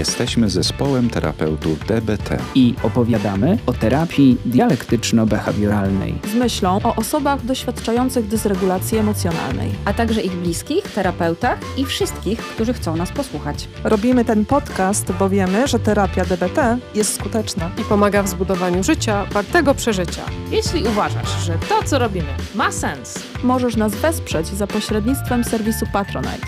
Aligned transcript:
Jesteśmy 0.00 0.50
zespołem 0.50 1.10
terapeutów 1.10 1.86
DBT 1.86 2.38
i 2.54 2.74
opowiadamy 2.82 3.58
o 3.66 3.72
terapii 3.72 4.36
dialektyczno-behawioralnej. 4.46 6.14
Z 6.32 6.34
myślą 6.34 6.80
o 6.82 6.96
osobach 6.96 7.44
doświadczających 7.44 8.26
dysregulacji 8.26 8.98
emocjonalnej, 8.98 9.70
a 9.84 9.92
także 9.92 10.20
ich 10.20 10.32
bliskich, 10.32 10.84
terapeutach 10.84 11.58
i 11.76 11.84
wszystkich, 11.84 12.38
którzy 12.38 12.72
chcą 12.72 12.96
nas 12.96 13.12
posłuchać. 13.12 13.68
Robimy 13.84 14.24
ten 14.24 14.46
podcast, 14.46 15.12
bo 15.12 15.28
wiemy, 15.28 15.68
że 15.68 15.78
terapia 15.78 16.24
DBT 16.24 16.78
jest 16.94 17.14
skuteczna. 17.14 17.70
I 17.80 17.84
pomaga 17.84 18.22
w 18.22 18.28
zbudowaniu 18.28 18.82
życia 18.82 19.24
wartego 19.24 19.74
przeżycia. 19.74 20.22
Jeśli 20.50 20.82
uważasz, 20.82 21.44
że 21.44 21.58
to, 21.68 21.82
co 21.82 21.98
robimy, 21.98 22.34
ma 22.54 22.72
sens, 22.72 23.18
możesz 23.42 23.76
nas 23.76 23.94
wesprzeć 23.94 24.46
za 24.46 24.66
pośrednictwem 24.66 25.44
serwisu 25.44 25.86
Patronite 25.92 26.46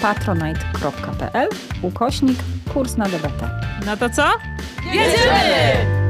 www.patronite.pl 0.00 1.48
ukośnik 1.82 2.38
kurs 2.74 2.96
na 2.96 3.04
DBT. 3.08 3.50
No 3.86 3.96
to 3.96 4.10
co? 4.10 4.22
Jedziemy! 4.86 6.00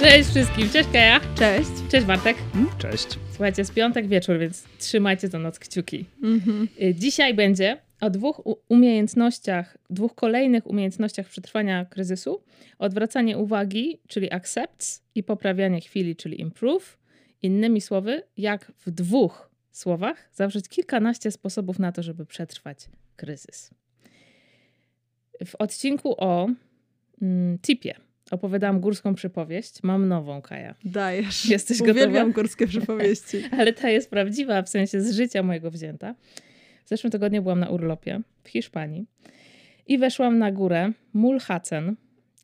Cześć 0.00 0.30
wszystkim, 0.30 0.70
cześć 0.70 0.88
Kaja. 0.92 1.20
Cześć. 1.34 1.70
Cześć 1.90 2.06
Bartek. 2.06 2.36
Cześć. 2.78 3.06
Słuchajcie, 3.30 3.60
jest 3.60 3.74
piątek 3.74 4.06
wieczór, 4.08 4.38
więc 4.38 4.64
trzymajcie 4.78 5.28
za 5.28 5.38
noc 5.38 5.58
kciuki. 5.58 6.06
Mhm. 6.22 6.68
Dzisiaj 6.94 7.34
będzie 7.34 7.76
o 8.00 8.10
dwóch 8.10 8.42
umiejętnościach, 8.68 9.76
dwóch 9.90 10.14
kolejnych 10.14 10.66
umiejętnościach 10.66 11.28
przetrwania 11.28 11.84
kryzysu. 11.84 12.42
Odwracanie 12.78 13.38
uwagi, 13.38 14.00
czyli 14.08 14.32
accepts 14.32 15.02
i 15.14 15.22
poprawianie 15.22 15.80
chwili, 15.80 16.16
czyli 16.16 16.40
improve. 16.40 16.98
Innymi 17.42 17.80
słowy, 17.80 18.22
jak 18.36 18.72
w 18.86 18.90
dwóch 18.90 19.53
słowach 19.78 20.28
zawrzeć 20.32 20.68
kilkanaście 20.68 21.30
sposobów 21.30 21.78
na 21.78 21.92
to, 21.92 22.02
żeby 22.02 22.26
przetrwać 22.26 22.88
kryzys. 23.16 23.70
W 25.46 25.54
odcinku 25.54 26.14
o 26.18 26.48
mm, 27.22 27.58
tipie 27.58 27.94
opowiadałam 28.30 28.80
górską 28.80 29.14
przypowieść. 29.14 29.82
Mam 29.82 30.08
nową, 30.08 30.42
Kaja. 30.42 30.74
Dajesz. 30.84 31.46
Jesteś 31.46 31.80
Uwielbiam 31.80 32.12
gotowa? 32.12 32.32
górskie 32.32 32.66
przypowieści. 32.66 33.42
Ale 33.58 33.72
ta 33.72 33.90
jest 33.90 34.10
prawdziwa, 34.10 34.62
w 34.62 34.68
sensie 34.68 35.00
z 35.00 35.16
życia 35.16 35.42
mojego 35.42 35.70
wzięta. 35.70 36.14
W 36.84 36.88
zeszłym 36.88 37.10
tygodniu 37.10 37.42
byłam 37.42 37.60
na 37.60 37.68
urlopie 37.68 38.20
w 38.44 38.48
Hiszpanii 38.48 39.06
i 39.86 39.98
weszłam 39.98 40.38
na 40.38 40.52
górę 40.52 40.92
Mulhacen, 41.12 41.96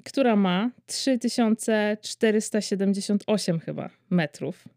która 0.04 0.36
ma 0.36 0.70
3478 0.86 3.60
chyba 3.60 3.90
metrów. 4.10 4.68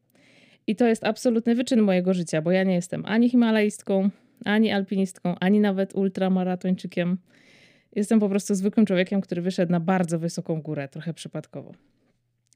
I 0.68 0.76
to 0.76 0.88
jest 0.88 1.04
absolutny 1.04 1.56
wyczyn 1.56 1.82
mojego 1.82 2.14
życia, 2.14 2.42
bo 2.42 2.52
ja 2.52 2.64
nie 2.64 2.74
jestem 2.74 3.06
ani 3.06 3.30
himalajstką, 3.30 4.10
ani 4.46 4.72
alpinistką, 4.72 5.36
ani 5.40 5.60
nawet 5.60 5.96
ultramaratończykiem. 5.96 7.18
Jestem 7.96 8.20
po 8.20 8.30
prostu 8.30 8.56
zwykłym 8.56 8.86
człowiekiem, 8.86 9.22
który 9.22 9.42
wyszedł 9.42 9.72
na 9.72 9.80
bardzo 9.80 10.20
wysoką 10.20 10.62
górę, 10.62 10.88
trochę 10.88 11.14
przypadkowo. 11.14 11.72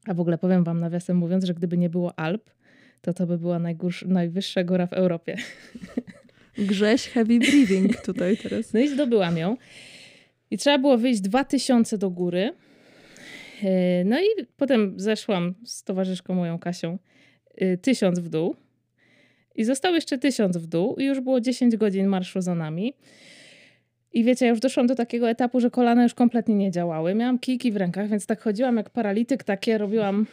A 0.05 0.13
w 0.13 0.19
ogóle 0.19 0.37
powiem 0.37 0.63
wam 0.63 0.79
nawiasem 0.79 1.17
mówiąc, 1.17 1.43
że 1.43 1.53
gdyby 1.53 1.77
nie 1.77 1.89
było 1.89 2.19
Alp, 2.19 2.49
to 3.01 3.13
to 3.13 3.27
by 3.27 3.37
była 3.37 3.59
najwyższa 4.05 4.63
góra 4.63 4.87
w 4.87 4.93
Europie. 4.93 5.35
Grześ 6.57 7.07
heavy 7.07 7.39
breathing 7.39 8.01
tutaj 8.01 8.37
teraz. 8.37 8.73
No 8.73 8.79
i 8.79 8.87
zdobyłam 8.87 9.37
ją. 9.37 9.57
I 10.51 10.57
trzeba 10.57 10.77
było 10.77 10.97
wyjść 10.97 11.21
2000 11.21 11.97
do 11.97 12.09
góry. 12.09 12.53
E, 13.63 14.03
no 14.03 14.19
i 14.19 14.25
potem 14.57 14.93
zeszłam 14.97 15.53
z 15.65 15.83
towarzyszką 15.83 16.33
moją 16.33 16.59
Kasią 16.59 16.97
Y, 17.61 17.77
tysiąc 17.77 18.19
w 18.19 18.29
dół. 18.29 18.55
I 19.55 19.63
został 19.63 19.95
jeszcze 19.95 20.17
tysiąc 20.17 20.57
w 20.57 20.67
dół, 20.67 20.95
i 20.95 21.05
już 21.05 21.19
było 21.19 21.41
10 21.41 21.77
godzin 21.77 22.07
marszu 22.07 22.41
za 22.41 22.55
nami. 22.55 22.93
I 24.13 24.23
wiecie, 24.23 24.45
ja 24.45 24.49
już 24.49 24.59
doszłam 24.59 24.87
do 24.87 24.95
takiego 24.95 25.29
etapu, 25.29 25.59
że 25.59 25.69
kolana 25.69 26.03
już 26.03 26.13
kompletnie 26.13 26.55
nie 26.55 26.71
działały. 26.71 27.15
Miałam 27.15 27.39
kijki 27.39 27.71
w 27.71 27.77
rękach, 27.77 28.09
więc 28.09 28.25
tak 28.25 28.41
chodziłam 28.41 28.77
jak 28.77 28.89
paralityk, 28.89 29.43
takie 29.43 29.77
robiłam 29.77 30.25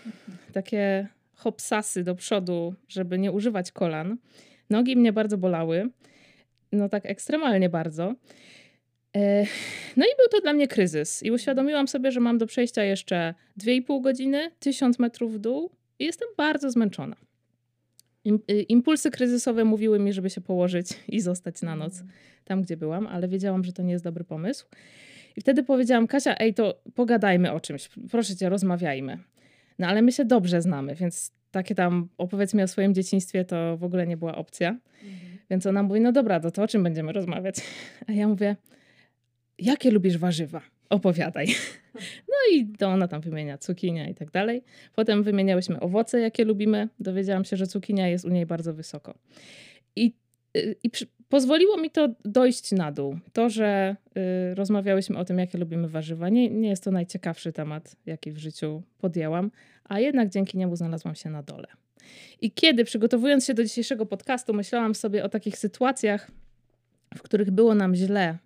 takie 0.53 1.09
hopsasy 1.35 2.05
do 2.05 2.15
przodu, 2.15 2.75
żeby 2.89 3.19
nie 3.19 3.33
używać 3.33 3.73
kolan. 3.73 4.17
Nogi 4.71 4.97
mnie 4.97 5.13
bardzo 5.13 5.39
bolały. 5.39 5.91
No 6.73 6.89
tak 6.89 7.07
ekstremalnie 7.07 7.69
bardzo. 7.69 8.15
E, 9.17 9.47
no 9.97 10.05
i 10.05 10.17
był 10.17 10.29
to 10.31 10.41
dla 10.41 10.53
mnie 10.53 10.69
kryzys. 10.69 11.23
I 11.23 11.31
uświadomiłam 11.31 11.89
sobie, 11.89 12.13
że 12.13 12.21
mam 12.21 12.39
do 12.39 12.47
przejścia 12.47 12.85
jeszcze 12.85 13.35
2,5 13.61 14.03
godziny, 14.03 14.51
1000 14.61 14.99
metrów 14.99 15.35
w 15.35 15.39
dół 15.39 15.71
jestem 15.99 16.29
bardzo 16.37 16.71
zmęczona. 16.71 17.17
Y, 18.51 18.63
impulsy 18.63 19.11
kryzysowe 19.11 19.65
mówiły 19.65 19.99
mi, 19.99 20.13
żeby 20.13 20.31
się 20.31 20.41
położyć 20.41 20.89
i 21.09 21.21
zostać 21.21 21.63
na 21.63 21.77
noc 21.77 22.03
tam, 22.45 22.63
gdzie 22.63 22.77
byłam, 22.77 23.07
ale 23.07 23.29
wiedziałam, 23.29 23.65
że 23.65 23.73
to 23.73 23.83
nie 23.83 23.93
jest 23.93 24.05
dobry 24.05 24.25
pomysł. 24.25 24.67
I 25.37 25.41
wtedy 25.41 25.63
powiedziałam, 25.63 26.07
Kasia, 26.07 26.35
ej, 26.39 26.55
to 26.55 26.83
pogadajmy 26.95 27.53
o 27.53 27.61
czymś, 27.61 27.89
proszę 28.11 28.37
cię, 28.37 28.49
rozmawiajmy. 28.49 29.19
No 29.79 29.87
ale 29.87 30.03
my 30.03 30.13
się 30.13 30.25
dobrze 30.25 30.63
znamy, 30.63 30.95
więc 30.95 31.33
takie 31.51 31.75
tam 31.75 32.09
opowiedz 32.19 32.55
mi 32.55 32.63
o 32.63 32.69
swoim 32.69 32.95
dzieciństwie 32.95 33.45
to 33.45 33.77
w 33.77 33.85
ogóle 33.85 34.07
nie 34.07 34.17
była 34.17 34.37
opcja. 34.37 34.69
Mhm. 34.69 35.39
Więc 35.51 35.67
ona 35.67 35.83
mówi, 35.83 36.01
no 36.01 36.13
dobra, 36.13 36.41
to, 36.41 36.51
to 36.51 36.63
o 36.63 36.69
czym 36.69 36.83
będziemy 36.83 37.13
rozmawiać? 37.13 37.57
A 38.07 38.13
ja 38.13 38.29
mówię, 38.29 38.57
jakie 39.59 39.91
lubisz 39.91 40.19
warzywa? 40.19 40.61
Opowiadaj. 40.95 41.47
No 42.29 42.57
i 42.57 42.67
to 42.67 42.89
ona 42.89 43.09
tam 43.09 43.21
wymienia 43.21 43.59
cukinia 43.59 44.09
i 44.09 44.15
tak 44.15 44.31
dalej. 44.31 44.63
Potem 44.95 45.23
wymieniałyśmy 45.23 45.81
owoce, 45.81 46.21
jakie 46.21 46.45
lubimy. 46.45 46.89
Dowiedziałam 47.01 47.45
się, 47.45 47.57
że 47.57 47.67
cukinia 47.67 48.09
jest 48.09 48.25
u 48.25 48.29
niej 48.29 48.47
bardzo 48.47 48.75
wysoko. 48.75 49.15
I, 49.97 50.13
y, 50.57 50.77
i 50.83 50.91
przy, 50.91 51.07
pozwoliło 51.29 51.77
mi 51.77 51.91
to 51.91 52.09
dojść 52.25 52.73
na 52.73 52.93
dół. 52.93 53.19
To, 53.33 53.51
że 53.51 53.97
y, 54.51 54.55
rozmawiałyśmy 54.55 55.19
o 55.19 55.25
tym, 55.25 55.39
jakie 55.39 55.59
lubimy 55.59 55.89
warzywa, 55.89 56.29
nie, 56.29 56.51
nie 56.51 56.69
jest 56.69 56.85
to 56.85 56.91
najciekawszy 56.91 57.53
temat, 57.53 57.97
jaki 58.07 58.33
w 58.33 58.39
życiu 58.39 58.83
podjęłam, 58.99 59.51
a 59.85 60.01
jednak 60.01 60.29
dzięki 60.29 60.59
niemu 60.59 60.77
znalazłam 60.77 61.15
się 61.15 61.31
na 61.31 61.43
dole. 61.43 61.67
I 62.41 62.51
kiedy 62.51 62.85
przygotowując 62.85 63.47
się 63.47 63.55
do 63.55 63.65
dzisiejszego 63.65 64.07
podcastu, 64.07 64.55
myślałam 64.55 64.95
sobie 64.95 65.25
o 65.25 65.29
takich 65.29 65.59
sytuacjach, 65.59 66.31
w 67.15 67.23
których 67.23 67.51
było 67.51 67.75
nam 67.75 67.95
źle 67.95 68.39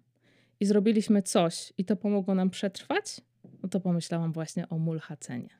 i 0.60 0.66
zrobiliśmy 0.66 1.22
coś 1.22 1.72
i 1.78 1.84
to 1.84 1.96
pomogło 1.96 2.34
nam 2.34 2.50
przetrwać, 2.50 3.20
no 3.62 3.68
to 3.68 3.80
pomyślałam 3.80 4.32
właśnie 4.32 4.68
o 4.68 4.78
mulhacenie. 4.78 5.50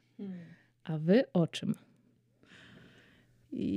A 0.84 0.98
wy 0.98 1.24
o 1.32 1.46
czym? 1.46 1.74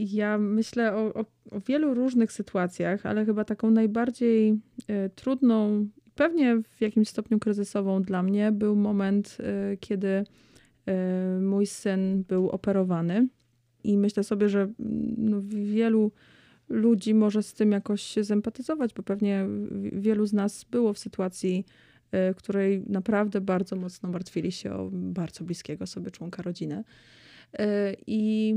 Ja 0.06 0.38
myślę 0.38 0.96
o, 0.96 1.14
o, 1.14 1.26
o, 1.52 1.60
wielu 1.68 1.94
różnych 1.94 2.32
sytuacjach, 2.32 3.06
ale 3.06 3.26
chyba 3.26 3.46
taką 3.46 3.72
najbardziej 3.72 4.52
y, 4.52 5.10
trudną, 5.16 5.88
pewnie 6.16 6.62
w 6.62 6.82
jakimś 6.82 7.10
stopniu 7.10 7.40
kryzysową 7.40 8.04
dla 8.04 8.24
mnie 8.24 8.52
był 8.52 8.76
moment, 8.76 9.38
y, 9.74 9.78
kiedy 9.78 10.08
y, 10.08 11.42
mój 11.42 11.66
syn 11.66 12.24
był 12.24 12.50
operowany. 12.50 13.28
I 13.84 13.98
myślę 13.98 14.24
sobie, 14.24 14.50
że 14.50 14.68
no, 15.18 15.42
wielu 15.48 16.12
ludzi 16.72 17.14
może 17.14 17.44
z 17.44 17.54
tym 17.54 17.72
jakoś 17.72 18.02
się 18.02 18.24
zempatyzować, 18.24 18.94
bo 18.94 19.04
pewnie 19.04 19.46
wielu 19.92 20.26
z 20.26 20.34
nas 20.34 20.64
było 20.64 20.94
w 20.94 21.00
sytuacji, 21.00 21.66
w 22.12 22.36
której 22.36 22.84
naprawdę 22.88 23.42
bardzo 23.42 23.76
mocno 23.76 24.10
martwili 24.10 24.52
się 24.52 24.74
o 24.74 24.90
bardzo 24.92 25.44
bliskiego 25.44 25.88
sobie 25.88 26.12
członka 26.12 26.42
rodziny. 26.42 26.84
E, 27.54 27.96
I 28.08 28.56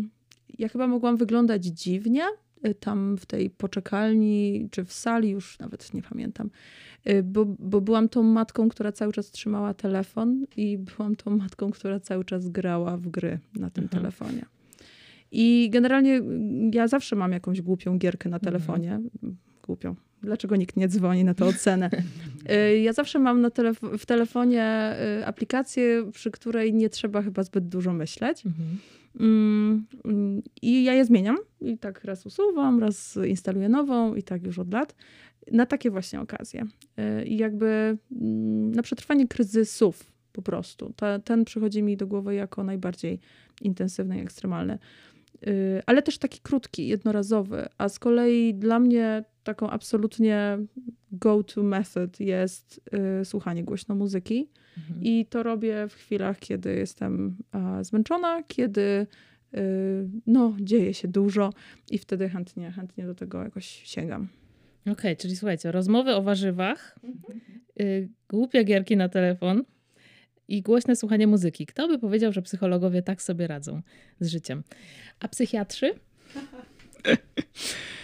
ja 0.58 0.68
chyba 0.68 0.86
mogłam 0.86 1.16
wyglądać 1.16 1.64
dziwnie 1.64 2.24
e, 2.62 2.74
tam 2.74 3.16
w 3.16 3.26
tej 3.26 3.50
poczekalni, 3.50 4.68
czy 4.70 4.84
w 4.84 4.92
sali, 4.92 5.30
już 5.30 5.58
nawet 5.58 5.94
nie 5.94 6.02
pamiętam, 6.02 6.50
bo, 7.24 7.44
bo 7.44 7.80
byłam 7.80 8.08
tą 8.08 8.22
matką, 8.22 8.68
która 8.68 8.92
cały 8.92 9.12
czas 9.12 9.30
trzymała 9.30 9.74
telefon 9.74 10.46
i 10.56 10.78
byłam 10.78 11.16
tą 11.16 11.36
matką, 11.36 11.70
która 11.70 12.00
cały 12.00 12.24
czas 12.24 12.48
grała 12.48 12.96
w 12.96 13.08
gry 13.08 13.38
na 13.54 13.70
tym 13.70 13.84
mhm. 13.84 14.02
telefonie. 14.02 14.53
I 15.36 15.70
generalnie 15.70 16.20
ja 16.72 16.88
zawsze 16.88 17.16
mam 17.16 17.32
jakąś 17.32 17.62
głupią 17.62 17.98
gierkę 17.98 18.28
na 18.28 18.38
telefonie. 18.38 18.94
Mhm. 18.94 19.36
Głupią. 19.62 19.94
Dlaczego 20.22 20.56
nikt 20.56 20.76
nie 20.76 20.88
dzwoni 20.88 21.24
na 21.24 21.34
tę 21.34 21.44
ocenę? 21.44 21.90
Y, 22.50 22.78
ja 22.78 22.92
zawsze 22.92 23.18
mam 23.18 23.40
na 23.40 23.50
w 23.98 24.06
telefonie 24.06 24.94
y, 25.20 25.26
aplikację, 25.26 26.10
przy 26.12 26.30
której 26.30 26.74
nie 26.74 26.88
trzeba 26.88 27.22
chyba 27.22 27.42
zbyt 27.42 27.68
dużo 27.68 27.92
myśleć. 27.92 28.46
Mhm. 28.46 28.78
Mm, 29.20 30.42
I 30.62 30.84
ja 30.84 30.94
je 30.94 31.04
zmieniam. 31.04 31.36
I 31.60 31.78
tak 31.78 32.04
raz 32.04 32.26
usuwam, 32.26 32.80
raz 32.80 33.18
instaluję 33.26 33.68
nową 33.68 34.14
i 34.14 34.22
tak 34.22 34.46
już 34.46 34.58
od 34.58 34.72
lat. 34.72 34.94
Na 35.52 35.66
takie 35.66 35.90
właśnie 35.90 36.20
okazje. 36.20 36.66
Y, 37.20 37.24
I 37.24 37.36
jakby 37.36 37.98
mm, 38.12 38.74
na 38.74 38.82
przetrwanie 38.82 39.28
kryzysów 39.28 40.12
po 40.32 40.42
prostu. 40.42 40.92
Ta, 40.96 41.18
ten 41.18 41.44
przychodzi 41.44 41.82
mi 41.82 41.96
do 41.96 42.06
głowy 42.06 42.34
jako 42.34 42.64
najbardziej 42.64 43.20
intensywny 43.62 44.18
i 44.18 44.20
ekstremalny. 44.20 44.78
Y, 45.46 45.82
ale 45.86 46.02
też 46.02 46.18
taki 46.18 46.40
krótki, 46.40 46.88
jednorazowy. 46.88 47.66
A 47.78 47.88
z 47.88 47.98
kolei 47.98 48.54
dla 48.54 48.78
mnie 48.78 49.24
taką 49.44 49.70
absolutnie 49.70 50.58
go-to 51.12 51.62
method 51.62 52.20
jest 52.20 52.80
y, 53.20 53.24
słuchanie 53.24 53.64
głośno 53.64 53.94
muzyki. 53.94 54.48
Mhm. 54.78 55.02
I 55.02 55.26
to 55.26 55.42
robię 55.42 55.88
w 55.88 55.94
chwilach, 55.94 56.38
kiedy 56.38 56.74
jestem 56.74 57.36
zmęczona, 57.82 58.42
kiedy 58.42 59.06
y, 59.54 60.08
no, 60.26 60.56
dzieje 60.60 60.94
się 60.94 61.08
dużo 61.08 61.52
i 61.90 61.98
wtedy 61.98 62.28
chętnie, 62.28 62.72
chętnie 62.72 63.06
do 63.06 63.14
tego 63.14 63.42
jakoś 63.42 63.66
sięgam. 63.84 64.28
Okej, 64.92 65.16
czyli 65.16 65.36
słuchajcie, 65.36 65.72
rozmowy 65.72 66.14
o 66.14 66.22
warzywach, 66.22 66.98
y, 67.80 68.08
głupie 68.28 68.64
gierki 68.64 68.96
na 68.96 69.08
telefon 69.08 69.64
i 70.48 70.62
głośne 70.62 70.96
słuchanie 70.96 71.26
muzyki. 71.26 71.66
Kto 71.66 71.88
by 71.88 71.98
powiedział, 71.98 72.32
że 72.32 72.42
psychologowie 72.42 73.02
tak 73.02 73.22
sobie 73.22 73.46
radzą 73.46 73.82
z 74.20 74.28
życiem? 74.28 74.62
A 75.20 75.28
psychiatrzy? 75.28 75.90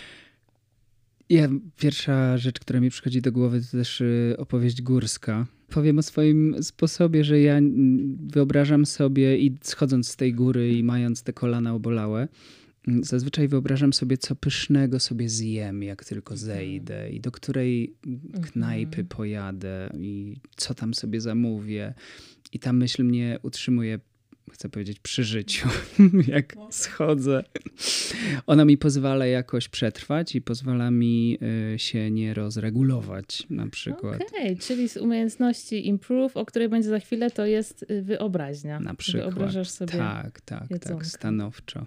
Ja, 1.31 1.49
pierwsza 1.77 2.39
rzecz, 2.39 2.61
która 2.61 2.81
mi 2.81 2.91
przychodzi 2.91 3.23
do 3.23 3.33
głowy, 3.33 3.61
to 3.61 3.77
też 3.77 4.01
y, 4.01 4.35
opowieść 4.39 4.83
górska. 4.83 5.47
Powiem 5.69 5.99
o 5.99 6.03
swoim 6.03 6.63
sposobie, 6.63 7.25
że 7.25 7.41
ja 7.41 7.61
wyobrażam 8.33 8.87
sobie, 8.87 9.39
i 9.39 9.59
schodząc 9.63 10.09
z 10.09 10.17
tej 10.17 10.35
góry 10.35 10.73
i 10.73 10.85
mając 10.85 11.23
te 11.23 11.33
kolana 11.33 11.75
obolałe, 11.75 12.29
zazwyczaj 13.03 13.49
wyobrażam 13.49 13.93
sobie, 13.93 14.19
co 14.19 14.37
pysznego 14.37 15.01
sobie 15.01 15.29
zjem, 15.29 15.83
jak 15.83 16.05
tylko 16.05 16.37
zejdę, 16.37 17.11
i 17.11 17.21
do 17.21 17.33
której 17.33 17.95
knajpy 18.43 19.05
pojadę, 19.05 19.91
i 19.99 20.37
co 20.57 20.75
tam 20.75 20.95
sobie 20.95 21.21
zamówię. 21.21 21.95
I 22.53 22.59
ta 22.59 22.73
myśl 22.73 23.05
mnie 23.05 23.39
utrzymuje 23.43 23.99
chcę 24.53 24.69
powiedzieć, 24.69 25.01
przy 25.01 25.25
życiu, 25.25 25.69
jak 26.27 26.57
schodzę. 26.71 27.45
Ona 28.47 28.65
mi 28.65 28.79
pozwala 28.79 29.27
jakoś 29.27 29.69
przetrwać 29.69 30.35
i 30.35 30.43
pozwala 30.43 30.91
mi 30.91 31.39
y, 31.75 31.79
się 31.79 32.11
nie 32.11 32.35
rozregulować 32.35 33.47
na 33.51 33.67
przykład. 33.67 34.23
Okej, 34.23 34.57
czyli 34.57 34.89
z 34.89 34.97
umiejętności 34.97 35.87
improve, 35.87 36.37
o 36.37 36.47
której 36.47 36.69
będzie 36.69 36.89
za 36.89 36.99
chwilę, 37.01 37.31
to 37.31 37.47
jest 37.47 37.87
y, 37.91 38.03
wyobraźnia. 38.03 38.81
Na 38.81 38.95
przykład. 38.95 39.35
Wyobrażasz 39.35 39.69
sobie 39.71 39.93
Tak, 39.93 40.41
tak, 40.41 40.69
tak, 40.81 41.07
stanowczo. 41.07 41.87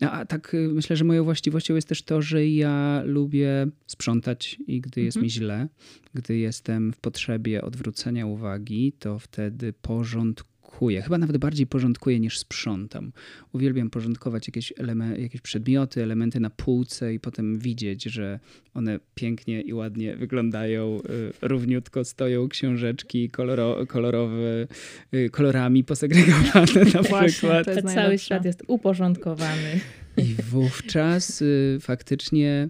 A, 0.00 0.10
a 0.10 0.24
tak 0.26 0.54
y, 0.54 0.68
myślę, 0.68 0.96
że 0.96 1.04
moją 1.04 1.24
właściwością 1.24 1.74
jest 1.74 1.88
też 1.88 2.02
to, 2.02 2.22
że 2.22 2.46
ja 2.46 3.02
lubię 3.04 3.66
sprzątać 3.86 4.58
i 4.66 4.80
gdy 4.80 5.00
jest 5.00 5.16
Mhm. 5.16 5.24
mi 5.24 5.30
źle, 5.30 5.68
gdy 6.14 6.36
jestem 6.36 6.92
w 6.92 6.96
potrzebie 6.96 7.62
odwrócenia 7.62 8.26
uwagi, 8.26 8.92
to 8.98 9.18
wtedy 9.18 9.72
porządkuję. 9.72 10.53
Chyba 10.92 11.18
nawet 11.18 11.36
bardziej 11.36 11.66
porządkuję 11.66 12.20
niż 12.20 12.38
sprzątam. 12.38 13.12
Uwielbiam 13.52 13.90
porządkować 13.90 14.48
jakieś, 14.48 14.72
eleme- 14.72 15.18
jakieś 15.18 15.40
przedmioty, 15.40 16.02
elementy 16.02 16.40
na 16.40 16.50
półce 16.50 17.14
i 17.14 17.20
potem 17.20 17.58
widzieć, 17.58 18.02
że 18.04 18.40
one 18.74 19.00
pięknie 19.14 19.60
i 19.60 19.72
ładnie 19.72 20.16
wyglądają, 20.16 20.98
y, 21.00 21.32
równiutko 21.42 22.04
stoją 22.04 22.48
książeczki 22.48 23.30
koloro- 23.30 23.86
kolorowe, 23.86 24.66
y, 25.14 25.30
kolorami 25.30 25.84
posegregowane 25.84 26.66
na 26.94 27.02
Właśnie, 27.02 27.28
przykład. 27.28 27.64
to 27.64 27.70
jest 27.72 27.94
Cały 27.94 28.18
świat 28.18 28.44
jest 28.44 28.62
uporządkowany. 28.66 29.80
I 30.16 30.34
wówczas 30.50 31.42
y, 31.42 31.78
faktycznie 31.80 32.68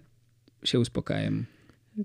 się 0.65 0.81
uspokajam. 0.81 1.45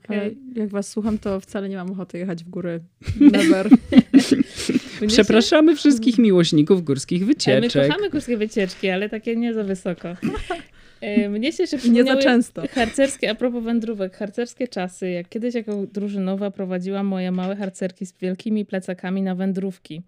Ale 0.07 0.31
jak 0.55 0.69
was 0.69 0.89
słucham, 0.89 1.17
to 1.19 1.39
wcale 1.39 1.69
nie 1.69 1.75
mam 1.75 1.91
ochoty 1.91 2.17
jechać 2.17 2.43
w 2.43 2.49
góry. 2.49 2.79
Never. 3.31 3.69
Przepraszamy 5.07 5.75
wszystkich 5.75 6.17
miłośników 6.17 6.83
górskich 6.83 7.21
Ale 7.21 7.25
My 7.27 7.33
wycieczek. 7.61 7.87
kochamy 7.87 8.09
górskie 8.09 8.37
wycieczki, 8.37 8.89
ale 8.89 9.09
takie 9.09 9.35
nie 9.35 9.53
za 9.53 9.63
wysoko. 9.63 10.09
E, 11.01 11.29
Mnie 11.29 11.51
się 11.51 11.63
Nie 11.91 12.03
za 12.03 12.17
często. 12.17 12.63
harcerskie, 12.71 13.31
a 13.31 13.35
propos 13.35 13.63
wędrówek, 13.63 14.17
harcerskie 14.17 14.67
czasy. 14.67 15.09
Jak 15.09 15.29
kiedyś 15.29 15.55
jako 15.55 15.85
drużynowa 15.93 16.51
prowadziłam 16.51 17.05
moje 17.05 17.31
małe 17.31 17.55
harcerki 17.55 18.05
z 18.05 18.13
wielkimi 18.17 18.65
plecakami 18.65 19.21
na 19.21 19.35
wędrówki. 19.35 20.01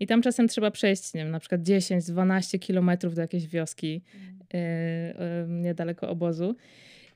I 0.00 0.06
tam 0.06 0.22
czasem 0.22 0.48
trzeba 0.48 0.70
przejść, 0.70 1.14
nie 1.14 1.20
wiem, 1.22 1.30
na 1.30 1.40
przykład 1.40 1.60
10-12 1.60 2.58
kilometrów 2.58 3.14
do 3.14 3.20
jakiejś 3.20 3.46
wioski 3.46 4.02
e, 4.54 5.46
niedaleko 5.48 6.08
obozu. 6.08 6.56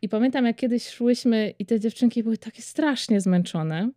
I 0.02 0.08
pamiętam, 0.08 0.46
jak 0.46 0.56
kiedyś 0.56 0.88
szłyśmy 0.88 1.54
i 1.58 1.66
te 1.66 1.80
dziewczynki 1.80 2.22
były 2.22 2.38
takie 2.38 2.62
strasznie 2.62 3.20
zmęczone. 3.20 3.90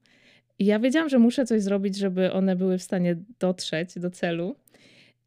I 0.59 0.65
ja 0.65 0.79
wiedziałam, 0.79 1.09
że 1.09 1.19
muszę 1.19 1.45
coś 1.45 1.61
zrobić, 1.61 1.97
żeby 1.97 2.31
one 2.31 2.55
były 2.55 2.77
w 2.77 2.83
stanie 2.83 3.15
dotrzeć 3.39 3.99
do 3.99 4.09
celu. 4.09 4.55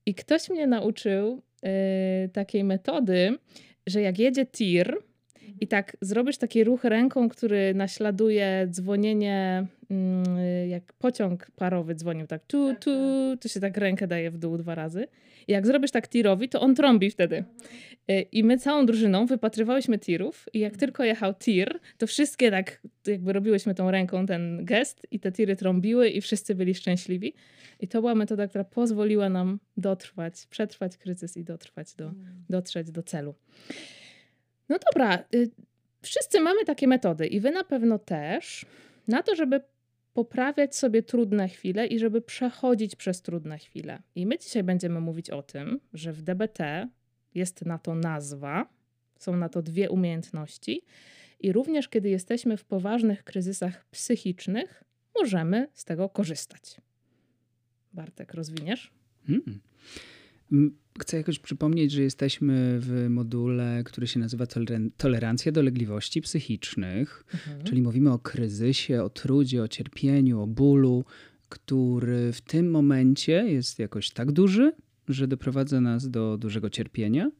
I 0.06 0.14
ktoś 0.14 0.50
mnie 0.50 0.66
nauczył 0.66 1.42
e, 1.62 2.28
takiej 2.28 2.64
metody, 2.64 3.38
że 3.86 4.00
jak 4.00 4.18
jedzie 4.18 4.46
tir 4.46 4.96
i 5.60 5.66
tak 5.66 5.96
zrobisz 6.00 6.38
taki 6.38 6.64
ruch 6.64 6.84
ręką, 6.84 7.28
który 7.28 7.74
naśladuje 7.74 8.66
dzwonienie, 8.70 9.66
mm, 9.90 10.24
jak 10.68 10.92
pociąg 10.92 11.50
parowy 11.56 11.94
dzwonił, 11.94 12.26
tak 12.26 12.46
tu, 12.46 12.74
tu, 12.74 12.90
to 13.40 13.48
się 13.48 13.60
tak 13.60 13.76
rękę 13.76 14.06
daje 14.06 14.30
w 14.30 14.38
dół 14.38 14.58
dwa 14.58 14.74
razy. 14.74 15.06
I 15.48 15.52
jak 15.52 15.66
zrobisz 15.66 15.90
tak 15.90 16.08
tirowi, 16.08 16.48
to 16.48 16.60
on 16.60 16.74
trąbi 16.74 17.10
wtedy. 17.10 17.44
Y, 18.10 18.20
I 18.32 18.44
my 18.44 18.58
całą 18.58 18.86
drużyną 18.86 19.26
wypatrywałyśmy 19.26 19.98
tirów 19.98 20.46
i 20.52 20.58
jak 20.58 20.76
tylko 20.76 21.04
jechał 21.04 21.34
tir, 21.34 21.78
to 21.98 22.06
wszystkie 22.06 22.50
tak 22.50 22.82
jakby 23.06 23.32
robiłyśmy 23.32 23.74
tą 23.74 23.90
ręką 23.90 24.26
ten 24.26 24.64
gest 24.64 25.06
i 25.10 25.20
te 25.20 25.32
tiry 25.32 25.56
trąbiły 25.56 26.08
i 26.08 26.20
wszyscy 26.20 26.54
byli 26.54 26.74
szczęśliwi. 26.74 27.34
I 27.80 27.88
to 27.88 28.00
była 28.00 28.14
metoda, 28.14 28.48
która 28.48 28.64
pozwoliła 28.64 29.28
nam 29.28 29.58
dotrwać, 29.76 30.46
przetrwać 30.50 30.96
kryzys 30.96 31.36
i 31.36 31.44
dotrwać 31.44 31.94
do, 31.94 32.12
dotrzeć 32.48 32.90
do 32.90 33.02
celu. 33.02 33.34
No 34.70 34.76
dobra, 34.92 35.24
y, 35.34 35.50
wszyscy 36.02 36.40
mamy 36.40 36.64
takie 36.64 36.88
metody 36.88 37.26
i 37.26 37.40
wy 37.40 37.50
na 37.50 37.64
pewno 37.64 37.98
też, 37.98 38.66
na 39.08 39.22
to, 39.22 39.34
żeby 39.34 39.60
poprawiać 40.12 40.76
sobie 40.76 41.02
trudne 41.02 41.48
chwile 41.48 41.86
i 41.86 41.98
żeby 41.98 42.20
przechodzić 42.20 42.96
przez 42.96 43.22
trudne 43.22 43.58
chwile. 43.58 44.02
I 44.14 44.26
my 44.26 44.38
dzisiaj 44.38 44.62
będziemy 44.62 45.00
mówić 45.00 45.30
o 45.30 45.42
tym, 45.42 45.80
że 45.92 46.12
w 46.12 46.22
DBT 46.22 46.88
jest 47.34 47.66
na 47.66 47.78
to 47.78 47.94
nazwa, 47.94 48.68
są 49.18 49.36
na 49.36 49.48
to 49.48 49.62
dwie 49.62 49.90
umiejętności 49.90 50.82
i 51.40 51.52
również 51.52 51.88
kiedy 51.88 52.08
jesteśmy 52.08 52.56
w 52.56 52.64
poważnych 52.64 53.24
kryzysach 53.24 53.84
psychicznych, 53.84 54.84
możemy 55.18 55.68
z 55.74 55.84
tego 55.84 56.08
korzystać. 56.08 56.80
Bartek, 57.92 58.34
rozwiniesz? 58.34 58.92
Hmm. 59.26 59.60
Chcę 61.00 61.16
jakoś 61.16 61.38
przypomnieć, 61.38 61.92
że 61.92 62.02
jesteśmy 62.02 62.78
w 62.80 63.06
module, 63.10 63.82
który 63.84 64.06
się 64.06 64.20
nazywa 64.20 64.44
toleran- 64.44 64.90
Tolerancja 64.96 65.52
dolegliwości 65.52 66.20
psychicznych, 66.20 67.24
czyli 67.64 67.82
mówimy 67.82 68.12
o 68.12 68.18
kryzysie, 68.18 69.02
o 69.02 69.10
trudzie, 69.10 69.62
o 69.62 69.68
cierpieniu, 69.68 70.40
o 70.40 70.46
bólu, 70.46 71.04
który 71.48 72.32
w 72.32 72.40
tym 72.40 72.70
momencie 72.70 73.32
jest 73.32 73.78
jakoś 73.78 74.10
tak 74.10 74.32
duży, 74.32 74.72
że 75.08 75.28
doprowadza 75.28 75.80
nas 75.80 76.10
do 76.10 76.38
dużego 76.38 76.70
cierpienia, 76.70 77.30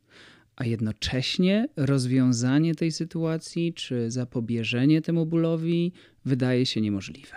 a 0.56 0.64
jednocześnie 0.66 1.68
rozwiązanie 1.76 2.74
tej 2.74 2.92
sytuacji 2.92 3.74
czy 3.74 4.10
zapobieżenie 4.10 5.02
temu 5.02 5.26
bólowi 5.26 5.92
wydaje 6.24 6.66
się 6.66 6.80
niemożliwe. 6.80 7.36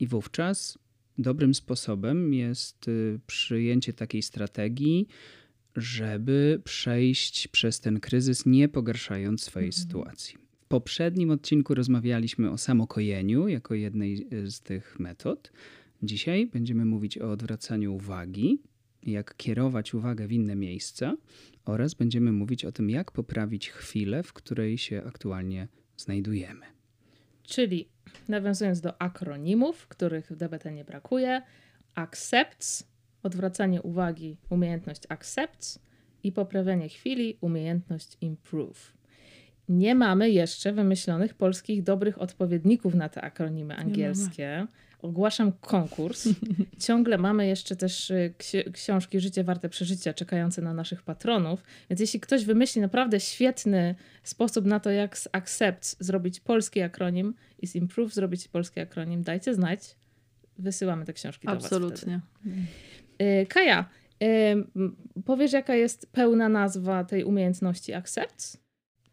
I 0.00 0.06
wówczas 0.06 0.78
dobrym 1.18 1.54
sposobem 1.54 2.34
jest 2.34 2.88
y, 2.88 3.20
przyjęcie 3.26 3.92
takiej 3.92 4.22
strategii, 4.22 5.08
żeby 5.76 6.60
przejść 6.64 7.48
przez 7.48 7.80
ten 7.80 8.00
kryzys, 8.00 8.46
nie 8.46 8.68
pogarszając 8.68 9.42
swojej 9.42 9.72
sytuacji. 9.72 10.36
W 10.64 10.66
poprzednim 10.66 11.30
odcinku 11.30 11.74
rozmawialiśmy 11.74 12.50
o 12.50 12.58
samokojeniu 12.58 13.48
jako 13.48 13.74
jednej 13.74 14.26
y, 14.32 14.50
z 14.50 14.60
tych 14.60 14.98
metod. 15.00 15.52
Dzisiaj 16.02 16.46
będziemy 16.46 16.84
mówić 16.84 17.18
o 17.18 17.30
odwracaniu 17.30 17.94
uwagi, 17.94 18.58
jak 19.02 19.36
kierować 19.36 19.94
uwagę 19.94 20.26
w 20.26 20.32
inne 20.32 20.56
miejsca 20.56 21.16
oraz 21.64 21.94
będziemy 21.94 22.32
mówić 22.32 22.64
o 22.64 22.72
tym, 22.72 22.90
jak 22.90 23.12
poprawić 23.12 23.70
chwilę, 23.70 24.22
w 24.22 24.32
której 24.32 24.78
się 24.78 25.02
aktualnie 25.06 25.68
znajdujemy. 25.96 26.66
Czyli 27.46 27.88
nawiązując 28.28 28.80
do 28.80 29.02
akronimów, 29.02 29.88
których 29.88 30.30
w 30.30 30.36
DBT 30.36 30.72
nie 30.72 30.84
brakuje, 30.84 31.42
accepts, 31.94 32.88
odwracanie 33.22 33.82
uwagi, 33.82 34.36
umiejętność 34.50 35.02
accepts 35.08 35.78
i 36.22 36.32
poprawianie 36.32 36.88
chwili, 36.88 37.38
umiejętność 37.40 38.16
improve. 38.20 38.92
Nie 39.68 39.94
mamy 39.94 40.30
jeszcze 40.30 40.72
wymyślonych 40.72 41.34
polskich 41.34 41.82
dobrych 41.82 42.20
odpowiedników 42.20 42.94
na 42.94 43.08
te 43.08 43.22
akronimy 43.22 43.76
angielskie. 43.76 44.66
Ogłaszam 45.04 45.52
konkurs. 45.52 46.28
Ciągle 46.86 47.18
mamy 47.18 47.46
jeszcze 47.46 47.76
też 47.76 48.10
y, 48.10 48.34
ksi- 48.38 48.72
książki 48.72 49.20
Życie 49.20 49.44
warte 49.44 49.68
przeżycia 49.68 50.14
czekające 50.14 50.62
na 50.62 50.74
naszych 50.74 51.02
patronów. 51.02 51.62
Więc 51.90 52.00
jeśli 52.00 52.20
ktoś 52.20 52.44
wymyśli 52.44 52.80
naprawdę 52.80 53.20
świetny 53.20 53.94
sposób 54.22 54.64
na 54.64 54.80
to, 54.80 54.90
jak 54.90 55.18
z 55.18 55.28
accept 55.32 55.96
zrobić 56.00 56.40
polski 56.40 56.80
akronim 56.80 57.34
i 57.58 57.66
z 57.66 57.74
improve 57.74 58.14
zrobić 58.14 58.48
polski 58.48 58.80
akronim, 58.80 59.22
dajcie 59.22 59.54
znać. 59.54 59.96
Wysyłamy 60.58 61.04
te 61.04 61.12
książki 61.12 61.46
do 61.46 61.54
was. 61.54 61.64
Absolutnie. 61.64 62.20
Y, 63.22 63.46
Kaja, 63.48 63.88
y, 64.22 65.16
powiesz 65.24 65.52
jaka 65.52 65.74
jest 65.74 66.12
pełna 66.12 66.48
nazwa 66.48 67.04
tej 67.04 67.24
umiejętności 67.24 67.94
accept? 67.94 68.56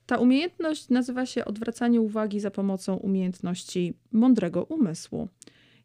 Ta 0.06 0.18
umiejętność 0.18 0.90
nazywa 0.90 1.26
się 1.26 1.46
odwracanie 1.46 2.02
uwagi 2.02 2.40
za 2.40 2.52
pomocą 2.52 2.96
umiejętności 2.96 3.94
mądrego 4.12 4.64
umysłu. 4.64 5.30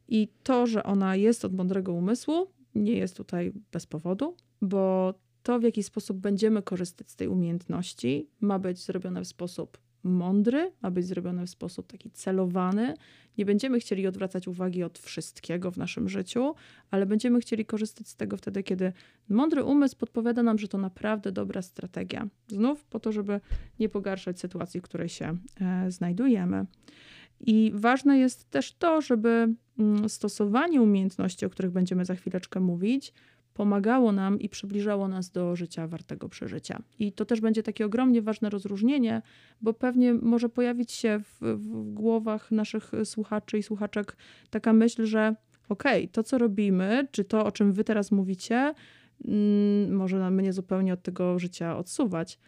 I 0.09 0.29
to, 0.43 0.67
że 0.67 0.83
ona 0.83 1.17
jest 1.17 1.45
od 1.45 1.55
mądrego 1.55 1.93
umysłu, 1.93 2.47
nie 2.75 2.93
jest 2.93 3.17
tutaj 3.17 3.53
bez 3.73 3.87
powodu, 3.87 4.37
bo 4.63 5.15
to, 5.43 5.59
w 5.59 5.63
jaki 5.63 5.83
sposób 5.83 6.19
będziemy 6.19 6.63
korzystać 6.63 7.11
z 7.11 7.17
tej 7.17 7.29
umiejętności, 7.29 8.29
ma 8.41 8.59
być 8.59 8.79
zrobione 8.79 9.25
w 9.25 9.27
sposób 9.27 9.79
mądry, 10.07 10.73
ma 10.83 10.91
być 10.91 11.07
zrobiony 11.07 11.47
w 11.47 11.51
sposób 11.51 11.87
taki 11.87 12.11
celowany. 12.11 12.95
Nie 13.39 13.45
będziemy 13.45 13.81
chcieli 13.81 14.07
odwracać 14.07 14.49
uwagi 14.49 14.83
od 14.83 14.99
wszystkiego 14.99 15.71
w 15.71 15.77
naszym 15.77 16.09
życiu, 16.09 16.55
ale 16.91 17.07
będziemy 17.07 17.41
chcieli 17.41 17.67
korzystać 17.67 18.09
z 18.09 18.17
tego 18.17 18.37
wtedy, 18.37 18.63
kiedy 18.63 18.93
mądry 19.29 19.65
umysł 19.65 19.97
podpowiada 19.97 20.43
nam, 20.43 20.59
że 20.59 20.69
to 20.69 20.79
naprawdę 20.79 21.33
dobra 21.33 21.63
strategia. 21.63 22.29
Znów 22.49 22.85
po 22.85 23.01
to, 23.01 23.13
żeby 23.13 23.41
nie 23.79 23.89
pogarszać 23.89 24.41
sytuacji, 24.41 24.81
w 24.81 24.83
której 24.83 25.09
się 25.09 25.37
e, 25.61 25.91
znajdujemy. 25.91 26.67
I 27.41 27.73
ważne 27.75 28.19
jest 28.19 28.51
też 28.51 28.75
to, 28.75 29.01
żeby 29.01 29.55
stosowanie 30.09 30.83
umiejętności, 30.83 31.47
o 31.47 31.51
których 31.51 31.71
będziemy 31.73 32.05
za 32.05 32.15
chwileczkę 32.15 32.61
mówić, 32.61 33.13
pomagało 33.55 34.13
nam 34.13 34.41
i 34.41 34.49
przybliżało 34.49 35.09
nas 35.09 35.31
do 35.31 35.57
życia 35.57 35.87
wartego 35.87 36.29
przeżycia. 36.29 36.83
I 36.99 37.13
to 37.13 37.25
też 37.25 37.41
będzie 37.41 37.63
takie 37.63 37.87
ogromnie 37.87 38.23
ważne 38.23 38.51
rozróżnienie, 38.51 39.23
bo 39.61 39.75
pewnie 39.75 40.15
może 40.15 40.49
pojawić 40.49 40.93
się 40.93 41.21
w, 41.25 41.57
w 41.57 41.93
głowach 41.95 42.51
naszych 42.51 42.93
słuchaczy 43.05 43.59
i 43.59 43.63
słuchaczek 43.63 44.17
taka 44.51 44.73
myśl, 44.73 45.07
że 45.07 45.35
okej, 45.69 46.03
okay, 46.03 46.13
to 46.13 46.23
co 46.23 46.39
robimy, 46.39 47.09
czy 47.11 47.25
to 47.25 47.45
o 47.45 47.53
czym 47.53 47.73
wy 47.73 47.85
teraz 47.85 48.13
mówicie, 48.13 48.75
mm, 49.25 49.95
może 49.97 50.31
mnie 50.31 50.53
zupełnie 50.53 50.93
od 50.93 51.03
tego 51.03 51.39
życia 51.39 51.77
odsuwać, 51.77 52.39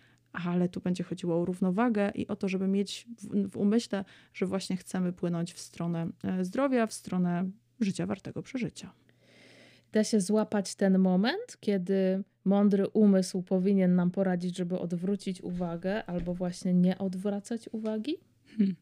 ale 0.46 0.68
tu 0.68 0.80
będzie 0.80 1.04
chodziło 1.04 1.40
o 1.40 1.44
równowagę 1.44 2.10
i 2.14 2.26
o 2.26 2.36
to, 2.36 2.48
żeby 2.48 2.68
mieć 2.68 3.06
w, 3.18 3.50
w 3.50 3.56
umyśle, 3.56 4.04
że 4.34 4.46
właśnie 4.46 4.76
chcemy 4.76 5.12
płynąć 5.12 5.52
w 5.52 5.60
stronę 5.60 6.08
e, 6.24 6.44
zdrowia, 6.44 6.86
w 6.86 6.92
stronę 6.92 7.50
życia 7.80 8.06
wartego 8.06 8.42
przeżycia 8.42 8.92
da 9.92 10.04
się 10.04 10.20
złapać 10.20 10.74
ten 10.74 10.98
moment, 10.98 11.56
kiedy 11.60 12.24
mądry 12.44 12.88
umysł 12.88 13.42
powinien 13.42 13.94
nam 13.94 14.10
poradzić, 14.10 14.56
żeby 14.56 14.78
odwrócić 14.78 15.42
uwagę 15.42 16.04
albo 16.04 16.34
właśnie 16.34 16.74
nie 16.74 16.98
odwracać 16.98 17.68
uwagi? 17.72 18.16
Hmm. 18.56 18.76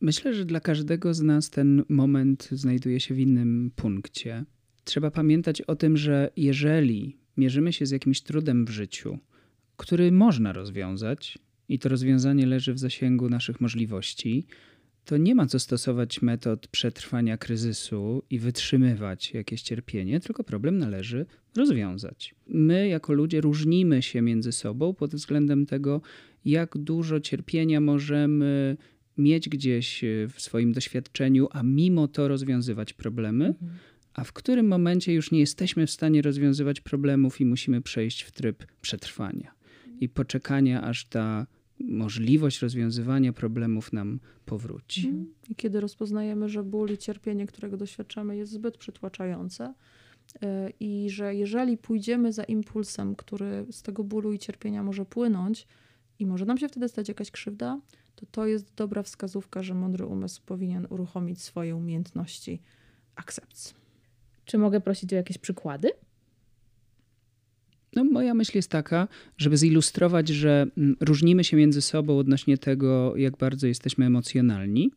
Myślę, 0.00 0.34
że 0.34 0.44
dla 0.44 0.60
każdego 0.60 1.14
z 1.14 1.20
nas 1.20 1.50
ten 1.50 1.84
moment 1.88 2.48
znajduje 2.52 3.00
się 3.00 3.14
w 3.14 3.18
innym 3.18 3.70
punkcie. 3.76 4.44
Trzeba 4.84 5.10
pamiętać 5.10 5.62
o 5.62 5.76
tym, 5.76 5.96
że 5.96 6.30
jeżeli 6.36 7.18
mierzymy 7.36 7.72
się 7.72 7.86
z 7.86 7.90
jakimś 7.90 8.22
trudem 8.22 8.64
w 8.64 8.70
życiu, 8.70 9.18
który 9.80 10.12
można 10.12 10.52
rozwiązać, 10.52 11.38
i 11.68 11.78
to 11.78 11.88
rozwiązanie 11.88 12.46
leży 12.46 12.74
w 12.74 12.78
zasięgu 12.78 13.28
naszych 13.28 13.60
możliwości, 13.60 14.46
to 15.04 15.16
nie 15.16 15.34
ma 15.34 15.46
co 15.46 15.58
stosować 15.58 16.22
metod 16.22 16.66
przetrwania 16.68 17.36
kryzysu 17.36 18.22
i 18.30 18.38
wytrzymywać 18.38 19.34
jakieś 19.34 19.62
cierpienie, 19.62 20.20
tylko 20.20 20.44
problem 20.44 20.78
należy 20.78 21.26
rozwiązać. 21.56 22.34
My, 22.46 22.88
jako 22.88 23.12
ludzie, 23.12 23.40
różnimy 23.40 24.02
się 24.02 24.22
między 24.22 24.52
sobą 24.52 24.94
pod 24.94 25.14
względem 25.14 25.66
tego, 25.66 26.00
jak 26.44 26.78
dużo 26.78 27.20
cierpienia 27.20 27.80
możemy 27.80 28.76
mieć 29.18 29.48
gdzieś 29.48 30.04
w 30.34 30.40
swoim 30.40 30.72
doświadczeniu, 30.72 31.48
a 31.52 31.62
mimo 31.62 32.08
to 32.08 32.28
rozwiązywać 32.28 32.92
problemy. 32.92 33.54
A 34.14 34.24
w 34.24 34.32
którym 34.32 34.68
momencie 34.68 35.14
już 35.14 35.30
nie 35.30 35.40
jesteśmy 35.40 35.86
w 35.86 35.90
stanie 35.90 36.22
rozwiązywać 36.22 36.80
problemów 36.80 37.40
i 37.40 37.46
musimy 37.46 37.80
przejść 37.80 38.22
w 38.22 38.32
tryb 38.32 38.66
przetrwania 38.80 39.59
i 40.00 40.08
poczekania, 40.08 40.82
aż 40.82 41.04
ta 41.04 41.46
możliwość 41.80 42.62
rozwiązywania 42.62 43.32
problemów 43.32 43.92
nam 43.92 44.20
powróci. 44.46 45.06
Mhm. 45.06 45.34
I 45.48 45.54
kiedy 45.54 45.80
rozpoznajemy, 45.80 46.48
że 46.48 46.62
ból 46.62 46.90
i 46.90 46.98
cierpienie, 46.98 47.46
którego 47.46 47.76
doświadczamy, 47.76 48.36
jest 48.36 48.52
zbyt 48.52 48.76
przytłaczające 48.76 49.74
e, 50.42 50.70
i 50.80 51.10
że 51.10 51.34
jeżeli 51.34 51.78
pójdziemy 51.78 52.32
za 52.32 52.44
impulsem, 52.44 53.16
który 53.16 53.66
z 53.70 53.82
tego 53.82 54.04
bólu 54.04 54.32
i 54.32 54.38
cierpienia 54.38 54.82
może 54.82 55.04
płynąć 55.04 55.66
i 56.18 56.26
może 56.26 56.44
nam 56.44 56.58
się 56.58 56.68
wtedy 56.68 56.88
stać 56.88 57.08
jakaś 57.08 57.30
krzywda, 57.30 57.80
to 58.14 58.26
to 58.26 58.46
jest 58.46 58.74
dobra 58.74 59.02
wskazówka, 59.02 59.62
że 59.62 59.74
mądry 59.74 60.06
umysł 60.06 60.42
powinien 60.46 60.86
uruchomić 60.90 61.42
swoje 61.42 61.76
umiejętności 61.76 62.62
akcepcji. 63.14 63.74
Czy 64.44 64.58
mogę 64.58 64.80
prosić 64.80 65.12
o 65.12 65.16
jakieś 65.16 65.38
przykłady? 65.38 65.90
No, 67.96 68.04
moja 68.04 68.34
myśl 68.34 68.52
jest 68.54 68.70
taka, 68.70 69.08
żeby 69.38 69.56
zilustrować, 69.56 70.28
że 70.28 70.66
mm, 70.78 70.96
różnimy 71.00 71.44
się 71.44 71.56
między 71.56 71.82
sobą 71.82 72.18
odnośnie 72.18 72.58
tego, 72.58 73.16
jak 73.16 73.36
bardzo 73.36 73.66
jesteśmy 73.66 74.06
emocjonalni, 74.06 74.90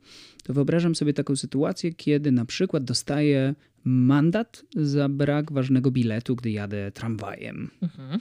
to 0.43 0.53
wyobrażam 0.53 0.95
sobie 0.95 1.13
taką 1.13 1.35
sytuację, 1.35 1.93
kiedy 1.93 2.31
na 2.31 2.45
przykład 2.45 2.83
dostaję 2.83 3.55
mandat 3.83 4.65
za 4.75 5.09
brak 5.09 5.51
ważnego 5.51 5.91
biletu, 5.91 6.35
gdy 6.35 6.51
jadę 6.51 6.91
tramwajem. 6.91 7.69
Mhm. 7.81 8.19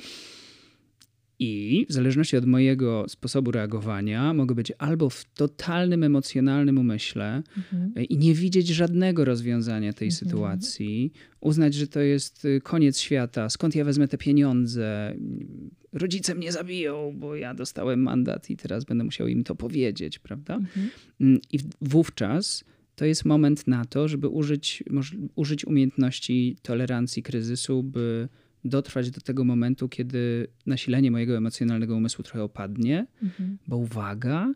I 1.45 1.87
w 1.89 1.93
zależności 1.93 2.37
od 2.37 2.47
mojego 2.47 3.05
sposobu 3.09 3.51
reagowania, 3.51 4.35
mogę 4.35 4.55
być 4.55 4.73
albo 4.79 5.11
w 5.11 5.25
totalnym 5.25 6.03
emocjonalnym 6.03 6.79
umyśle 6.79 7.43
mhm. 7.57 7.93
i 8.09 8.19
nie 8.19 8.35
widzieć 8.35 8.69
żadnego 8.69 9.25
rozwiązania 9.25 9.93
tej 9.93 10.09
mhm. 10.09 10.19
sytuacji, 10.19 11.13
uznać, 11.41 11.75
że 11.75 11.87
to 11.87 12.01
jest 12.01 12.45
y, 12.45 12.61
koniec 12.61 12.99
świata, 12.99 13.49
skąd 13.49 13.75
ja 13.75 13.85
wezmę 13.85 14.09
te 14.09 14.19
pieniądze, 14.19 15.15
rodzice 15.93 16.35
mnie 16.35 16.53
zabiją, 16.53 17.15
bo 17.19 17.37
ja 17.37 17.55
dostałem 17.55 18.03
mandat 18.03 18.51
i 18.51 18.57
teraz 18.57 18.85
będę 18.85 19.05
musiał 19.05 19.29
im 19.29 19.45
to 19.45 19.55
powiedzieć, 19.55 20.19
prawda? 20.19 20.55
Mhm. 20.55 20.91
Mm, 21.21 21.41
I 21.53 21.59
wówczas 21.81 22.65
to 22.97 23.05
jest 23.05 23.25
moment 23.25 23.67
na 23.67 23.85
to, 23.85 24.09
żeby 24.09 24.29
użyć, 24.29 24.85
użyć 25.35 25.65
umiejętności 25.65 26.57
tolerancji 26.63 27.23
kryzysu, 27.23 27.83
by 27.83 28.29
dotrwać 28.65 29.11
do 29.11 29.21
tego 29.21 29.45
momentu, 29.45 29.89
kiedy 29.89 30.47
nasilenie 30.67 31.11
mojego 31.11 31.37
emocjonalnego 31.37 31.97
umysłu 31.97 32.25
trochę 32.25 32.43
opadnie, 32.43 33.07
mhm. 33.23 33.59
bo 33.69 33.77
uwaga, 33.77 34.53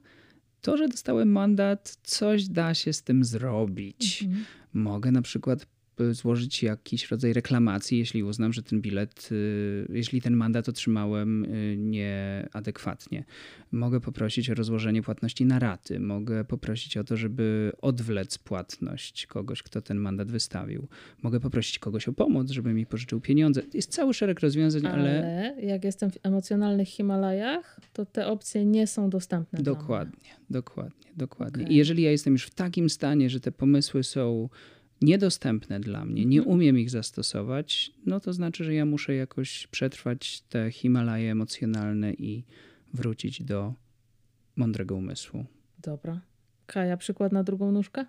to, 0.60 0.76
że 0.76 0.88
dostałem 0.88 1.32
mandat, 1.32 1.98
coś 2.02 2.48
da 2.48 2.74
się 2.74 2.92
z 2.92 3.02
tym 3.02 3.24
zrobić. 3.24 4.22
Mhm. 4.22 4.44
Mogę 4.72 5.12
na 5.12 5.22
przykład 5.22 5.66
złożyć 6.10 6.62
jakiś 6.62 7.10
rodzaj 7.10 7.32
reklamacji, 7.32 7.98
jeśli 7.98 8.22
uznam, 8.22 8.52
że 8.52 8.62
ten 8.62 8.80
bilet, 8.80 9.28
y, 9.32 9.86
jeśli 9.92 10.22
ten 10.22 10.36
mandat 10.36 10.68
otrzymałem 10.68 11.44
y, 11.44 11.76
nieadekwatnie. 11.78 13.24
Mogę 13.72 14.00
poprosić 14.00 14.50
o 14.50 14.54
rozłożenie 14.54 15.02
płatności 15.02 15.46
na 15.46 15.58
raty. 15.58 16.00
Mogę 16.00 16.44
poprosić 16.44 16.96
o 16.96 17.04
to, 17.04 17.16
żeby 17.16 17.72
odwlec 17.82 18.38
płatność 18.38 19.26
kogoś, 19.26 19.62
kto 19.62 19.82
ten 19.82 19.98
mandat 19.98 20.30
wystawił. 20.30 20.88
Mogę 21.22 21.40
poprosić 21.40 21.78
kogoś 21.78 22.08
o 22.08 22.12
pomoc, 22.12 22.50
żeby 22.50 22.72
mi 22.72 22.86
pożyczył 22.86 23.20
pieniądze. 23.20 23.62
Jest 23.74 23.92
cały 23.92 24.14
szereg 24.14 24.40
rozwiązań, 24.40 24.86
ale... 24.86 24.96
Ale 24.96 25.54
jak 25.62 25.84
jestem 25.84 26.10
w 26.10 26.18
emocjonalnych 26.22 26.88
Himalajach, 26.88 27.80
to 27.92 28.06
te 28.06 28.26
opcje 28.26 28.66
nie 28.66 28.86
są 28.86 29.10
dostępne. 29.10 29.62
Dokładnie, 29.62 30.30
dokładnie, 30.50 31.10
dokładnie. 31.16 31.62
Okay. 31.64 31.74
I 31.74 31.76
jeżeli 31.76 32.02
ja 32.02 32.10
jestem 32.10 32.32
już 32.32 32.46
w 32.46 32.54
takim 32.54 32.90
stanie, 32.90 33.30
że 33.30 33.40
te 33.40 33.52
pomysły 33.52 34.04
są 34.04 34.48
niedostępne 35.02 35.80
dla 35.80 36.04
mnie, 36.04 36.26
nie 36.26 36.38
mhm. 36.38 36.56
umiem 36.56 36.78
ich 36.78 36.90
zastosować, 36.90 37.92
no 38.06 38.20
to 38.20 38.32
znaczy, 38.32 38.64
że 38.64 38.74
ja 38.74 38.86
muszę 38.86 39.14
jakoś 39.14 39.66
przetrwać 39.66 40.40
te 40.40 40.70
Himalaje 40.70 41.32
emocjonalne 41.32 42.12
i 42.12 42.44
wrócić 42.94 43.42
do 43.42 43.74
mądrego 44.56 44.96
umysłu. 44.96 45.44
Dobra. 45.78 46.20
Kaja, 46.66 46.96
przykład 46.96 47.32
na 47.32 47.44
drugą 47.44 47.72
nóżkę? 47.72 48.06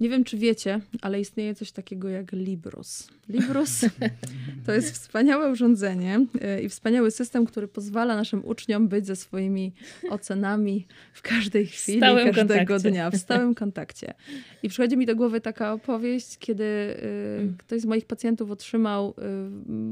Nie 0.00 0.08
wiem, 0.08 0.24
czy 0.24 0.36
wiecie, 0.36 0.80
ale 1.02 1.20
istnieje 1.20 1.54
coś 1.54 1.72
takiego 1.72 2.08
jak 2.08 2.32
Librus. 2.32 3.08
Librus 3.28 3.80
to 4.66 4.72
jest 4.72 4.92
wspaniałe 4.92 5.50
urządzenie 5.50 6.26
e, 6.40 6.62
i 6.62 6.68
wspaniały 6.68 7.10
system, 7.10 7.46
który 7.46 7.68
pozwala 7.68 8.16
naszym 8.16 8.44
uczniom 8.44 8.88
być 8.88 9.06
ze 9.06 9.16
swoimi 9.16 9.72
ocenami 10.10 10.86
w 11.12 11.22
każdej 11.22 11.66
chwili, 11.66 12.00
każdego 12.00 12.66
kontakcie. 12.66 12.90
dnia, 12.90 13.10
w 13.10 13.16
stałym 13.16 13.54
kontakcie. 13.54 14.14
I 14.62 14.68
przychodzi 14.68 14.96
mi 14.96 15.06
do 15.06 15.16
głowy 15.16 15.40
taka 15.40 15.72
opowieść, 15.72 16.38
kiedy 16.38 16.64
y, 16.64 17.52
ktoś 17.58 17.80
z 17.80 17.84
moich 17.84 18.06
pacjentów 18.06 18.50
otrzymał 18.50 19.14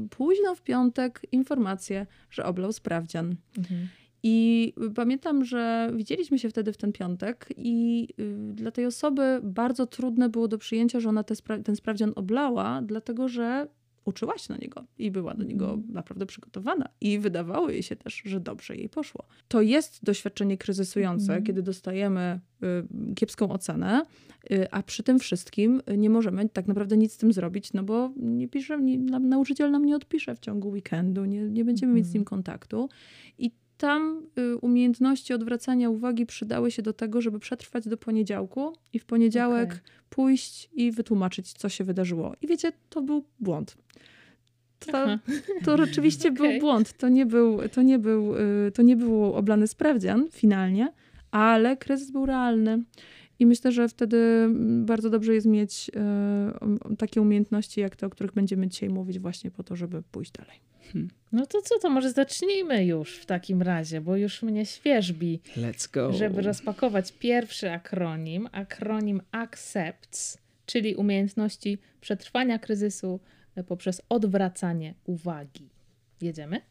y, 0.05 0.09
późno 0.09 0.55
w 0.55 0.61
piątek 0.61 1.21
informację, 1.31 2.05
że 2.31 2.45
oblał 2.45 2.73
sprawdzian. 2.73 3.35
Mhm. 3.57 3.87
I 4.27 4.73
pamiętam, 4.95 5.45
że 5.45 5.91
widzieliśmy 5.95 6.39
się 6.39 6.49
wtedy 6.49 6.73
w 6.73 6.77
ten 6.77 6.91
piątek, 6.91 7.47
i 7.57 8.07
y, 8.19 8.53
dla 8.53 8.71
tej 8.71 8.85
osoby 8.85 9.39
bardzo 9.43 9.87
trudne 9.87 10.29
było 10.29 10.47
do 10.47 10.57
przyjęcia, 10.57 10.99
że 10.99 11.09
ona 11.09 11.23
te 11.23 11.35
spra 11.35 11.59
ten 11.59 11.75
sprawdzian 11.75 12.13
oblała, 12.15 12.81
dlatego 12.81 13.27
że 13.27 13.67
uczyła 14.05 14.37
się 14.37 14.53
na 14.53 14.57
niego 14.57 14.85
i 14.97 15.11
była 15.11 15.33
do 15.33 15.43
niego 15.43 15.65
mhm. 15.65 15.93
naprawdę 15.93 16.25
przygotowana. 16.25 16.89
I 17.01 17.19
wydawało 17.19 17.69
jej 17.69 17.83
się 17.83 17.95
też, 17.95 18.21
że 18.25 18.39
dobrze 18.39 18.75
jej 18.75 18.89
poszło. 18.89 19.25
To 19.47 19.61
jest 19.61 20.03
doświadczenie 20.03 20.57
kryzysujące, 20.57 21.31
mm. 21.31 21.43
kiedy 21.43 21.63
dostajemy 21.63 22.39
y, 22.63 23.15
kiepską 23.15 23.49
ocenę, 23.49 24.05
y, 24.51 24.71
a 24.71 24.83
przy 24.83 25.03
tym 25.03 25.19
wszystkim 25.19 25.81
nie 25.97 26.09
możemy 26.09 26.49
tak 26.49 26.67
naprawdę 26.67 26.97
nic 26.97 27.13
z 27.13 27.17
tym 27.17 27.33
zrobić, 27.33 27.73
no 27.73 27.83
bo 27.83 28.11
nie 28.17 28.47
pisze, 28.47 28.81
nie, 28.81 28.99
nauczyciel 29.19 29.71
nam 29.71 29.85
nie 29.85 29.95
odpisze 29.95 30.35
w 30.35 30.39
ciągu 30.39 30.69
weekendu, 30.69 31.25
nie, 31.25 31.41
nie 31.41 31.65
będziemy 31.65 31.91
mm. 31.91 31.97
mieć 31.97 32.05
z 32.05 32.13
nim 32.13 32.23
kontaktu. 32.23 32.89
I 33.37 33.51
tam 33.77 34.27
y, 34.37 34.57
umiejętności 34.57 35.33
odwracania 35.33 35.89
uwagi 35.89 36.25
przydały 36.25 36.71
się 36.71 36.81
do 36.81 36.93
tego, 36.93 37.21
żeby 37.21 37.39
przetrwać 37.39 37.87
do 37.87 37.97
poniedziałku 37.97 38.73
i 38.93 38.99
w 38.99 39.05
poniedziałek 39.05 39.69
okay. 39.69 39.81
pójść 40.09 40.69
i 40.73 40.91
wytłumaczyć, 40.91 41.53
co 41.53 41.69
się 41.69 41.83
wydarzyło. 41.83 42.33
I 42.41 42.47
wiecie, 42.47 42.71
to 42.89 43.01
był 43.01 43.23
błąd. 43.39 43.77
To, 44.79 45.05
to 45.65 45.77
rzeczywiście 45.77 46.29
Okay. 46.29 46.49
był 46.49 46.59
błąd. 46.59 46.97
To 46.97 47.09
nie 47.09 47.25
był, 47.25 47.59
to, 47.69 47.81
nie 47.81 47.99
był, 47.99 48.35
y, 48.35 48.71
to 48.71 48.81
nie 48.81 48.95
był 48.95 49.33
oblany 49.33 49.67
sprawdzian 49.67 50.27
finalnie, 50.31 50.93
ale 51.31 51.77
kryzys 51.77 52.11
był 52.11 52.25
realny. 52.25 52.83
I 53.39 53.45
myślę, 53.45 53.71
że 53.71 53.89
wtedy 53.89 54.17
mm, 54.17 54.85
bardzo 54.85 55.09
dobrze 55.09 55.35
jest 55.35 55.47
mieć 55.47 55.91
y, 56.89 56.95
takie 56.95 57.21
umiejętności, 57.21 57.81
jak 57.81 57.95
te, 57.95 58.07
o 58.07 58.09
których 58.09 58.33
będziemy 58.33 58.67
dzisiaj 58.67 58.89
mówić, 58.89 59.19
właśnie 59.19 59.51
po 59.51 59.63
to, 59.63 59.75
żeby 59.75 60.03
pójść 60.11 60.31
dalej. 60.31 60.59
No 61.31 61.45
to 61.45 61.61
co, 61.61 61.79
to 61.79 61.89
może 61.89 62.11
zacznijmy 62.11 62.85
już 62.85 63.17
w 63.17 63.25
takim 63.25 63.61
razie, 63.61 64.01
bo 64.01 64.15
już 64.17 64.43
mnie 64.43 64.65
świeżbi, 64.65 65.39
Let's 65.57 65.91
go. 65.93 66.13
żeby 66.13 66.41
rozpakować 66.41 67.11
pierwszy 67.11 67.71
akronim, 67.71 68.49
akronim 68.51 69.21
ACCEPTS, 69.31 70.37
czyli 70.65 70.95
umiejętności 70.95 71.77
przetrwania 72.01 72.59
kryzysu 72.59 73.19
poprzez 73.67 74.01
odwracanie 74.09 74.93
uwagi. 75.05 75.69
Jedziemy? 76.21 76.61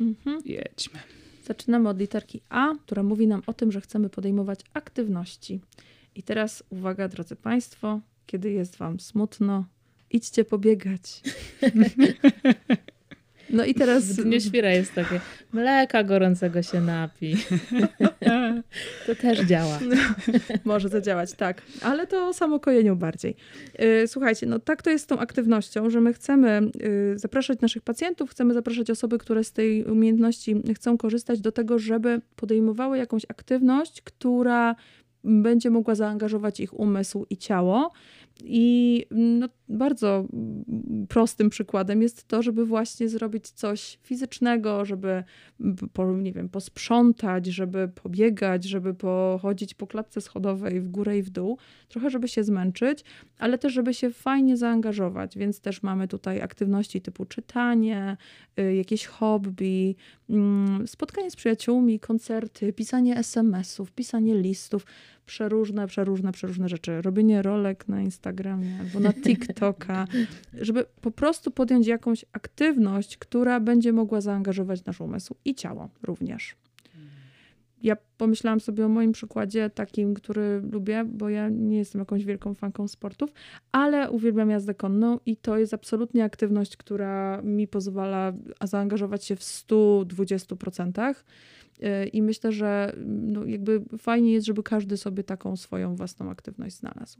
Mhm. 0.00 0.42
Jedźmy. 0.44 0.98
Zaczynamy 1.44 1.88
od 1.88 1.98
literki 1.98 2.40
A, 2.48 2.74
która 2.86 3.02
mówi 3.02 3.26
nam 3.26 3.42
o 3.46 3.52
tym, 3.52 3.72
że 3.72 3.80
chcemy 3.80 4.08
podejmować 4.08 4.60
aktywności. 4.74 5.60
I 6.14 6.22
teraz 6.22 6.62
uwaga, 6.70 7.08
drodzy 7.08 7.36
Państwo, 7.36 8.00
kiedy 8.26 8.50
jest 8.50 8.76
Wam 8.76 9.00
smutno, 9.00 9.64
idźcie 10.10 10.44
pobiegać. 10.44 11.20
No 13.50 13.64
i 13.64 13.74
teraz. 13.74 14.04
W 14.04 14.24
dniu 14.24 14.40
świra 14.40 14.70
jest 14.70 14.94
takie, 14.94 15.20
mleka 15.52 16.04
gorącego 16.04 16.62
się 16.62 16.80
napi. 16.80 17.36
to 19.06 19.14
też 19.14 19.40
działa. 19.40 19.78
Może 20.64 20.88
zadziałać, 20.88 21.32
tak. 21.32 21.62
Ale 21.82 22.06
to 22.06 22.28
o 22.28 22.32
samokojeniu 22.32 22.96
bardziej. 22.96 23.36
Yy, 23.78 24.08
Słuchajcie, 24.08 24.46
no 24.46 24.58
tak 24.58 24.82
to 24.82 24.90
jest 24.90 25.04
z 25.04 25.06
tą 25.06 25.18
aktywnością, 25.18 25.90
że 25.90 26.00
my 26.00 26.12
chcemy 26.12 26.70
yy, 26.80 27.18
zapraszać 27.18 27.60
naszych 27.60 27.82
pacjentów, 27.82 28.30
chcemy 28.30 28.54
zapraszać 28.54 28.90
osoby, 28.90 29.18
które 29.18 29.44
z 29.44 29.52
tej 29.52 29.84
umiejętności 29.84 30.62
chcą 30.74 30.98
korzystać 30.98 31.40
do 31.40 31.52
tego, 31.52 31.78
żeby 31.78 32.20
podejmowały 32.36 32.98
jakąś 32.98 33.24
aktywność, 33.28 34.02
która 34.02 34.76
będzie 35.24 35.70
mogła 35.70 35.94
zaangażować 35.94 36.60
ich 36.60 36.80
umysł 36.80 37.26
i 37.30 37.36
ciało. 37.36 37.92
I 38.44 39.06
no, 39.10 39.48
bardzo 39.68 40.24
prostym 41.08 41.50
przykładem 41.50 42.02
jest 42.02 42.28
to, 42.28 42.42
żeby 42.42 42.66
właśnie 42.66 43.08
zrobić 43.08 43.50
coś 43.50 43.98
fizycznego, 44.02 44.84
żeby 44.84 45.24
po, 45.92 46.12
nie 46.12 46.32
wiem, 46.32 46.48
posprzątać, 46.48 47.46
żeby 47.46 47.88
pobiegać, 47.88 48.64
żeby 48.64 48.94
pochodzić 48.94 49.74
po 49.74 49.86
klatce 49.86 50.20
schodowej 50.20 50.80
w 50.80 50.88
górę 50.88 51.18
i 51.18 51.22
w 51.22 51.30
dół, 51.30 51.58
trochę 51.88 52.10
żeby 52.10 52.28
się 52.28 52.44
zmęczyć, 52.44 53.04
ale 53.38 53.58
też 53.58 53.72
żeby 53.72 53.94
się 53.94 54.10
fajnie 54.10 54.56
zaangażować, 54.56 55.38
więc 55.38 55.60
też 55.60 55.82
mamy 55.82 56.08
tutaj 56.08 56.40
aktywności 56.40 57.00
typu 57.00 57.24
czytanie, 57.24 58.16
y, 58.58 58.74
jakieś 58.74 59.06
hobby, 59.06 59.94
mm, 60.30 60.88
spotkanie 60.88 61.30
z 61.30 61.36
przyjaciółmi, 61.36 62.00
koncerty, 62.00 62.72
pisanie 62.72 63.16
SMS-ów, 63.16 63.92
pisanie 63.92 64.34
listów, 64.34 64.86
przeróżne, 65.28 65.86
przeróżne, 65.86 66.32
przeróżne 66.32 66.68
rzeczy. 66.68 67.02
Robienie 67.02 67.42
rolek 67.42 67.88
na 67.88 68.00
Instagramie 68.00 68.78
albo 68.80 69.00
na 69.00 69.12
TikToka, 69.12 70.06
żeby 70.68 70.84
po 71.00 71.10
prostu 71.10 71.50
podjąć 71.50 71.86
jakąś 71.86 72.24
aktywność, 72.32 73.16
która 73.16 73.60
będzie 73.60 73.92
mogła 73.92 74.20
zaangażować 74.20 74.84
nasz 74.84 75.00
umysł 75.00 75.34
i 75.44 75.54
ciało 75.54 75.88
również. 76.02 76.56
Ja 77.82 77.96
pomyślałam 78.16 78.60
sobie 78.60 78.86
o 78.86 78.88
moim 78.88 79.12
przykładzie 79.12 79.70
takim, 79.70 80.14
który 80.14 80.62
lubię, 80.72 81.04
bo 81.04 81.28
ja 81.28 81.48
nie 81.48 81.78
jestem 81.78 81.98
jakąś 81.98 82.24
wielką 82.24 82.54
fanką 82.54 82.88
sportów, 82.88 83.32
ale 83.72 84.10
uwielbiam 84.10 84.50
jazdę 84.50 84.74
konną 84.74 85.18
i 85.26 85.36
to 85.36 85.58
jest 85.58 85.74
absolutnie 85.74 86.24
aktywność, 86.24 86.76
która 86.76 87.42
mi 87.42 87.68
pozwala 87.68 88.32
zaangażować 88.62 89.24
się 89.24 89.36
w 89.36 89.40
120%. 89.40 91.14
I 92.12 92.22
myślę, 92.22 92.52
że 92.52 92.92
no 93.06 93.44
jakby 93.44 93.82
fajnie 93.98 94.32
jest, 94.32 94.46
żeby 94.46 94.62
każdy 94.62 94.96
sobie 94.96 95.24
taką 95.24 95.56
swoją 95.56 95.96
własną 95.96 96.30
aktywność 96.30 96.76
znalazł. 96.76 97.18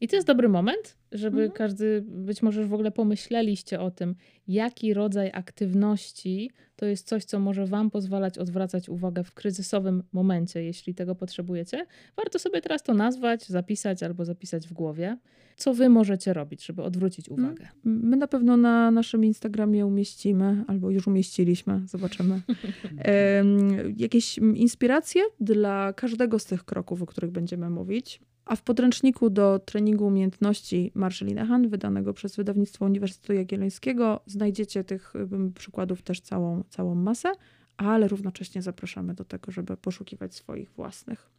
I 0.00 0.08
to 0.08 0.16
jest 0.16 0.26
dobry 0.28 0.48
moment, 0.48 0.96
żeby 1.12 1.36
Mhm. 1.42 1.50
każdy, 1.52 2.02
być 2.06 2.42
może 2.42 2.60
już 2.60 2.70
w 2.70 2.74
ogóle 2.74 2.90
pomyśleliście 2.90 3.80
o 3.80 3.90
tym, 3.90 4.14
jaki 4.48 4.94
rodzaj 4.94 5.30
aktywności 5.34 6.50
to 6.76 6.86
jest 6.86 7.08
coś, 7.08 7.24
co 7.24 7.40
może 7.40 7.66
Wam 7.66 7.90
pozwalać 7.90 8.38
odwracać 8.38 8.88
uwagę 8.88 9.24
w 9.24 9.34
kryzysowym 9.34 10.02
momencie, 10.12 10.62
jeśli 10.64 10.94
tego 10.94 11.14
potrzebujecie. 11.14 11.86
Warto 12.16 12.38
sobie 12.38 12.60
teraz 12.60 12.82
to 12.82 12.94
nazwać, 12.94 13.46
zapisać 13.46 14.02
albo 14.02 14.24
zapisać 14.24 14.68
w 14.68 14.72
głowie, 14.72 15.18
co 15.56 15.74
Wy 15.74 15.88
możecie 15.88 16.32
robić, 16.32 16.66
żeby 16.66 16.82
odwrócić 16.82 17.28
Mhm. 17.28 17.48
uwagę. 17.48 17.68
My 17.84 18.16
na 18.16 18.26
pewno 18.28 18.56
na 18.56 18.90
naszym 18.90 19.24
Instagramie 19.24 19.86
umieścimy, 19.86 20.64
albo 20.66 20.90
już 20.90 21.06
umieściliśmy, 21.06 21.82
zobaczymy, 21.86 22.40
jakieś 23.96 24.38
inspiracje 24.38 25.22
dla 25.40 25.92
każdego 25.92 26.38
z 26.38 26.44
tych 26.44 26.64
kroków, 26.64 27.02
o 27.02 27.06
których 27.06 27.30
będziemy 27.30 27.70
mówić. 27.70 28.20
A 28.46 28.56
w 28.56 28.62
podręczniku 28.62 29.30
do 29.30 29.58
treningu 29.58 30.06
umiejętności 30.06 30.92
Marszalina 30.94 31.46
Han, 31.46 31.68
wydanego 31.68 32.12
przez 32.12 32.36
wydawnictwo 32.36 32.84
Uniwersytetu 32.84 33.32
Jagiellońskiego, 33.32 34.20
znajdziecie 34.26 34.84
tych 34.84 35.12
przykładów 35.54 36.02
też 36.02 36.20
całą, 36.20 36.64
całą 36.68 36.94
masę, 36.94 37.32
ale 37.76 38.08
równocześnie 38.08 38.62
zapraszamy 38.62 39.14
do 39.14 39.24
tego, 39.24 39.52
żeby 39.52 39.76
poszukiwać 39.76 40.34
swoich 40.34 40.70
własnych. 40.70 41.30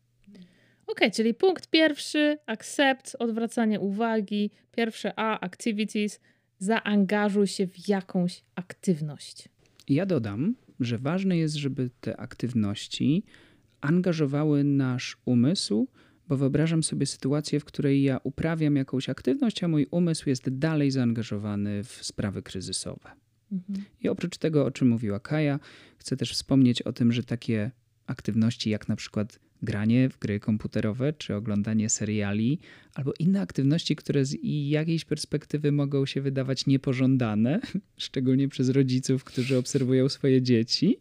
Ok, 0.88 1.00
czyli 1.14 1.34
punkt 1.34 1.68
pierwszy, 1.68 2.38
accept, 2.46 3.16
odwracanie 3.20 3.80
uwagi. 3.80 4.52
Pierwsze 4.72 5.14
A, 5.20 5.40
activities, 5.46 6.20
zaangażuj 6.60 7.48
się 7.48 7.68
w 7.68 7.90
jakąś 7.90 8.44
aktywność. 8.56 9.50
Ja 9.90 10.06
dodam, 10.06 10.56
że 10.80 10.98
ważne 10.98 11.38
jest, 11.38 11.56
żeby 11.56 11.90
te 12.02 12.18
aktywności 12.18 13.24
angażowały 13.82 14.64
nasz 14.64 15.18
umysł, 15.26 15.88
bo 16.28 16.38
wyobrażam 16.38 16.84
sobie 16.84 17.06
sytuację, 17.06 17.60
w 17.60 17.66
której 17.66 18.04
ja 18.04 18.20
uprawiam 18.24 18.76
jakąś 18.76 19.10
aktywność, 19.10 19.64
a 19.64 19.68
mój 19.68 19.88
umysł 19.92 20.30
jest 20.30 20.50
dalej 20.50 20.92
zaangażowany 20.92 21.84
w 21.84 22.00
sprawy 22.02 22.44
kryzysowe. 22.44 23.12
I 24.02 24.10
oprócz 24.10 24.38
tego, 24.38 24.66
o 24.66 24.72
czym 24.72 24.88
mówiła 24.88 25.20
Kaja, 25.20 25.60
chcę 25.98 26.18
też 26.18 26.32
wspomnieć 26.32 26.82
o 26.82 26.94
tym, 26.94 27.12
że 27.12 27.24
takie 27.24 27.72
aktywności 28.08 28.70
jak 28.70 28.88
na 28.88 28.96
przykład 28.96 29.40
granie 29.62 30.10
w 30.10 30.20
gry 30.20 30.40
komputerowe, 30.40 31.14
czy 31.14 31.36
oglądanie 31.36 31.90
seriali, 31.90 32.60
albo 32.94 33.14
inne 33.20 33.42
aktywności, 33.42 33.96
które 33.96 34.26
z 34.26 34.38
jakiejś 34.44 35.06
perspektywy 35.06 35.72
mogą 35.72 36.06
się 36.06 36.22
wydawać 36.22 36.66
niepożądane, 36.66 37.60
szczególnie 37.98 38.48
przez 38.48 38.70
rodziców, 38.70 39.24
którzy 39.24 39.58
obserwują 39.58 40.10
swoje 40.10 40.42
dzieci, 40.42 40.98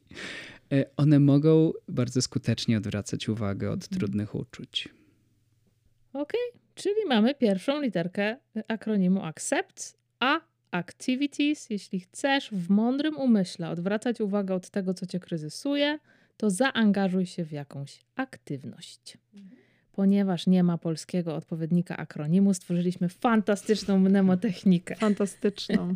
e, 0.73 0.85
one 0.97 1.21
mogą 1.21 1.73
bardzo 1.89 2.23
skutecznie 2.23 2.79
odwracać 2.79 3.29
uwagę 3.29 3.71
od 3.71 3.89
trudnych 3.89 4.35
uczuć. 4.35 4.89
Ok, 6.14 6.33
czyli 6.74 7.07
mamy 7.09 7.35
pierwszą 7.35 7.81
literkę 7.81 8.37
akronimu 8.68 9.22
accept, 9.24 9.98
a 10.20 10.40
activities, 10.70 11.70
jeśli 11.70 12.00
chcesz 12.00 12.50
w 12.50 12.70
mądrym 12.70 13.16
umyśle 13.16 13.70
odwracać 13.70 14.20
uwagę 14.20 14.55
od 14.55 14.70
tego, 14.70 14.94
co 14.94 15.07
cię 15.07 15.20
kryzysuje, 15.20 15.98
to 16.37 16.50
zaangażuj 16.50 17.27
się 17.27 17.44
w 17.44 17.53
jakąś 17.53 18.00
aktywność. 18.16 19.18
Ponieważ 19.92 20.46
nie 20.46 20.62
ma 20.62 20.79
polskiego 20.79 21.35
odpowiednika 21.35 21.96
akronimu, 21.96 22.55
stworzyliśmy 22.55 23.09
fantastyczną 23.09 23.98
mnemotechnikę, 23.98 24.96
Fantastyczną. 24.96 25.92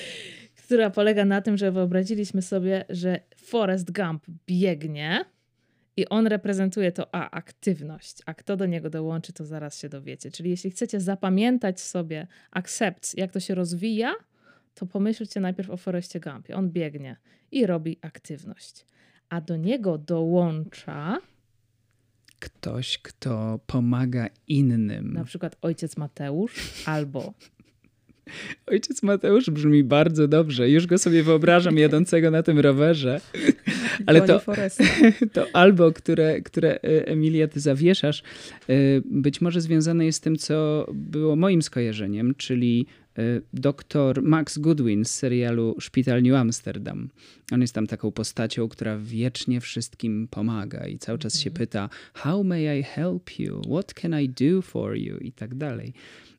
która 0.66 0.90
polega 0.90 1.24
na 1.24 1.42
tym, 1.42 1.56
że 1.56 1.72
wyobraziliśmy 1.72 2.42
sobie, 2.42 2.84
że 2.88 3.20
Forrest 3.36 3.92
Gump 3.92 4.24
biegnie 4.46 5.24
i 5.96 6.08
on 6.08 6.26
reprezentuje 6.26 6.92
to 6.92 7.14
A, 7.14 7.30
aktywność, 7.30 8.18
a 8.26 8.34
kto 8.34 8.56
do 8.56 8.66
niego 8.66 8.90
dołączy, 8.90 9.32
to 9.32 9.44
zaraz 9.44 9.78
się 9.78 9.88
dowiecie. 9.88 10.30
Czyli 10.30 10.50
jeśli 10.50 10.70
chcecie 10.70 11.00
zapamiętać 11.00 11.80
sobie 11.80 12.26
accept, 12.50 13.18
jak 13.18 13.32
to 13.32 13.40
się 13.40 13.54
rozwija, 13.54 14.14
to 14.74 14.86
pomyślcie 14.86 15.40
najpierw 15.40 15.70
o 15.70 15.76
Forrestie 15.76 16.20
Gumpie. 16.20 16.56
On 16.56 16.70
biegnie 16.70 17.16
i 17.50 17.66
robi 17.66 17.98
aktywność. 18.02 18.86
A 19.28 19.40
do 19.40 19.56
niego 19.56 19.98
dołącza 19.98 21.18
Ktoś, 22.40 22.98
kto 22.98 23.60
pomaga 23.66 24.26
innym. 24.48 25.12
na 25.12 25.24
przykład 25.24 25.56
ojciec 25.62 25.96
Mateusz 25.96 26.82
albo 26.86 27.34
Ojciec 28.66 29.02
Mateusz 29.02 29.50
brzmi 29.50 29.84
bardzo 29.84 30.28
dobrze. 30.28 30.70
Już 30.70 30.86
go 30.86 30.98
sobie 30.98 31.22
wyobrażam 31.22 31.78
jadącego 31.78 32.30
na 32.30 32.42
tym 32.42 32.58
rowerze. 32.58 33.20
Ale 34.06 34.22
to, 34.22 34.40
to 35.32 35.46
albo, 35.52 35.92
które, 35.92 36.40
które 36.40 36.74
e, 36.74 37.06
Emilia, 37.06 37.48
ty 37.48 37.60
zawieszasz, 37.60 38.22
e, 38.68 38.74
być 39.04 39.40
może 39.40 39.60
związane 39.60 40.06
jest 40.06 40.18
z 40.18 40.20
tym, 40.20 40.36
co 40.36 40.86
było 40.94 41.36
moim 41.36 41.62
skojarzeniem, 41.62 42.34
czyli 42.34 42.86
e, 43.18 43.22
doktor 43.52 44.22
Max 44.22 44.58
Goodwin 44.58 45.04
z 45.04 45.14
serialu 45.14 45.76
Szpital 45.80 46.22
New 46.22 46.34
Amsterdam. 46.34 47.08
On 47.52 47.60
jest 47.60 47.74
tam 47.74 47.86
taką 47.86 48.12
postacią, 48.12 48.68
która 48.68 48.98
wiecznie 48.98 49.60
wszystkim 49.60 50.28
pomaga 50.30 50.86
i 50.86 50.98
cały 50.98 51.18
czas 51.18 51.38
się 51.38 51.50
pyta 51.50 51.88
how 52.14 52.44
may 52.44 52.80
I 52.80 52.82
help 52.82 53.38
you? 53.38 53.60
What 53.60 53.94
can 53.94 54.20
I 54.20 54.28
do 54.28 54.62
for 54.62 54.96
you? 54.96 55.18
I 55.18 55.32
tak 55.32 55.54
dalej. 55.54 55.92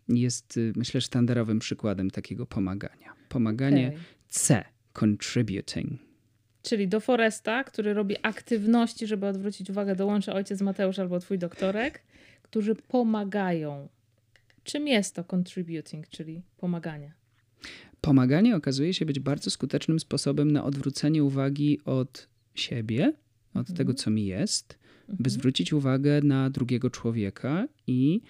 Jest, 0.09 0.57
y, 0.57 0.73
myślę, 0.75 1.01
sztandarowym 1.01 1.59
przykładem 1.59 2.11
takiego 2.11 2.45
pomagania. 2.45 3.13
Pomaganie 3.29 3.87
Okej. 3.87 3.99
C. 4.29 4.63
Contributing. 4.93 5.99
Czyli 6.61 6.87
do 6.87 6.99
Foresta, 6.99 7.63
który 7.63 7.93
robi 7.93 8.15
aktywności, 8.23 9.07
żeby 9.07 9.25
odwrócić 9.25 9.69
uwagę, 9.69 9.95
dołącza 9.95 10.33
ojciec 10.33 10.61
Mateusz 10.61 10.99
albo 10.99 11.19
twój 11.19 11.37
doktorek, 11.39 12.03
którzy 12.41 12.75
pomagają. 12.75 13.89
Czym 14.63 14.87
jest 14.87 15.15
to 15.15 15.23
contributing, 15.35 16.07
czyli 16.09 16.41
pomaganie? 16.57 17.13
Pomaganie 18.01 18.55
okazuje 18.55 18.93
się 18.93 19.05
być 19.05 19.19
bardzo 19.19 19.49
skutecznym 19.49 19.99
sposobem 19.99 20.51
na 20.51 20.63
odwrócenie 20.63 21.23
uwagi 21.23 21.79
od 21.85 22.27
siebie, 22.55 23.13
od 23.53 23.57
Mhm. 23.59 23.77
tego, 23.77 23.93
co 23.93 24.09
mi 24.11 24.25
jest, 24.25 24.79
by 25.07 25.11
Mhm. 25.11 25.29
zwrócić 25.29 25.73
uwagę 25.73 26.21
na 26.21 26.49
drugiego 26.49 26.89
człowieka 26.89 27.67
i 27.87 28.21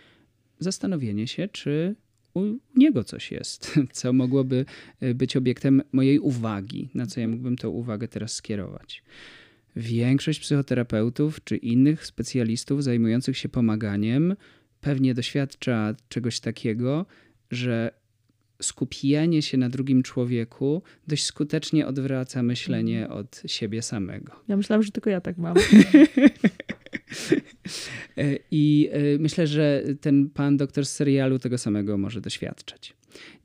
zastanowienie 0.60 1.28
się, 1.28 1.48
czy 1.48 1.96
u 2.34 2.58
niego 2.76 3.04
coś 3.04 3.32
jest, 3.32 3.76
co 3.92 4.14
mogłoby 4.14 4.66
y, 5.04 5.16
być 5.16 5.38
obiektem 5.38 5.82
mojej 5.92 6.20
uwagi, 6.20 6.90
na 6.94 7.06
co 7.06 7.20
ja 7.20 7.28
mógłbym 7.28 7.56
tę 7.56 7.70
uwagę 7.70 8.08
teraz 8.08 8.34
skierować. 8.34 9.04
Większość 9.76 10.40
psychoterapeutów 10.40 11.44
czy 11.44 11.58
innych 11.58 12.06
specjalistów 12.06 12.84
zajmujących 12.84 13.38
się 13.38 13.50
pomaganiem 13.50 14.36
pewnie 14.82 15.14
doświadcza 15.14 15.96
czegoś 16.10 16.40
takiego, 16.40 17.06
że 17.52 17.92
skupienie 18.62 19.42
się 19.42 19.58
na 19.58 19.70
drugim 19.70 20.04
człowieku 20.04 20.82
dość 21.08 21.26
skutecznie 21.26 21.88
odwraca 21.88 22.44
myślenie 22.44 23.10
od 23.10 23.42
siebie 23.46 23.82
samego. 23.82 24.34
Ja 24.48 24.58
myślałam, 24.58 24.84
że 24.84 24.92
tylko 24.92 25.10
ja 25.10 25.22
tak 25.22 25.38
mam. 25.38 25.56
E, 28.18 28.40
I 28.52 28.90
e, 28.92 29.20
myślę, 29.20 29.48
że 29.48 29.84
ten 30.02 30.30
pan 30.30 30.58
doktor 30.58 30.86
z 30.86 30.92
serialu 30.92 31.40
tego 31.40 31.58
samego 31.58 31.98
może 31.98 32.22
doświadczać. 32.22 32.94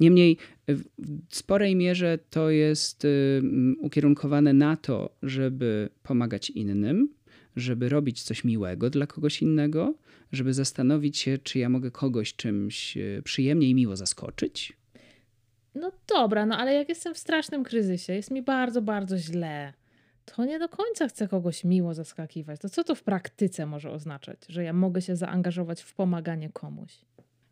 Niemniej 0.01 0.37
w 1.29 1.37
sporej 1.37 1.77
mierze 1.77 2.19
to 2.31 2.51
jest 2.51 3.07
ukierunkowane 3.79 4.53
na 4.53 4.77
to, 4.77 5.17
żeby 5.23 5.89
pomagać 6.03 6.51
innym, 6.51 7.09
żeby 7.57 7.89
robić 7.89 8.23
coś 8.23 8.45
miłego 8.45 8.91
dla 8.91 9.07
kogoś 9.07 9.43
innego, 9.43 9.95
żeby 10.33 10.55
zastanowić 10.55 11.19
się, 11.19 11.39
czy 11.39 11.59
ja 11.59 11.69
mogę 11.69 11.91
kogoś 11.91 12.35
czymś 12.35 12.99
przyjemnie 13.25 13.71
i 13.71 13.75
miło 13.75 13.97
zaskoczyć. 13.97 14.73
No 15.75 15.93
dobra, 16.09 16.47
no 16.47 16.59
ale 16.59 16.75
jak 16.75 16.89
jestem 16.89 17.15
w 17.15 17.19
strasznym 17.19 17.65
kryzysie, 17.65 18.13
jest 18.13 18.31
mi 18.31 18.43
bardzo, 18.43 18.83
bardzo 18.83 19.19
źle, 19.19 19.73
to 20.25 20.45
nie 20.45 20.59
do 20.59 20.69
końca 20.69 21.09
chcę 21.09 21.29
kogoś 21.29 21.65
miło 21.65 21.95
zaskakiwać. 21.95 22.61
To 22.61 22.69
co 22.69 22.85
to 22.85 22.95
w 22.95 23.03
praktyce 23.03 23.67
może 23.67 23.91
oznaczać, 23.91 24.39
że 24.49 24.65
ja 24.65 24.73
mogę 24.73 25.03
się 25.03 25.17
zaangażować 25.17 25.83
w 25.83 25.95
pomaganie 25.95 26.51
komuś? 26.51 26.99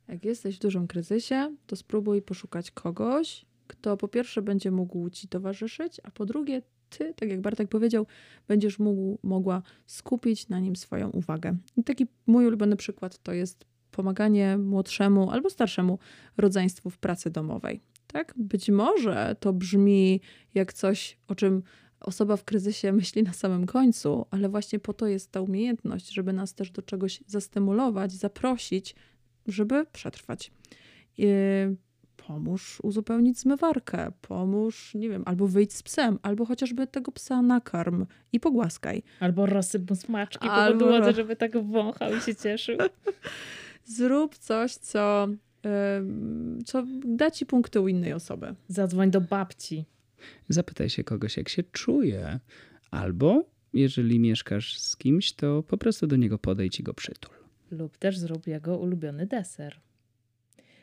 Jak 0.08 0.24
jesteś 0.24 0.56
w 0.56 0.60
dużym 0.60 0.86
kryzysie, 0.86 1.56
to 1.66 1.76
spróbuj 1.76 2.22
poszukać 2.22 2.70
kogoś, 2.70 3.46
kto 3.66 3.96
po 3.96 4.08
pierwsze 4.08 4.42
będzie 4.42 4.70
mógł 4.70 5.10
ci 5.10 5.28
towarzyszyć, 5.28 6.00
a 6.04 6.10
po 6.10 6.26
drugie 6.26 6.62
ty, 6.90 7.14
tak 7.14 7.28
jak 7.28 7.40
Bartek 7.40 7.68
powiedział, 7.68 8.06
będziesz 8.48 8.78
mógł, 8.78 9.18
mogła 9.22 9.62
skupić 9.86 10.48
na 10.48 10.60
nim 10.60 10.76
swoją 10.76 11.10
uwagę. 11.10 11.56
I 11.76 11.84
taki 11.84 12.06
mój 12.26 12.46
ulubiony 12.46 12.76
przykład 12.76 13.18
to 13.18 13.32
jest 13.32 13.64
pomaganie 13.90 14.58
młodszemu 14.58 15.30
albo 15.30 15.50
starszemu 15.50 15.98
rodzeństwu 16.36 16.90
w 16.90 16.98
pracy 16.98 17.30
domowej. 17.30 17.80
Tak? 18.06 18.34
Być 18.36 18.70
może 18.70 19.36
to 19.40 19.52
brzmi 19.52 20.20
jak 20.54 20.72
coś, 20.72 21.18
o 21.28 21.34
czym 21.34 21.62
osoba 22.00 22.36
w 22.36 22.44
kryzysie 22.44 22.92
myśli 22.92 23.22
na 23.22 23.32
samym 23.32 23.66
końcu, 23.66 24.26
ale 24.30 24.48
właśnie 24.48 24.78
po 24.78 24.92
to 24.94 25.06
jest 25.06 25.32
ta 25.32 25.40
umiejętność, 25.40 26.12
żeby 26.12 26.32
nas 26.32 26.54
też 26.54 26.70
do 26.70 26.82
czegoś 26.82 27.22
zastymulować, 27.26 28.12
zaprosić, 28.12 28.94
żeby 29.46 29.86
przetrwać. 29.92 30.52
I 31.18 31.26
pomóż 32.16 32.78
uzupełnić 32.82 33.38
zmywarkę, 33.38 34.12
pomóż, 34.20 34.94
nie 34.94 35.08
wiem, 35.08 35.22
albo 35.26 35.46
wyjdź 35.46 35.72
z 35.72 35.82
psem, 35.82 36.18
albo 36.22 36.44
chociażby 36.44 36.86
tego 36.86 37.12
psa 37.12 37.42
nakarm 37.42 38.06
i 38.32 38.40
pogłaskaj. 38.40 39.02
Albo 39.20 39.46
rozsyp 39.46 39.90
mu 39.90 39.96
smaczki 39.96 40.48
po 40.48 40.52
Albo 40.52 40.78
podłodze, 40.80 41.06
ro- 41.06 41.16
żeby 41.16 41.36
tak 41.36 41.64
wąchał 41.64 42.16
i 42.16 42.20
się 42.20 42.34
cieszył. 42.34 42.78
Zrób 43.84 44.38
coś, 44.38 44.74
co, 44.74 45.28
co 46.66 46.82
da 47.04 47.30
ci 47.30 47.46
punkty 47.46 47.80
u 47.80 47.88
innej 47.88 48.12
osoby. 48.12 48.54
Zadzwoń 48.68 49.10
do 49.10 49.20
babci. 49.20 49.84
Zapytaj 50.48 50.90
się 50.90 51.04
kogoś, 51.04 51.36
jak 51.36 51.48
się 51.48 51.62
czuje. 51.62 52.40
Albo 52.90 53.44
jeżeli 53.72 54.20
mieszkasz 54.20 54.78
z 54.78 54.96
kimś, 54.96 55.32
to 55.32 55.62
po 55.62 55.78
prostu 55.78 56.06
do 56.06 56.16
niego 56.16 56.38
podejdź 56.38 56.80
i 56.80 56.82
go 56.82 56.94
przytul. 56.94 57.34
Lub 57.70 57.96
też 57.96 58.18
zrób 58.18 58.46
jego 58.46 58.78
ulubiony 58.78 59.26
deser. 59.26 59.80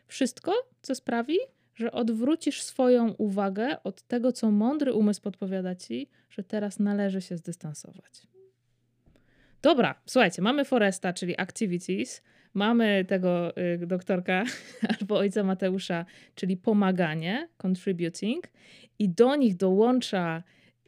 Wszystko, 0.07 0.53
co 0.81 0.95
sprawi, 0.95 1.37
że 1.75 1.91
odwrócisz 1.91 2.61
swoją 2.61 3.11
uwagę 3.11 3.83
od 3.83 4.01
tego, 4.01 4.31
co 4.31 4.51
mądry 4.51 4.93
umysł 4.93 5.21
podpowiada 5.21 5.75
ci, 5.75 6.09
że 6.29 6.43
teraz 6.43 6.79
należy 6.79 7.21
się 7.21 7.37
zdystansować. 7.37 8.27
Dobra, 9.61 10.01
słuchajcie, 10.05 10.41
mamy 10.41 10.65
Foresta, 10.65 11.13
czyli 11.13 11.39
activities, 11.39 12.21
mamy 12.57 13.05
tego 13.05 13.57
y, 13.57 13.87
doktorka 13.87 14.43
albo 14.99 15.17
ojca 15.17 15.43
Mateusza, 15.43 16.05
czyli 16.35 16.57
pomaganie, 16.57 17.49
contributing, 17.57 18.47
i 18.99 19.09
do 19.09 19.35
nich 19.35 19.55
dołącza 19.55 20.43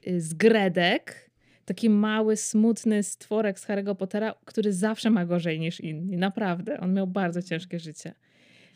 y, 0.07 0.21
zgredek, 0.21 1.29
taki 1.65 1.89
mały, 1.89 2.37
smutny 2.37 3.03
stworek 3.03 3.59
z 3.59 3.67
Harry'ego 3.67 3.95
Pottera, 3.95 4.35
który 4.45 4.73
zawsze 4.73 5.09
ma 5.09 5.25
gorzej 5.25 5.59
niż 5.59 5.79
inni. 5.79 6.17
Naprawdę, 6.17 6.79
on 6.79 6.93
miał 6.93 7.07
bardzo 7.07 7.41
ciężkie 7.41 7.79
życie. 7.79 8.13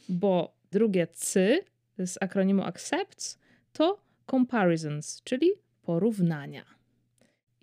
Bo 0.10 0.56
drugie 0.72 1.08
C 1.08 1.60
z 1.98 2.18
akronimu 2.22 2.64
ACCEPTS 2.64 3.40
to 3.74 4.02
comparisons, 4.32 5.22
czyli 5.24 5.48
porównania. 5.82 6.66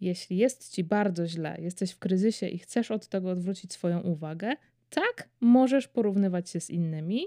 Jeśli 0.00 0.36
jest 0.36 0.72
ci 0.72 0.84
bardzo 0.84 1.26
źle, 1.26 1.56
jesteś 1.60 1.90
w 1.92 1.98
kryzysie 1.98 2.48
i 2.48 2.58
chcesz 2.58 2.90
od 2.90 3.08
tego 3.08 3.30
odwrócić 3.30 3.72
swoją 3.72 4.00
uwagę, 4.00 4.56
tak 4.90 5.28
możesz 5.40 5.88
porównywać 5.88 6.50
się 6.50 6.60
z 6.60 6.70
innymi, 6.70 7.26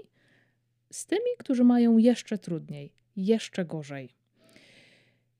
z 0.90 1.06
tymi, 1.06 1.30
którzy 1.38 1.64
mają 1.64 1.98
jeszcze 1.98 2.38
trudniej, 2.38 2.92
jeszcze 3.16 3.64
gorzej. 3.64 4.14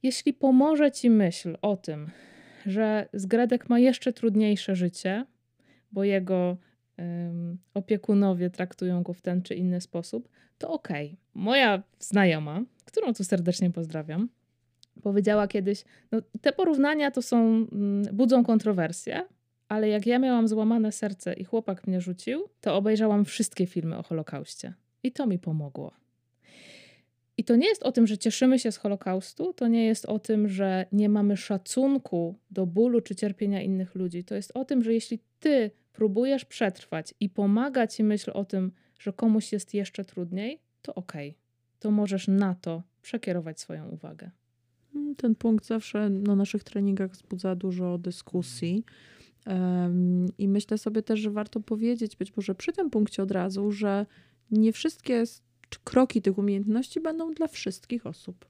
Jeśli 0.03 0.33
pomoże 0.33 0.93
ci 0.93 1.11
myśl 1.11 1.57
o 1.63 1.77
tym, 1.77 2.11
że 2.67 3.09
Zgredek 3.13 3.69
ma 3.69 3.79
jeszcze 3.79 4.13
trudniejsze 4.13 4.77
życie, 4.77 5.27
bo 5.93 6.05
jego 6.05 6.57
opiekunowie 7.75 8.51
traktują 8.51 9.03
go 9.03 9.13
w 9.13 9.21
ten 9.21 9.43
czy 9.43 9.55
inny 9.55 9.81
sposób, 9.81 10.29
to 10.59 10.71
okej. 10.71 11.17
Moja 11.35 11.83
znajoma, 11.99 12.63
którą 12.85 13.15
tu 13.15 13.25
serdecznie 13.25 13.71
pozdrawiam, 13.71 14.29
powiedziała 15.03 15.49
kiedyś, 15.49 15.85
no 16.13 16.21
te 16.41 16.53
porównania 16.53 17.11
to 17.11 17.23
są, 17.23 17.67
mm, 17.73 18.17
budzą 18.17 18.45
kontrowersje, 18.45 19.23
ale 19.69 19.89
jak 19.89 20.07
ja 20.07 20.19
miałam 20.19 20.49
złamane 20.49 20.93
serce 20.93 21.33
i 21.33 21.45
chłopak 21.45 21.87
mnie 21.87 22.01
rzucił, 22.01 22.49
to 22.61 22.77
obejrzałam 22.77 23.25
wszystkie 23.25 23.67
filmy 23.67 23.99
o 23.99 24.03
Holokauście. 24.03 24.75
I 25.03 25.13
to 25.13 25.27
mi 25.27 25.39
pomogło. 25.39 25.93
I 27.37 27.45
to 27.45 27.57
nie 27.57 27.69
jest 27.69 27.83
o 27.83 27.93
tym, 27.93 28.07
że 28.07 28.19
cieszymy 28.19 28.59
się 28.59 28.73
z 28.73 28.77
Holokaustu, 28.77 29.53
to 29.53 29.69
nie 29.69 29.87
jest 29.87 30.07
o 30.07 30.19
tym, 30.19 30.49
że 30.49 30.87
nie 30.93 31.09
mamy 31.09 31.37
szacunku 31.37 32.39
do 32.51 32.67
bólu 32.67 33.01
czy 33.01 33.15
cierpienia 33.15 33.63
innych 33.63 33.95
ludzi. 33.95 34.25
To 34.25 34.35
jest 34.35 34.53
o 34.55 34.65
tym, 34.65 34.83
że 34.83 34.95
jeśli 34.95 35.19
ty 35.41 35.71
próbujesz 35.93 36.45
przetrwać 36.45 37.15
i 37.21 37.29
pomaga 37.29 37.87
ci 37.87 38.05
myśl 38.05 38.31
o 38.35 38.45
tym, 38.45 38.73
że 38.99 39.13
komuś 39.13 39.53
jest 39.53 39.75
jeszcze 39.75 40.05
trudniej, 40.05 40.61
to 40.83 40.95
okej. 40.95 41.39
To 41.79 41.91
możesz 41.91 42.29
na 42.29 42.55
to 42.55 42.83
przekierować 43.03 43.61
swoją 43.61 43.89
uwagę. 43.89 44.31
Ten 45.17 45.35
punkt 45.35 45.67
zawsze 45.67 46.11
na 46.11 46.37
naszych 46.37 46.65
treningach 46.65 47.11
wzbudza 47.11 47.55
dużo 47.55 47.99
dyskusji. 47.99 48.85
I 50.39 50.49
myślę 50.49 50.79
sobie 50.79 51.03
też, 51.03 51.21
że 51.21 51.31
warto 51.31 51.61
powiedzieć, 51.61 52.17
być 52.17 52.37
może 52.37 52.55
przy 52.55 52.73
tym 52.73 52.91
punkcie 52.91 53.23
od 53.23 53.31
razu, 53.31 53.71
że 53.71 54.07
nie 54.51 54.73
wszystkie 54.73 55.25
kroki 55.85 56.23
tych 56.23 56.39
umiejętności 56.39 57.01
będą 57.01 57.35
dla 57.35 57.49
wszystkich 57.49 58.07
osób. 58.07 58.47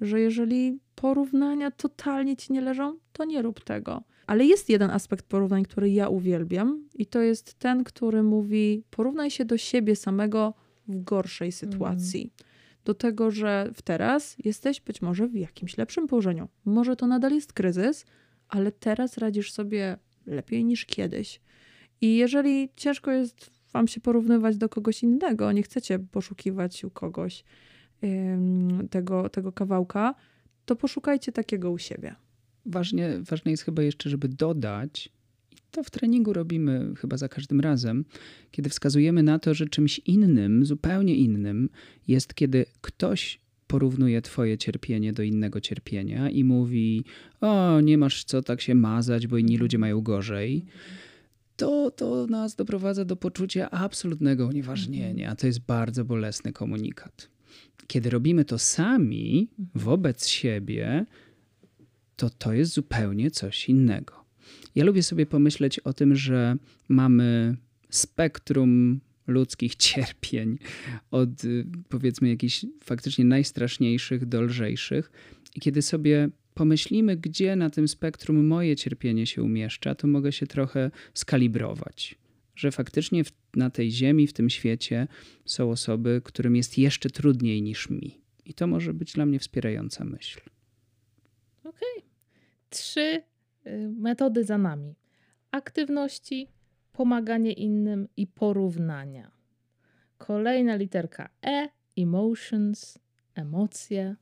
Że 0.00 0.20
jeżeli 0.20 0.78
porównania 0.94 1.70
totalnie 1.70 2.36
ci 2.36 2.52
nie 2.52 2.60
leżą, 2.60 2.98
to 3.12 3.24
nie 3.24 3.42
rób 3.42 3.64
tego. 3.64 4.02
Ale 4.26 4.44
jest 4.44 4.68
jeden 4.68 4.90
aspekt 4.90 5.26
porównań, 5.26 5.62
który 5.62 5.90
ja 5.90 6.08
uwielbiam, 6.08 6.88
i 6.94 7.06
to 7.06 7.20
jest 7.20 7.54
ten, 7.54 7.84
który 7.84 8.22
mówi: 8.22 8.82
porównaj 8.90 9.30
się 9.30 9.44
do 9.44 9.58
siebie 9.58 9.96
samego 9.96 10.54
w 10.88 11.04
gorszej 11.04 11.52
sytuacji. 11.52 12.32
Do 12.84 12.94
tego, 12.94 13.30
że 13.30 13.70
w 13.74 13.82
teraz 13.82 14.36
jesteś 14.44 14.80
być 14.80 15.02
może 15.02 15.28
w 15.28 15.34
jakimś 15.34 15.76
lepszym 15.76 16.06
położeniu. 16.06 16.48
Może 16.64 16.96
to 16.96 17.06
nadal 17.06 17.32
jest 17.32 17.52
kryzys, 17.52 18.06
ale 18.48 18.72
teraz 18.72 19.18
radzisz 19.18 19.52
sobie 19.52 19.98
lepiej 20.26 20.64
niż 20.64 20.86
kiedyś. 20.86 21.40
I 22.00 22.16
jeżeli 22.16 22.68
ciężko 22.76 23.10
jest 23.10 23.50
wam 23.72 23.88
się 23.88 24.00
porównywać 24.00 24.56
do 24.56 24.68
kogoś 24.68 25.02
innego, 25.02 25.52
nie 25.52 25.62
chcecie 25.62 25.98
poszukiwać 25.98 26.84
u 26.84 26.90
kogoś 26.90 27.44
tego, 28.90 29.28
tego 29.28 29.52
kawałka, 29.52 30.14
to 30.64 30.76
poszukajcie 30.76 31.32
takiego 31.32 31.70
u 31.70 31.78
siebie. 31.78 32.14
Ważnie, 32.66 33.18
ważne 33.30 33.50
jest 33.50 33.62
chyba 33.62 33.82
jeszcze, 33.82 34.10
żeby 34.10 34.28
dodać, 34.28 35.12
i 35.52 35.56
to 35.70 35.84
w 35.84 35.90
treningu 35.90 36.32
robimy 36.32 36.92
chyba 36.98 37.16
za 37.16 37.28
każdym 37.28 37.60
razem, 37.60 38.04
kiedy 38.50 38.70
wskazujemy 38.70 39.22
na 39.22 39.38
to, 39.38 39.54
że 39.54 39.66
czymś 39.66 39.98
innym, 39.98 40.64
zupełnie 40.64 41.14
innym 41.16 41.68
jest, 42.08 42.34
kiedy 42.34 42.66
ktoś 42.80 43.40
porównuje 43.66 44.22
twoje 44.22 44.58
cierpienie 44.58 45.12
do 45.12 45.22
innego 45.22 45.60
cierpienia 45.60 46.30
i 46.30 46.44
mówi: 46.44 47.04
O, 47.40 47.80
nie 47.80 47.98
masz 47.98 48.24
co 48.24 48.42
tak 48.42 48.60
się 48.60 48.74
mazać, 48.74 49.26
bo 49.26 49.38
inni 49.38 49.58
ludzie 49.58 49.78
mają 49.78 50.00
gorzej. 50.00 50.64
To, 51.56 51.90
to 51.90 52.26
nas 52.26 52.54
doprowadza 52.54 53.04
do 53.04 53.16
poczucia 53.16 53.70
absolutnego 53.70 54.46
unieważnienia. 54.46 55.36
To 55.36 55.46
jest 55.46 55.60
bardzo 55.60 56.04
bolesny 56.04 56.52
komunikat. 56.52 57.28
Kiedy 57.86 58.10
robimy 58.10 58.44
to 58.44 58.58
sami 58.58 59.48
wobec 59.74 60.26
siebie, 60.26 61.06
to 62.16 62.30
to 62.30 62.52
jest 62.52 62.72
zupełnie 62.72 63.30
coś 63.30 63.68
innego. 63.68 64.24
Ja 64.74 64.84
lubię 64.84 65.02
sobie 65.02 65.26
pomyśleć 65.26 65.78
o 65.78 65.92
tym, 65.92 66.16
że 66.16 66.56
mamy 66.88 67.56
spektrum 67.90 69.00
ludzkich 69.26 69.76
cierpień, 69.86 70.58
od 71.10 71.44
y, 71.44 71.64
powiedzmy 71.88 72.28
jakichś 72.28 72.66
faktycznie 72.84 73.24
najstraszniejszych 73.24 74.26
do 74.26 74.42
lżejszych. 74.42 75.10
I 75.54 75.60
kiedy 75.60 75.82
sobie 75.82 76.28
pomyślimy, 76.54 77.16
gdzie 77.16 77.56
na 77.56 77.70
tym 77.70 77.88
spektrum 77.88 78.46
moje 78.46 78.76
cierpienie 78.76 79.26
się 79.26 79.42
umieszcza, 79.42 79.94
to 79.94 80.06
mogę 80.06 80.32
się 80.32 80.46
trochę 80.46 80.90
skalibrować. 81.14 82.18
Że 82.54 82.72
faktycznie 82.72 83.24
w, 83.24 83.32
na 83.56 83.70
tej 83.70 83.90
ziemi, 83.90 84.26
w 84.26 84.32
tym 84.32 84.50
świecie 84.50 85.08
są 85.44 85.70
osoby, 85.70 86.20
którym 86.24 86.56
jest 86.56 86.78
jeszcze 86.78 87.10
trudniej 87.10 87.62
niż 87.62 87.90
mi. 87.90 88.20
I 88.44 88.54
to 88.54 88.66
może 88.66 88.94
być 88.94 89.12
dla 89.12 89.26
mnie 89.26 89.38
wspierająca 89.38 90.04
myśl. 90.04 90.40
Okej. 91.64 92.04
Trzy 92.70 93.22
y, 93.66 93.88
metody 93.98 94.44
za 94.44 94.58
nami: 94.58 94.94
aktywności, 95.50 96.48
pomaganie 96.96 97.52
innym 97.52 98.08
i 98.16 98.26
porównania. 98.26 99.30
Kolejna 100.18 100.76
literka 100.76 101.28
E, 101.46 101.68
emotions, 101.96 102.98
emocje. 103.34 104.16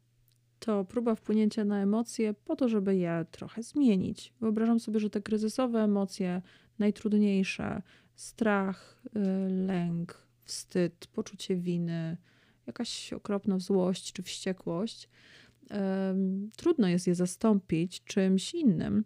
To 0.58 0.84
próba 0.84 1.14
wpłynięcia 1.14 1.64
na 1.64 1.82
emocje 1.82 2.34
po 2.34 2.56
to, 2.56 2.68
żeby 2.68 2.96
je 2.96 3.26
trochę 3.30 3.62
zmienić. 3.62 4.34
Wyobrażam 4.40 4.80
sobie, 4.80 5.00
że 5.00 5.10
te 5.10 5.22
kryzysowe 5.22 5.80
emocje, 5.80 6.42
najtrudniejsze, 6.78 7.82
strach, 8.14 9.02
y, 9.16 9.20
lęk, 9.50 10.26
wstyd, 10.44 11.06
poczucie 11.06 11.56
winy, 11.56 12.16
jakaś 12.66 13.12
okropna 13.12 13.58
złość 13.58 14.12
czy 14.12 14.22
wściekłość, 14.22 15.08
trudno 16.56 16.88
jest 16.88 17.06
je 17.06 17.14
zastąpić 17.14 18.04
czymś 18.04 18.54
innym, 18.54 19.04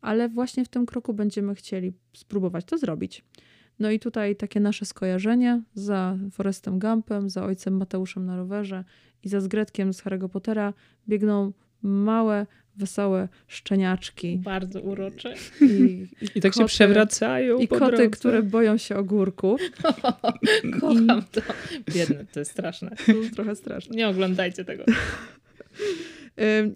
ale 0.00 0.28
właśnie 0.28 0.64
w 0.64 0.68
tym 0.68 0.86
kroku 0.86 1.14
będziemy 1.14 1.54
chcieli 1.54 1.92
spróbować 2.12 2.64
to 2.64 2.78
zrobić. 2.78 3.24
No 3.78 3.90
i 3.90 4.00
tutaj 4.00 4.36
takie 4.36 4.60
nasze 4.60 4.84
skojarzenie 4.84 5.62
za 5.74 6.18
Forestem 6.32 6.78
Gumpem, 6.78 7.30
za 7.30 7.44
ojcem 7.44 7.76
Mateuszem 7.76 8.26
na 8.26 8.36
rowerze 8.36 8.84
i 9.22 9.28
za 9.28 9.40
Zgretkiem 9.40 9.94
z 9.94 10.02
Harry'ego 10.02 10.28
Pottera 10.28 10.74
biegną 11.08 11.52
małe, 11.82 12.46
wesołe 12.76 13.28
szczeniaczki. 13.48 14.38
Bardzo 14.38 14.80
urocze. 14.80 15.34
I, 15.60 16.06
I 16.34 16.40
tak 16.40 16.54
się 16.54 16.60
koty- 16.60 16.66
przewracają. 16.66 17.58
I 17.58 17.68
po 17.68 17.78
koty, 17.78 17.96
drodze. 17.96 18.10
które 18.10 18.42
boją 18.42 18.76
się 18.76 18.96
ogórków. 18.96 19.60
Kocham 20.80 21.22
to. 21.32 21.40
Biedne, 21.94 22.24
to 22.32 22.38
jest 22.38 22.50
straszne. 22.52 22.90
To 23.06 23.12
jest 23.12 23.34
trochę 23.34 23.56
straszne. 23.56 23.96
Nie 23.96 24.08
oglądajcie 24.08 24.64
tego. 24.64 24.84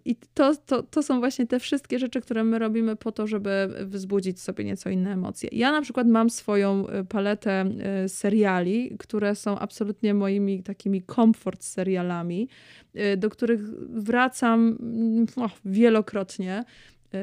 I 0.05 0.17
to, 0.35 0.57
to, 0.67 0.83
to 0.83 1.03
są 1.03 1.19
właśnie 1.19 1.47
te 1.47 1.61
wszystkie 1.61 1.99
rzeczy, 1.99 2.21
które 2.21 2.45
my 2.45 2.59
robimy 2.59 2.97
po 2.97 3.13
to, 3.13 3.27
żeby 3.27 3.69
wzbudzić 3.81 4.41
sobie 4.41 4.65
nieco 4.65 4.91
inne 4.91 5.13
emocje. 5.13 5.49
Ja 5.53 5.73
na 5.73 5.83
przykład 5.83 6.07
mam 6.07 6.31
swoją 6.31 6.89
y, 6.89 7.05
paletę 7.05 7.65
y, 8.05 8.09
seriali, 8.09 8.97
które 8.99 9.35
są 9.35 9.59
absolutnie 9.59 10.15
moimi 10.15 10.63
takimi 10.63 11.03
komfort 11.03 11.65
serialami, 11.65 12.49
y, 12.97 13.17
do 13.17 13.31
których 13.31 13.61
wracam 13.91 14.79
mm, 14.81 15.27
o, 15.37 15.51
wielokrotnie. 15.65 16.65
Y, 17.15 17.19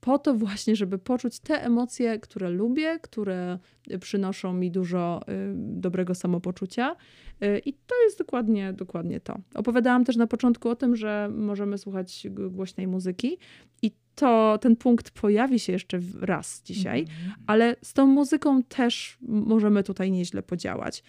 Po 0.00 0.18
to 0.18 0.34
właśnie, 0.34 0.76
żeby 0.76 0.98
poczuć 0.98 1.38
te 1.40 1.64
emocje, 1.64 2.18
które 2.18 2.50
lubię, 2.50 2.98
które 3.02 3.58
przynoszą 4.00 4.52
mi 4.52 4.70
dużo 4.70 5.20
y, 5.22 5.52
dobrego 5.56 6.14
samopoczucia. 6.14 6.96
Y, 7.42 7.58
I 7.66 7.72
to 7.72 7.94
jest 8.04 8.18
dokładnie, 8.18 8.72
dokładnie 8.72 9.20
to. 9.20 9.38
Opowiadałam 9.54 10.04
też 10.04 10.16
na 10.16 10.26
początku 10.26 10.68
o 10.68 10.76
tym, 10.76 10.96
że 10.96 11.30
możemy 11.34 11.78
słuchać 11.78 12.26
głośnej 12.50 12.86
muzyki 12.86 13.38
i 13.82 13.90
to, 14.14 14.58
ten 14.60 14.76
punkt 14.76 15.10
pojawi 15.10 15.58
się 15.58 15.72
jeszcze 15.72 16.00
raz 16.20 16.62
dzisiaj, 16.62 17.00
Mhm. 17.00 17.32
ale 17.46 17.76
z 17.82 17.92
tą 17.92 18.06
muzyką 18.06 18.62
też 18.62 19.18
możemy 19.22 19.82
tutaj 19.82 20.10
nieźle 20.10 20.42
podziałać. 20.42 21.02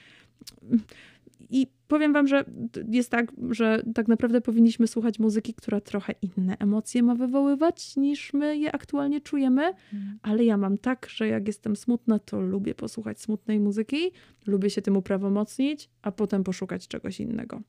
I 1.55 1.67
powiem 1.87 2.13
wam, 2.13 2.27
że 2.27 2.45
jest 2.91 3.11
tak, 3.11 3.31
że 3.49 3.83
tak 3.95 4.07
naprawdę 4.07 4.41
powinniśmy 4.41 4.87
słuchać 4.87 5.19
muzyki, 5.19 5.53
która 5.53 5.81
trochę 5.81 6.13
inne 6.21 6.57
emocje 6.59 7.03
ma 7.03 7.15
wywoływać 7.15 7.95
niż 7.97 8.33
my 8.33 8.57
je 8.57 8.71
aktualnie 8.71 9.21
czujemy, 9.21 9.73
ale 10.21 10.43
ja 10.43 10.57
mam 10.57 10.77
tak, 10.77 11.07
że 11.09 11.27
jak 11.27 11.47
jestem 11.47 11.75
smutna, 11.75 12.19
to 12.19 12.41
lubię 12.41 12.75
posłuchać 12.75 13.21
smutnej 13.21 13.59
muzyki, 13.59 14.11
lubię 14.47 14.69
się 14.69 14.81
tym 14.81 14.97
uprawomocnić, 14.97 15.89
a 16.01 16.11
potem 16.11 16.43
poszukać 16.43 16.87
czegoś 16.87 17.19
innego. 17.19 17.61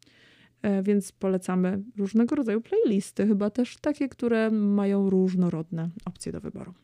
E, 0.63 0.83
Więc 0.83 1.13
polecamy 1.13 1.83
różnego 1.97 2.37
rodzaju 2.37 2.61
playlisty, 2.61 3.27
chyba 3.27 3.51
też 3.51 3.77
takie, 3.77 4.09
które 4.09 4.51
mają 4.51 5.11
różnorodne 5.11 5.91
opcje 6.05 6.33
do 6.33 6.41
wyboru. 6.41 6.75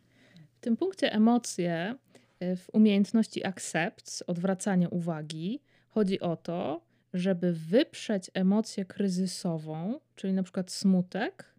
W 0.54 0.60
tym 0.60 0.76
punkcie 0.76 1.12
emocje, 1.12 1.94
y, 2.42 2.56
w 2.56 2.66
umiejętności 2.72 3.46
accept, 3.46 4.24
odwracania 4.26 4.88
uwagi, 4.88 5.60
chodzi 5.88 6.20
o 6.20 6.36
to, 6.36 6.89
żeby 7.14 7.52
wyprzeć 7.52 8.30
emocję 8.34 8.84
kryzysową, 8.84 10.00
czyli 10.16 10.32
na 10.32 10.42
przykład 10.42 10.70
smutek, 10.70 11.54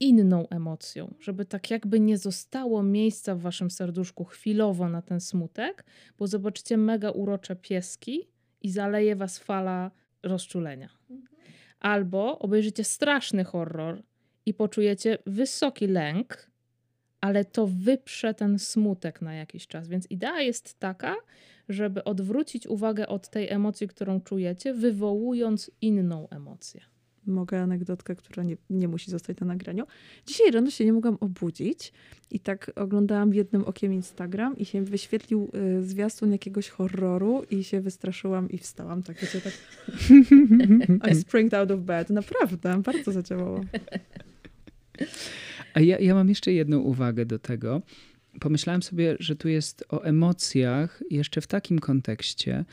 inną 0.00 0.48
emocją, 0.48 1.14
żeby 1.20 1.44
tak 1.44 1.70
jakby 1.70 2.00
nie 2.00 2.18
zostało 2.18 2.82
miejsca 2.82 3.34
w 3.34 3.40
waszym 3.40 3.70
serduszku 3.70 4.24
chwilowo 4.24 4.88
na 4.88 5.02
ten 5.02 5.20
smutek, 5.20 5.84
bo 6.18 6.26
zobaczycie 6.26 6.76
mega 6.76 7.10
urocze 7.10 7.56
pieski 7.56 8.28
i 8.62 8.70
zaleje 8.70 9.16
was 9.16 9.38
fala 9.38 9.90
rozczulenia. 10.22 10.88
Albo 11.80 12.38
obejrzycie 12.38 12.84
straszny 12.84 13.44
horror 13.44 14.02
i 14.46 14.54
poczujecie 14.54 15.18
wysoki 15.26 15.86
lęk, 15.86 16.50
ale 17.20 17.44
to 17.44 17.66
wyprze 17.66 18.34
ten 18.34 18.58
smutek 18.58 19.22
na 19.22 19.34
jakiś 19.34 19.66
czas. 19.66 19.88
Więc 19.88 20.10
idea 20.10 20.40
jest 20.40 20.78
taka, 20.78 21.16
żeby 21.68 22.04
odwrócić 22.04 22.66
uwagę 22.66 23.08
od 23.08 23.28
tej 23.28 23.48
emocji, 23.48 23.88
którą 23.88 24.20
czujecie, 24.20 24.74
wywołując 24.74 25.70
inną 25.80 26.28
emocję. 26.28 26.80
Mogę 27.26 27.62
anegdotkę, 27.62 28.16
która 28.16 28.42
nie, 28.42 28.56
nie 28.70 28.88
musi 28.88 29.10
zostać 29.10 29.40
na 29.40 29.46
nagraniu. 29.46 29.86
Dzisiaj 30.26 30.50
rano 30.50 30.70
się 30.70 30.84
nie 30.84 30.92
mogłam 30.92 31.16
obudzić 31.20 31.92
i 32.30 32.40
tak 32.40 32.72
oglądałam 32.76 33.34
jednym 33.34 33.64
okiem 33.64 33.92
Instagram 33.92 34.56
i 34.56 34.64
się 34.64 34.82
wyświetlił 34.82 35.50
y, 35.78 35.82
zwiastun 35.82 36.32
jakiegoś 36.32 36.68
horroru 36.68 37.42
i 37.50 37.64
się 37.64 37.80
wystraszyłam 37.80 38.50
i 38.50 38.58
wstałam. 38.58 39.02
Tak, 39.02 39.20
wiecie, 39.20 39.40
tak 39.40 39.52
I 41.12 41.14
springed 41.14 41.54
out 41.54 41.70
of 41.70 41.80
bed. 41.80 42.10
Naprawdę, 42.10 42.82
bardzo 42.82 43.12
zadziałało. 43.12 43.60
A 45.74 45.80
ja, 45.80 45.98
ja 45.98 46.14
mam 46.14 46.28
jeszcze 46.28 46.52
jedną 46.52 46.78
uwagę 46.78 47.26
do 47.26 47.38
tego. 47.38 47.82
Pomyślałem 48.40 48.82
sobie, 48.82 49.16
że 49.20 49.36
tu 49.36 49.48
jest 49.48 49.84
o 49.88 50.02
emocjach 50.02 51.02
jeszcze 51.10 51.40
w 51.40 51.46
takim 51.46 51.78
kontekście, 51.78 52.64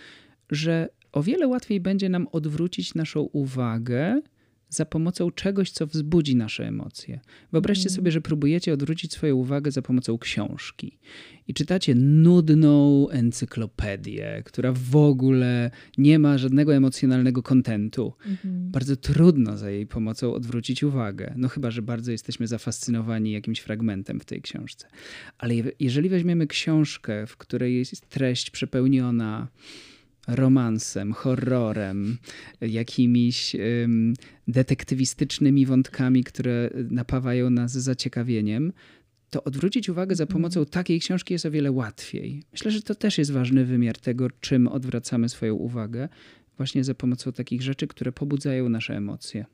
że 0.52 0.89
o 1.12 1.24
wiele 1.24 1.48
łatwiej 1.48 1.80
będzie 1.80 2.10
nam 2.10 2.28
odwrócić 2.32 2.95
naszą 2.95 3.22
uwagę 3.22 4.22
za 4.70 4.86
pomocą 4.86 5.32
czegoś, 5.32 5.72
co 5.72 5.88
wzbudzi 5.88 6.36
nasze 6.36 6.68
emocje. 6.68 7.20
Wyobraźcie 7.52 7.90
sobie, 7.90 8.12
że 8.12 8.22
próbujecie 8.22 8.74
odwrócić 8.74 9.14
swoją 9.14 9.36
uwagę 9.36 9.72
za 9.72 9.82
pomocą 9.82 10.18
książki 10.18 11.00
i 11.48 11.54
czytacie 11.54 11.96
nudną 11.96 13.10
encyklopedię, 13.10 14.44
która 14.46 14.72
w 14.72 14.96
ogóle 14.96 15.72
nie 15.98 16.20
ma 16.20 16.38
żadnego 16.38 16.76
emocjonalnego 16.76 17.44
kontentu. 17.44 18.14
Bardzo 18.46 18.96
trudno 18.96 19.58
za 19.58 19.70
jej 19.72 19.88
pomocą 19.88 20.34
odwrócić 20.34 20.84
uwagę. 20.84 21.34
No 21.38 21.48
chyba, 21.48 21.72
że 21.72 21.82
bardzo 21.82 22.12
jesteśmy 22.12 22.48
zafascynowani 22.48 23.32
jakimś 23.32 23.60
fragmentem 23.60 24.20
w 24.20 24.26
tej 24.26 24.42
książce. 24.42 24.88
Ale 25.38 25.56
je- 25.56 25.72
jeżeli 25.80 26.10
weźmiemy 26.10 26.48
książkę, 26.48 27.28
w 27.28 27.38
której 27.38 27.78
jest 27.78 28.10
treść 28.10 28.50
przepełniona 28.50 29.48
romansem, 30.36 31.13
horrorem, 31.13 32.18
jakimiś 32.62 33.56
ym, 33.56 34.13
detektywistycznymi 34.48 35.65
wątkami, 35.65 36.24
które 36.24 36.70
napawają 36.89 37.50
nas 37.50 37.72
zaciekawieniem, 37.72 38.74
to 39.30 39.44
odwrócić 39.44 39.89
uwagę 39.89 40.15
za 40.15 40.26
pomocą 40.26 40.65
takiej 40.65 41.00
książki 41.00 41.34
jest 41.34 41.46
o 41.46 41.52
wiele 41.52 41.72
łatwiej. 41.72 42.44
Myślę, 42.52 42.72
że 42.72 42.82
to 42.82 42.96
też 42.96 43.18
jest 43.18 43.32
ważny 43.32 43.65
wymiar 43.65 43.98
tego, 43.98 44.28
czym 44.39 44.68
odwracamy 44.68 45.30
swoją 45.30 45.56
uwagę, 45.56 46.10
właśnie 46.58 46.84
za 46.84 46.96
pomocą 46.96 47.32
takich 47.32 47.62
rzeczy, 47.62 47.88
które 47.88 48.12
pobudzają 48.12 48.70
nasze 48.70 48.96
emocje. 48.96 49.46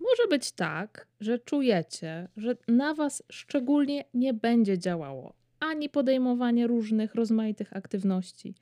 Może 0.00 0.28
być 0.30 0.52
tak, 0.52 1.06
że 1.20 1.38
czujecie, 1.38 2.28
że 2.36 2.56
na 2.68 2.94
was 2.94 3.22
szczególnie 3.28 4.04
nie 4.14 4.34
będzie 4.34 4.78
działało 4.78 5.34
ani 5.60 5.88
podejmowanie 5.88 6.66
różnych 6.66 7.14
rozmaitych 7.14 7.76
aktywności, 7.76 8.54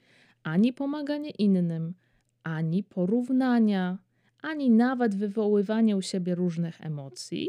ani 0.43 0.73
pomaganie 0.73 1.31
innym, 1.31 1.95
ani 2.43 2.85
porównania, 2.85 3.99
ani 4.43 4.71
nawet 4.71 5.15
wywoływanie 5.15 5.97
u 5.97 6.03
siebie 6.03 6.35
różnych 6.35 6.81
emocji, 6.81 7.49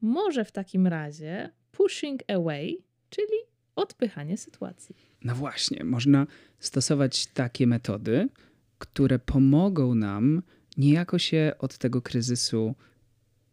może 0.00 0.44
w 0.44 0.52
takim 0.52 0.86
razie 0.86 1.50
pushing 1.70 2.22
away, 2.30 2.78
czyli 3.10 3.38
odpychanie 3.76 4.36
sytuacji. 4.36 4.96
No 5.24 5.34
właśnie, 5.34 5.84
można 5.84 6.26
stosować 6.58 7.26
takie 7.26 7.66
metody, 7.66 8.28
które 8.78 9.18
pomogą 9.18 9.94
nam 9.94 10.42
niejako 10.76 11.18
się 11.18 11.52
od 11.58 11.78
tego 11.78 12.02
kryzysu 12.02 12.74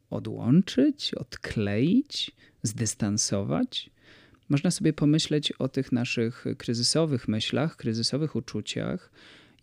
odłączyć, 0.10 1.14
odkleić, 1.14 2.32
zdystansować. 2.64 3.90
Można 4.50 4.72
sobie 4.72 4.94
pomyśleć 4.94 5.52
o 5.52 5.68
tych 5.68 5.92
naszych 5.92 6.46
kryzysowych 6.58 7.28
myślach, 7.28 7.76
kryzysowych 7.76 8.36
uczuciach, 8.36 9.12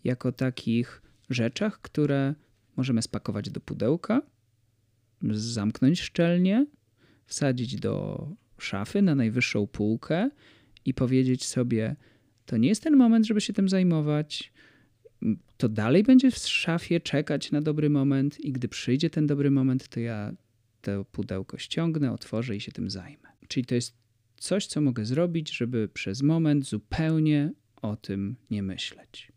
jako 0.03 0.31
takich 0.31 1.01
rzeczach, 1.29 1.81
które 1.81 2.35
możemy 2.77 3.01
spakować 3.01 3.49
do 3.49 3.59
pudełka, 3.59 4.21
zamknąć 5.31 6.01
szczelnie, 6.01 6.65
wsadzić 7.25 7.75
do 7.75 8.27
szafy 8.57 9.01
na 9.01 9.15
najwyższą 9.15 9.67
półkę 9.67 10.29
i 10.85 10.93
powiedzieć 10.93 11.45
sobie: 11.45 11.95
To 12.45 12.57
nie 12.57 12.67
jest 12.69 12.83
ten 12.83 12.95
moment, 12.95 13.25
żeby 13.25 13.41
się 13.41 13.53
tym 13.53 13.69
zajmować. 13.69 14.53
To 15.57 15.69
dalej 15.69 16.03
będzie 16.03 16.31
w 16.31 16.37
szafie 16.37 16.99
czekać 16.99 17.51
na 17.51 17.61
dobry 17.61 17.89
moment, 17.89 18.39
i 18.39 18.51
gdy 18.51 18.67
przyjdzie 18.67 19.09
ten 19.09 19.27
dobry 19.27 19.51
moment, 19.51 19.87
to 19.87 19.99
ja 19.99 20.33
to 20.81 21.05
pudełko 21.05 21.57
ściągnę, 21.57 22.11
otworzę 22.11 22.55
i 22.55 22.61
się 22.61 22.71
tym 22.71 22.89
zajmę. 22.89 23.29
Czyli 23.47 23.65
to 23.65 23.75
jest 23.75 24.06
coś, 24.37 24.67
co 24.67 24.81
mogę 24.81 25.05
zrobić, 25.05 25.57
żeby 25.57 25.87
przez 25.87 26.21
moment 26.21 26.65
zupełnie 26.65 27.51
o 27.81 27.95
tym 27.95 28.35
nie 28.49 28.63
myśleć. 28.63 29.31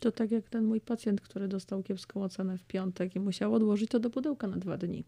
To 0.00 0.12
tak 0.12 0.30
jak 0.30 0.48
ten 0.48 0.64
mój 0.64 0.80
pacjent, 0.80 1.20
który 1.20 1.48
dostał 1.48 1.82
kiepską 1.82 2.22
ocenę 2.22 2.58
w 2.58 2.64
piątek 2.64 3.16
i 3.16 3.20
musiał 3.20 3.54
odłożyć 3.54 3.90
to 3.90 4.00
do 4.00 4.10
pudełka 4.10 4.46
na 4.46 4.56
dwa 4.56 4.76
dni. 4.76 5.04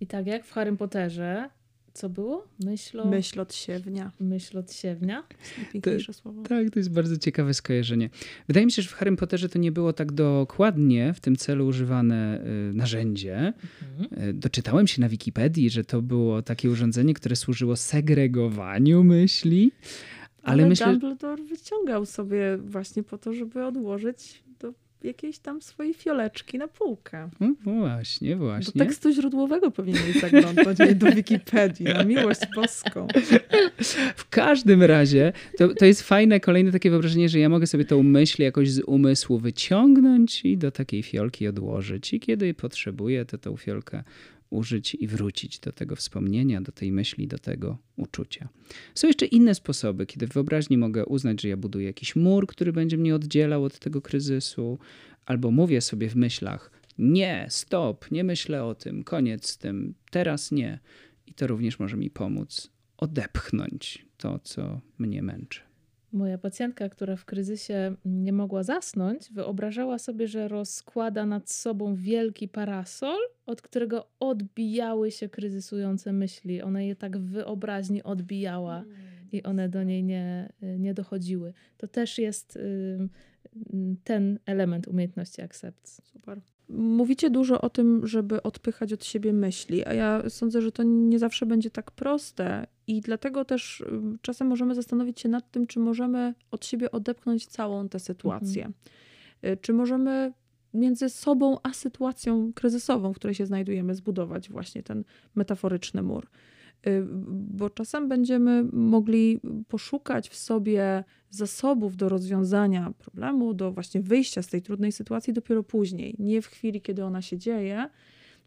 I 0.00 0.06
tak 0.06 0.26
jak 0.26 0.44
w 0.44 0.52
Harrym 0.52 0.76
Potterze, 0.76 1.50
co 1.96 2.08
było? 2.08 2.46
Myślo... 2.64 3.04
Myśl 3.04 3.40
od 3.40 3.54
siewnia. 3.54 4.12
Myśl 4.20 4.58
od 4.58 4.72
siewnia. 4.72 5.22
Najpiękniejsze 5.58 6.12
słowo. 6.12 6.42
Tak, 6.42 6.70
to 6.70 6.78
jest 6.78 6.92
bardzo 6.92 7.16
ciekawe 7.16 7.54
skojarzenie. 7.54 8.10
Wydaje 8.48 8.66
mi 8.66 8.72
się, 8.72 8.82
że 8.82 8.88
w 8.88 8.92
Harrym 8.92 9.16
Potterze 9.16 9.48
to 9.48 9.58
nie 9.58 9.72
było 9.72 9.92
tak 9.92 10.12
dokładnie 10.12 11.14
w 11.14 11.20
tym 11.20 11.36
celu 11.36 11.66
używane 11.66 12.40
y, 12.70 12.74
narzędzie. 12.74 13.52
Mhm. 13.98 14.28
Y, 14.28 14.32
Doczytałem 14.32 14.86
się 14.86 15.00
na 15.00 15.08
Wikipedii, 15.08 15.70
że 15.70 15.84
to 15.84 16.02
było 16.02 16.42
takie 16.42 16.70
urządzenie, 16.70 17.14
które 17.14 17.36
służyło 17.36 17.76
segregowaniu 17.76 19.04
myśli. 19.04 19.72
Ale, 20.42 20.62
Ale, 20.62 20.68
myślę, 20.68 20.86
Dumbledore 20.86 21.42
wyciągał 21.42 22.06
sobie 22.06 22.58
właśnie 22.58 23.02
po 23.02 23.18
to, 23.18 23.32
żeby 23.32 23.64
odłożyć 23.64 24.42
do 25.02 25.08
jakiejś 25.08 25.38
tam 25.38 25.62
swojej 25.62 25.94
fioleczki 25.94 26.58
na 26.58 26.68
półkę. 26.68 27.28
no 27.40 27.72
właśnie, 27.72 28.36
Do 28.36 28.44
właśnie. 28.44 28.84
tekstu 28.84 29.12
źródłowego 29.12 29.70
powinieneś 29.70 30.20
zaglądać, 30.20 30.78
nie 30.78 30.94
do 30.94 31.12
Wikipedii, 31.12 31.84
na 31.86 32.04
miłość 32.04 32.40
boską. 32.54 33.06
W 34.16 34.28
każdym 34.28 34.82
razie 34.82 35.32
to, 35.58 35.74
to 35.74 35.84
jest 35.84 36.02
fajne 36.02 36.40
kolejne 36.40 36.72
takie 36.72 36.90
wyobrażenie, 36.90 37.28
że 37.28 37.38
ja 37.38 37.48
mogę 37.48 37.66
sobie 37.66 37.84
tą 37.84 38.02
myśl 38.02 38.42
jakoś 38.42 38.70
z 38.70 38.80
umysłu 38.80 39.38
wyciągnąć 39.38 40.44
i 40.44 40.56
do 40.58 40.70
takiej 40.70 41.02
fiolki 41.02 41.48
odłożyć. 41.48 42.14
I 42.14 42.20
kiedy 42.20 42.54
potrzebuję, 42.54 43.24
to 43.24 43.38
tą 43.38 43.56
fiolkę 43.56 44.02
użyć 44.50 44.94
i 44.94 45.06
wrócić 45.06 45.58
do 45.58 45.72
tego 45.72 45.96
wspomnienia, 45.96 46.60
do 46.60 46.72
tej 46.72 46.92
myśli, 46.92 47.28
do 47.28 47.38
tego 47.38 47.78
uczucia. 47.96 48.48
Są 48.94 49.06
jeszcze 49.06 49.26
inne 49.26 49.54
sposoby, 49.54 50.06
kiedy 50.06 50.26
w 50.26 50.32
wyobraźni 50.32 50.78
mogę 50.78 51.06
uznać, 51.06 51.42
że 51.42 51.48
ja 51.48 51.56
buduję 51.56 51.86
jakiś 51.86 52.16
mur, 52.16 52.46
który 52.46 52.72
będzie 52.72 52.96
mnie 52.96 53.14
oddzielał 53.14 53.64
od 53.64 53.78
tego 53.78 54.02
kryzysu, 54.02 54.78
albo 55.26 55.50
mówię 55.50 55.80
sobie 55.80 56.08
w 56.08 56.16
myślach: 56.16 56.70
Nie, 56.98 57.46
stop, 57.50 58.10
nie 58.10 58.24
myślę 58.24 58.64
o 58.64 58.74
tym, 58.74 59.04
koniec 59.04 59.50
z 59.50 59.58
tym, 59.58 59.94
teraz 60.10 60.52
nie. 60.52 60.78
I 61.26 61.34
to 61.34 61.46
również 61.46 61.78
może 61.78 61.96
mi 61.96 62.10
pomóc 62.10 62.70
odepchnąć 62.96 64.06
to, 64.16 64.38
co 64.38 64.80
mnie 64.98 65.22
męczy. 65.22 65.65
Moja 66.16 66.38
pacjentka, 66.38 66.88
która 66.88 67.16
w 67.16 67.24
kryzysie 67.24 67.94
nie 68.04 68.32
mogła 68.32 68.62
zasnąć, 68.62 69.32
wyobrażała 69.32 69.98
sobie, 69.98 70.28
że 70.28 70.48
rozkłada 70.48 71.26
nad 71.26 71.50
sobą 71.50 71.94
wielki 71.94 72.48
parasol, 72.48 73.18
od 73.46 73.62
którego 73.62 74.06
odbijały 74.20 75.10
się 75.10 75.28
kryzysujące 75.28 76.12
myśli. 76.12 76.62
Ona 76.62 76.82
je 76.82 76.96
tak 76.96 77.18
w 77.18 77.30
wyobraźni 77.30 78.02
odbijała 78.02 78.84
i 79.32 79.42
one 79.42 79.68
do 79.68 79.82
niej 79.82 80.04
nie, 80.04 80.52
nie 80.78 80.94
dochodziły. 80.94 81.52
To 81.76 81.88
też 81.88 82.18
jest 82.18 82.56
ym, 82.56 83.08
ten 84.04 84.38
element 84.46 84.88
umiejętności 84.88 85.42
akcepcji. 85.42 86.04
Super. 86.04 86.40
Mówicie 86.68 87.30
dużo 87.30 87.60
o 87.60 87.70
tym, 87.70 88.06
żeby 88.06 88.42
odpychać 88.42 88.92
od 88.92 89.04
siebie 89.04 89.32
myśli, 89.32 89.84
a 89.84 89.92
ja 89.92 90.30
sądzę, 90.30 90.62
że 90.62 90.72
to 90.72 90.82
nie 90.82 91.18
zawsze 91.18 91.46
będzie 91.46 91.70
tak 91.70 91.90
proste 91.90 92.66
i 92.86 93.00
dlatego 93.00 93.44
też 93.44 93.84
czasem 94.22 94.46
możemy 94.48 94.74
zastanowić 94.74 95.20
się 95.20 95.28
nad 95.28 95.50
tym, 95.50 95.66
czy 95.66 95.80
możemy 95.80 96.34
od 96.50 96.66
siebie 96.66 96.90
odepchnąć 96.90 97.46
całą 97.46 97.88
tę 97.88 97.98
sytuację. 98.00 98.70
Y, 99.44 99.56
Czy 99.60 99.72
możemy 99.72 100.32
między 100.74 101.08
sobą 101.08 101.58
a 101.62 101.72
sytuacją 101.72 102.52
kryzysową, 102.52 103.12
w 103.12 103.16
której 103.16 103.34
się 103.34 103.46
znajdujemy, 103.46 103.94
zbudować 103.94 104.50
właśnie 104.50 104.82
ten 104.82 105.04
metaforyczny 105.34 106.02
mur. 106.02 106.26
Y, 106.86 107.06
Bo 107.30 107.70
czasem 107.70 108.08
będziemy 108.08 108.64
mogli 108.72 109.40
poszukać 109.68 110.28
w 110.28 110.36
sobie 110.36 111.04
zasobów 111.30 111.96
do 111.96 112.08
rozwiązania 112.08 112.92
problemu, 112.98 113.54
do 113.54 113.72
właśnie 113.72 114.00
wyjścia 114.00 114.42
z 114.42 114.46
tej 114.48 114.62
trudnej 114.62 114.92
sytuacji 114.92 115.32
dopiero 115.32 115.62
później, 115.62 116.14
nie 116.18 116.42
w 116.42 116.46
chwili, 116.46 116.80
kiedy 116.80 117.04
ona 117.04 117.22
się 117.22 117.38
dzieje. 117.38 117.88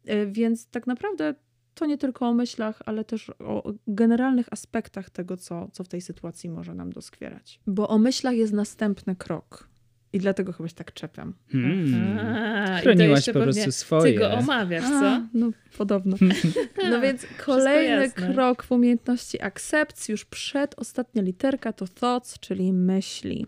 Y, 0.09 0.31
Więc 0.31 0.67
tak 0.67 0.87
naprawdę 0.87 1.35
to 1.79 1.85
nie 1.85 1.97
tylko 1.97 2.27
o 2.27 2.33
myślach, 2.33 2.81
ale 2.85 3.05
też 3.05 3.29
o 3.39 3.73
generalnych 3.87 4.47
aspektach 4.51 5.09
tego, 5.09 5.37
co, 5.37 5.69
co 5.71 5.83
w 5.83 5.87
tej 5.87 6.01
sytuacji 6.01 6.49
może 6.49 6.73
nam 6.73 6.93
doskwierać. 6.93 7.59
Bo 7.67 7.87
o 7.87 7.97
myślach 7.97 8.35
jest 8.35 8.53
następny 8.53 9.15
krok. 9.15 9.69
I 10.13 10.19
dlatego 10.19 10.53
chyba 10.53 10.69
się 10.69 10.75
tak 10.75 10.93
czepiam. 10.93 11.33
Hmm. 11.51 12.17
A, 12.17 12.79
Chroniłaś 12.81 13.17
jeszcze 13.17 13.33
po 13.33 13.39
prostu 13.39 13.71
swoje. 13.71 14.13
Ty 14.13 14.19
go 14.19 14.31
omawiasz, 14.31 14.83
co? 14.83 15.07
A, 15.07 15.27
no 15.33 15.51
podobno. 15.77 16.17
No 16.89 17.01
więc 17.01 17.25
kolejny 17.45 18.11
krok 18.11 18.63
w 18.63 18.71
umiejętności 18.71 19.41
akcepcji, 19.41 20.11
już 20.11 20.25
przed 20.25 20.79
ostatnia 20.79 21.21
literka 21.21 21.73
to 21.73 21.85
thoughts, 21.87 22.39
czyli 22.39 22.73
myśli. 22.73 23.45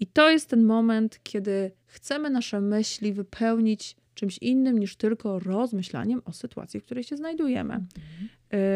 I 0.00 0.06
to 0.06 0.30
jest 0.30 0.50
ten 0.50 0.64
moment, 0.64 1.20
kiedy 1.22 1.70
chcemy 1.86 2.30
nasze 2.30 2.60
myśli 2.60 3.12
wypełnić 3.12 3.96
czymś 4.14 4.38
innym 4.38 4.78
niż 4.78 4.96
tylko 4.96 5.38
rozmyślaniem 5.38 6.22
o 6.24 6.32
sytuacji, 6.32 6.80
w 6.80 6.84
której 6.84 7.04
się 7.04 7.16
znajdujemy. 7.16 7.86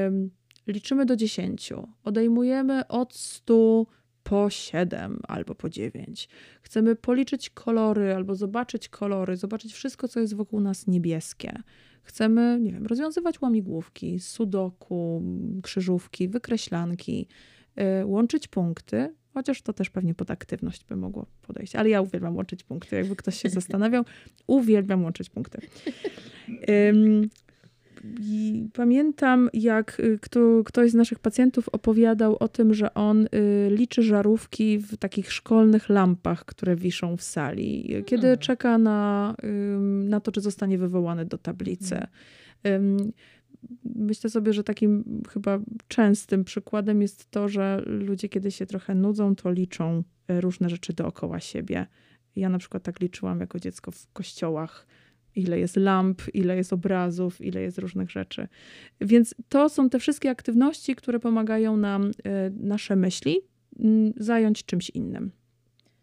Ym, 0.06 0.30
liczymy 0.66 1.06
do 1.06 1.16
10, 1.16 1.72
odejmujemy 2.04 2.88
od 2.88 3.14
100 3.14 3.86
po 4.22 4.50
7 4.50 5.20
albo 5.28 5.54
po 5.54 5.68
9. 5.68 6.28
Chcemy 6.62 6.96
policzyć 6.96 7.50
kolory 7.50 8.14
albo 8.14 8.34
zobaczyć 8.34 8.88
kolory, 8.88 9.36
zobaczyć 9.36 9.72
wszystko, 9.72 10.08
co 10.08 10.20
jest 10.20 10.34
wokół 10.34 10.60
nas 10.60 10.86
niebieskie. 10.86 11.62
Chcemy, 12.02 12.58
nie 12.60 12.72
wiem, 12.72 12.86
rozwiązywać 12.86 13.40
łamigłówki, 13.40 14.20
sudoku, 14.20 15.22
krzyżówki, 15.62 16.28
wykreślanki, 16.28 17.28
y, 18.02 18.06
łączyć 18.06 18.48
punkty, 18.48 19.14
chociaż 19.38 19.62
to 19.62 19.72
też 19.72 19.90
pewnie 19.90 20.14
pod 20.14 20.30
aktywność 20.30 20.84
by 20.84 20.96
mogło 20.96 21.26
podejść. 21.42 21.76
Ale 21.76 21.88
ja 21.88 22.00
uwielbiam 22.00 22.36
łączyć 22.36 22.62
punkty, 22.64 22.96
jakby 22.96 23.16
ktoś 23.16 23.40
się 23.40 23.50
zastanawiał. 23.60 24.04
Uwielbiam 24.46 25.04
łączyć 25.04 25.30
punkty. 25.30 25.60
I 28.20 28.68
pamiętam, 28.74 29.50
jak 29.52 30.00
y, 30.00 30.18
kto, 30.22 30.40
ktoś 30.64 30.90
z 30.90 30.94
naszych 30.94 31.18
pacjentów 31.18 31.68
opowiadał 31.68 32.36
o 32.40 32.48
tym, 32.48 32.74
że 32.74 32.94
on 32.94 33.26
y, 33.26 33.28
liczy 33.70 34.02
żarówki 34.02 34.78
w 34.78 34.96
takich 34.96 35.32
szkolnych 35.32 35.88
lampach, 35.88 36.44
które 36.44 36.76
wiszą 36.76 37.16
w 37.16 37.22
sali, 37.22 37.96
y, 37.96 38.02
kiedy 38.02 38.22
Hmm. 38.22 38.38
czeka 38.38 38.78
na, 38.78 39.34
ym, 39.44 40.08
na 40.08 40.20
to, 40.20 40.32
czy 40.32 40.40
zostanie 40.40 40.78
wywołany 40.78 41.24
do 41.24 41.38
tablicy. 41.38 41.98
Ym, 42.66 43.12
Myślę 43.84 44.30
sobie, 44.30 44.52
że 44.52 44.64
takim 44.64 45.22
chyba 45.28 45.58
częstym 45.88 46.44
przykładem 46.44 47.02
jest 47.02 47.30
to, 47.30 47.48
że 47.48 47.82
ludzie, 47.86 48.28
kiedy 48.28 48.50
się 48.50 48.66
trochę 48.66 48.94
nudzą, 48.94 49.36
to 49.36 49.52
liczą 49.52 50.02
y, 50.30 50.40
różne 50.40 50.68
rzeczy 50.68 50.92
dookoła 50.92 51.40
siebie. 51.40 51.86
Ja 52.36 52.48
na 52.48 52.58
przykład 52.58 52.82
tak 52.82 53.00
liczyłam 53.00 53.40
jako 53.40 53.60
dziecko 53.60 53.90
w 53.90 54.12
kościołach 54.12 54.86
ile 55.38 55.58
jest 55.58 55.76
lamp, 55.76 56.22
ile 56.34 56.56
jest 56.56 56.72
obrazów, 56.72 57.40
ile 57.40 57.62
jest 57.62 57.78
różnych 57.78 58.10
rzeczy. 58.10 58.48
Więc 59.00 59.34
to 59.48 59.68
są 59.68 59.90
te 59.90 59.98
wszystkie 59.98 60.30
aktywności, 60.30 60.96
które 60.96 61.20
pomagają 61.20 61.76
nam 61.76 62.10
y, 62.10 62.12
nasze 62.50 62.96
myśli 62.96 63.36
zająć 64.16 64.64
czymś 64.64 64.90
innym. 64.90 65.30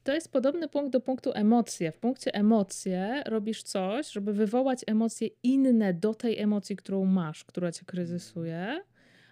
To 0.05 0.13
jest 0.13 0.31
podobny 0.31 0.67
punkt 0.67 0.91
do 0.91 0.99
punktu 0.99 1.31
emocje. 1.33 1.91
W 1.91 1.97
punkcie 1.97 2.33
emocje 2.33 3.23
robisz 3.25 3.63
coś, 3.63 4.11
żeby 4.11 4.33
wywołać 4.33 4.79
emocje 4.87 5.29
inne 5.43 5.93
do 5.93 6.13
tej 6.13 6.39
emocji, 6.39 6.75
którą 6.75 7.05
masz, 7.05 7.45
która 7.45 7.71
cię 7.71 7.85
kryzysuje. 7.85 8.83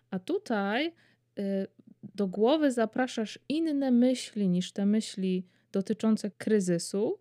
A 0.09 0.19
tutaj 0.19 0.87
y, 0.87 1.67
do 2.15 2.27
głowy 2.27 2.71
zapraszasz 2.71 3.39
inne 3.49 3.91
myśli 3.91 4.49
niż 4.49 4.71
te 4.71 4.85
myśli 4.85 5.45
dotyczące 5.71 6.31
kryzysu, 6.31 7.19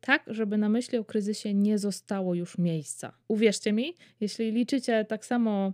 tak, 0.00 0.24
żeby 0.26 0.58
na 0.58 0.68
myśli 0.68 0.98
o 0.98 1.04
kryzysie 1.04 1.54
nie 1.54 1.78
zostało 1.78 2.34
już 2.34 2.58
miejsca. 2.58 3.12
Uwierzcie 3.28 3.72
mi, 3.72 3.94
jeśli 4.20 4.52
liczycie 4.52 5.04
tak 5.04 5.24
samo 5.24 5.72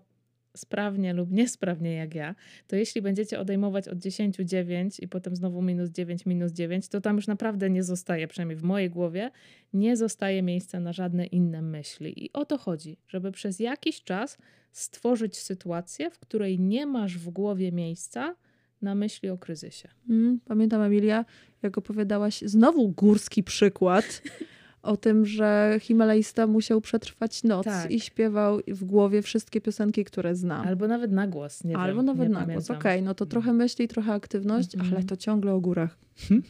sprawnie 0.60 1.12
lub 1.12 1.32
niesprawnie 1.32 1.94
jak 1.94 2.14
ja, 2.14 2.34
to 2.66 2.76
jeśli 2.76 3.02
będziecie 3.02 3.40
odejmować 3.40 3.88
od 3.88 3.98
10 3.98 4.36
9 4.36 5.00
i 5.00 5.08
potem 5.08 5.36
znowu 5.36 5.62
minus 5.62 5.90
9, 5.90 6.26
minus 6.26 6.52
9, 6.52 6.88
to 6.88 7.00
tam 7.00 7.16
już 7.16 7.26
naprawdę 7.26 7.70
nie 7.70 7.82
zostaje, 7.82 8.28
przynajmniej 8.28 8.56
w 8.56 8.62
mojej 8.62 8.90
głowie, 8.90 9.30
nie 9.72 9.96
zostaje 9.96 10.42
miejsca 10.42 10.80
na 10.80 10.92
żadne 10.92 11.26
inne 11.26 11.62
myśli. 11.62 12.24
I 12.24 12.32
o 12.32 12.44
to 12.44 12.58
chodzi, 12.58 12.96
żeby 13.08 13.32
przez 13.32 13.60
jakiś 13.60 14.02
czas 14.02 14.38
stworzyć 14.72 15.38
sytuację, 15.38 16.10
w 16.10 16.18
której 16.18 16.60
nie 16.60 16.86
masz 16.86 17.18
w 17.18 17.30
głowie 17.30 17.72
miejsca 17.72 18.36
na 18.82 18.94
myśli 18.94 19.28
o 19.28 19.38
kryzysie. 19.38 19.88
Mm, 20.08 20.40
pamiętam, 20.44 20.82
Emilia, 20.82 21.24
jak 21.62 21.78
opowiadałaś 21.78 22.40
znowu 22.40 22.88
górski 22.88 23.42
przykład 23.42 24.22
o 24.82 24.96
tym, 24.96 25.26
że 25.26 25.76
Himalajista 25.80 26.46
musiał 26.46 26.80
przetrwać 26.80 27.42
noc 27.44 27.64
Tak. 27.64 27.90
i 27.90 28.00
śpiewał 28.00 28.60
w 28.68 28.84
głowie 28.84 29.22
wszystkie 29.22 29.60
piosenki, 29.60 30.04
które 30.04 30.34
zna. 30.36 30.64
Albo 30.64 30.88
nawet 30.88 31.12
na 31.12 31.26
głos, 31.26 31.64
nie 31.64 31.76
Albo 31.78 31.96
wiem, 31.96 32.06
nawet 32.06 32.28
nie 32.28 32.34
na 32.34 32.40
głos. 32.40 32.48
pamiętam. 32.48 32.76
Okej, 32.76 33.02
no 33.02 33.14
to 33.14 33.26
trochę 33.26 33.52
myśli, 33.52 33.88
trochę 33.88 34.12
aktywność, 34.12 34.74
Mhm. 34.74 34.94
ale 34.94 35.04
to 35.04 35.16
ciągle 35.16 35.52
o 35.52 35.60
górach. 35.60 35.96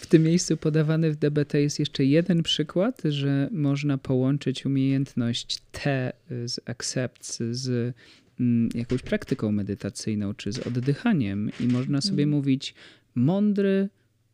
W 0.00 0.08
tym 0.08 0.22
miejscu 0.22 0.56
podawany 0.56 1.12
w 1.12 1.16
DBT 1.16 1.54
jest 1.54 1.78
jeszcze 1.78 2.04
jeden 2.04 2.42
przykład, 2.42 3.02
że 3.04 3.48
można 3.52 3.98
połączyć 3.98 4.66
umiejętność 4.66 5.58
T 5.72 6.12
z 6.46 6.60
accepts 6.68 7.38
z 7.50 7.94
mm, 8.40 8.68
jakąś 8.74 9.02
praktyką 9.02 9.52
medytacyjną 9.52 10.34
czy 10.34 10.52
z 10.52 10.66
oddychaniem 10.66 11.50
i 11.60 11.66
można 11.66 12.00
sobie 12.00 12.22
Mhm. 12.22 12.30
mówić 12.30 12.74
mądry 13.14 13.88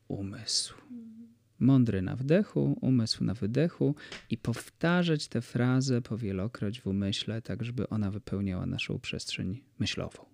umysł. 0.09 0.75
Mądry 1.63 2.03
na 2.03 2.17
wdechu, 2.17 2.79
umysł 2.81 3.25
na 3.25 3.35
wydechu 3.35 3.95
i 4.31 4.39
powtarzać 4.39 5.29
tę 5.29 5.41
frazę 5.41 6.03
powielokroć 6.03 6.81
w 6.81 6.87
umyśle, 6.87 7.43
tak 7.43 7.65
żeby 7.65 7.89
ona 7.89 8.11
wypełniała 8.11 8.67
naszą 8.67 8.99
przestrzeń 8.99 9.61
myślową. 9.79 10.25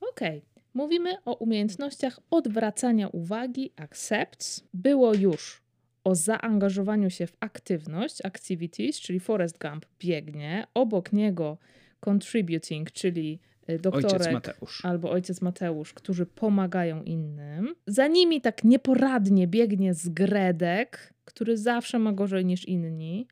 Okej. 0.00 0.42
Mówimy 0.74 1.10
o 1.24 1.34
umiejętnościach 1.34 2.20
odwracania 2.30 3.08
uwagi, 3.08 3.70
accepts. 3.76 4.64
Było 4.74 5.14
już 5.14 5.62
o 6.04 6.14
zaangażowaniu 6.14 7.10
się 7.10 7.26
w 7.26 7.36
aktywność, 7.40 8.24
activities, 8.24 9.00
czyli 9.00 9.20
Forrest 9.20 9.58
Gump 9.58 9.86
biegnie, 9.98 10.66
obok 10.74 11.12
niego 11.12 11.58
contributing, 12.00 12.90
czyli 12.90 13.40
doktorek 13.80 14.12
Ojciec 14.12 14.32
Mateusz. 14.32 14.84
albo 14.84 15.10
ojciec 15.10 15.40
Mateusz, 15.42 15.94
którzy 15.94 16.26
pomagają 16.26 17.02
innym. 17.02 17.74
Za 17.86 18.06
nimi 18.06 18.40
tak 18.40 18.64
nieporadnie 18.64 19.46
biegnie 19.46 19.94
zgredek, 19.94 21.14
który 21.24 21.56
zawsze 21.56 21.98
ma 21.98 22.12
gorzej 22.12 22.44
niż 22.44 22.64
inni, 22.68 23.26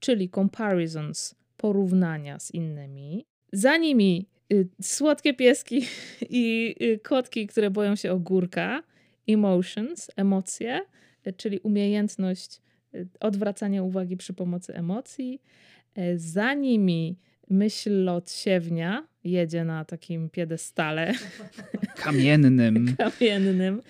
czyli 0.00 0.30
comparisons, 0.30 1.34
porównania 1.56 2.38
z 2.38 2.50
innymi. 2.54 3.26
Za 3.52 3.76
nimi 3.76 4.28
y, 4.52 4.68
słodkie 4.82 5.34
pieski 5.34 5.86
i 6.30 6.74
y, 6.82 6.98
kotki, 6.98 7.46
które 7.46 7.70
boją 7.70 7.96
się 7.96 8.12
ogórka, 8.12 8.82
emotions, 9.28 10.10
emocje, 10.16 10.80
y, 11.26 11.32
czyli 11.32 11.58
umiejętność 11.58 12.60
y, 12.94 13.08
odwracania 13.20 13.82
uwagi 13.82 14.16
przy 14.16 14.34
pomocy 14.34 14.74
emocji. 14.74 15.42
Y, 15.98 16.18
Za 16.18 16.54
nimi 16.54 17.18
myśl 17.50 18.08
odsiewnia 18.08 19.06
jedzie 19.26 19.64
na 19.64 19.84
takim 19.84 20.30
piedestale 20.30 21.12
Kamiennym. 22.04 22.96
kamiennym. 22.98 23.82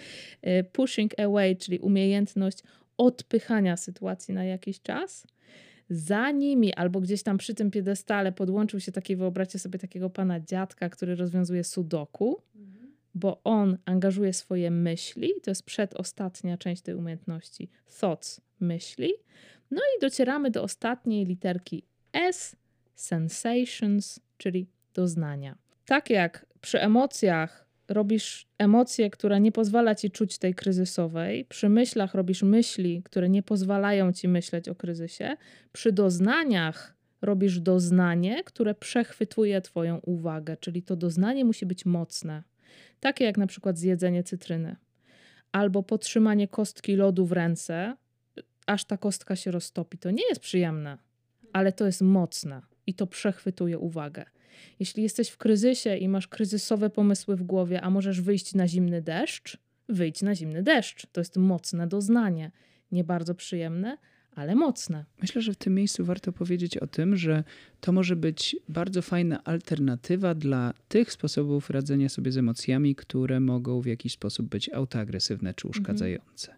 Y, 0.46 0.64
Pushing 0.72 1.20
away, 1.20 1.56
czyli 1.56 1.78
umiejętność 1.78 2.58
odpychania 2.96 3.76
sytuacji 3.76 4.34
na 4.34 4.44
jakiś 4.44 4.82
czas. 4.82 5.26
Za 5.90 6.30
nimi, 6.30 6.74
albo 6.74 7.00
gdzieś 7.00 7.22
tam 7.22 7.38
przy 7.38 7.54
tym 7.54 7.70
piedestale 7.70 8.32
podłączył 8.32 8.80
się 8.80 8.92
taki, 8.92 9.16
wyobraźcie 9.16 9.58
sobie 9.58 9.78
takiego 9.78 10.10
pana 10.10 10.40
dziadka, 10.40 10.88
który 10.88 11.14
rozwiązuje 11.14 11.64
sudoku, 11.64 12.42
bo 13.14 13.40
on 13.44 13.78
angażuje 13.84 14.32
swoje 14.32 14.70
myśli. 14.70 15.32
To 15.42 15.50
jest 15.50 15.62
przedostatnia 15.62 16.58
część 16.58 16.82
tej 16.82 16.94
umiejętności. 16.94 17.70
Thoughts, 18.00 18.40
myśli. 18.60 19.12
No 19.70 19.80
i 19.98 20.00
docieramy 20.00 20.50
do 20.50 20.62
ostatniej 20.62 21.26
literki 21.26 21.82
S, 22.12 22.56
sensations, 22.94 24.20
czyli 24.38 24.66
doznania. 24.96 25.58
Tak 25.86 26.10
jak 26.10 26.46
przy 26.60 26.80
emocjach 26.80 27.66
robisz 27.88 28.48
emocje, 28.58 29.10
które 29.10 29.40
nie 29.40 29.52
pozwala 29.52 29.94
ci 29.94 30.10
czuć 30.10 30.38
tej 30.38 30.54
kryzysowej, 30.54 31.44
przy 31.44 31.68
myślach 31.68 32.14
robisz 32.14 32.42
myśli, 32.42 33.02
które 33.02 33.28
nie 33.28 33.42
pozwalają 33.42 34.12
ci 34.12 34.28
myśleć 34.28 34.68
o 34.68 34.74
kryzysie, 34.74 35.36
przy 35.72 35.92
doznaniach 35.92 36.96
robisz 37.22 37.60
doznanie, 37.60 38.44
które 38.44 38.74
przechwytuje 38.74 39.60
twoją 39.60 39.98
uwagę, 39.98 40.56
czyli 40.56 40.82
to 40.82 40.96
doznanie 40.96 41.44
musi 41.44 41.66
być 41.66 41.86
mocne. 41.86 42.42
Takie 43.00 43.24
jak 43.24 43.38
na 43.38 43.46
przykład 43.46 43.78
zjedzenie 43.78 44.22
cytryny 44.22 44.76
albo 45.52 45.82
potrzymanie 45.82 46.48
kostki 46.48 46.96
lodu 46.96 47.26
w 47.26 47.32
ręce, 47.32 47.96
aż 48.66 48.84
ta 48.84 48.96
kostka 48.96 49.36
się 49.36 49.50
roztopi. 49.50 49.98
To 49.98 50.10
nie 50.10 50.28
jest 50.28 50.40
przyjemne, 50.40 50.98
ale 51.52 51.72
to 51.72 51.86
jest 51.86 52.02
mocne 52.02 52.62
i 52.86 52.94
to 52.94 53.06
przechwytuje 53.06 53.78
uwagę. 53.78 54.24
Jeśli 54.80 55.02
jesteś 55.02 55.28
w 55.28 55.36
kryzysie 55.36 55.96
i 55.96 56.08
masz 56.08 56.28
kryzysowe 56.28 56.90
pomysły 56.90 57.36
w 57.36 57.42
głowie, 57.42 57.80
a 57.80 57.90
możesz 57.90 58.20
wyjść 58.20 58.54
na 58.54 58.68
zimny 58.68 59.02
deszcz, 59.02 59.58
wyjdź 59.88 60.22
na 60.22 60.34
zimny 60.34 60.62
deszcz. 60.62 61.06
To 61.12 61.20
jest 61.20 61.36
mocne 61.36 61.86
doznanie. 61.86 62.50
Nie 62.92 63.04
bardzo 63.04 63.34
przyjemne, 63.34 63.98
ale 64.36 64.54
mocne. 64.54 65.04
Myślę, 65.22 65.42
że 65.42 65.52
w 65.52 65.56
tym 65.56 65.74
miejscu 65.74 66.04
warto 66.04 66.32
powiedzieć 66.32 66.78
o 66.78 66.86
tym, 66.86 67.16
że 67.16 67.44
to 67.80 67.92
może 67.92 68.16
być 68.16 68.56
bardzo 68.68 69.02
fajna 69.02 69.44
alternatywa 69.44 70.34
dla 70.34 70.74
tych 70.88 71.12
sposobów 71.12 71.70
radzenia 71.70 72.08
sobie 72.08 72.32
z 72.32 72.36
emocjami, 72.36 72.94
które 72.94 73.40
mogą 73.40 73.80
w 73.80 73.86
jakiś 73.86 74.12
sposób 74.12 74.48
być 74.48 74.68
autoagresywne 74.68 75.54
czy 75.54 75.68
uszkadzające. 75.68 76.54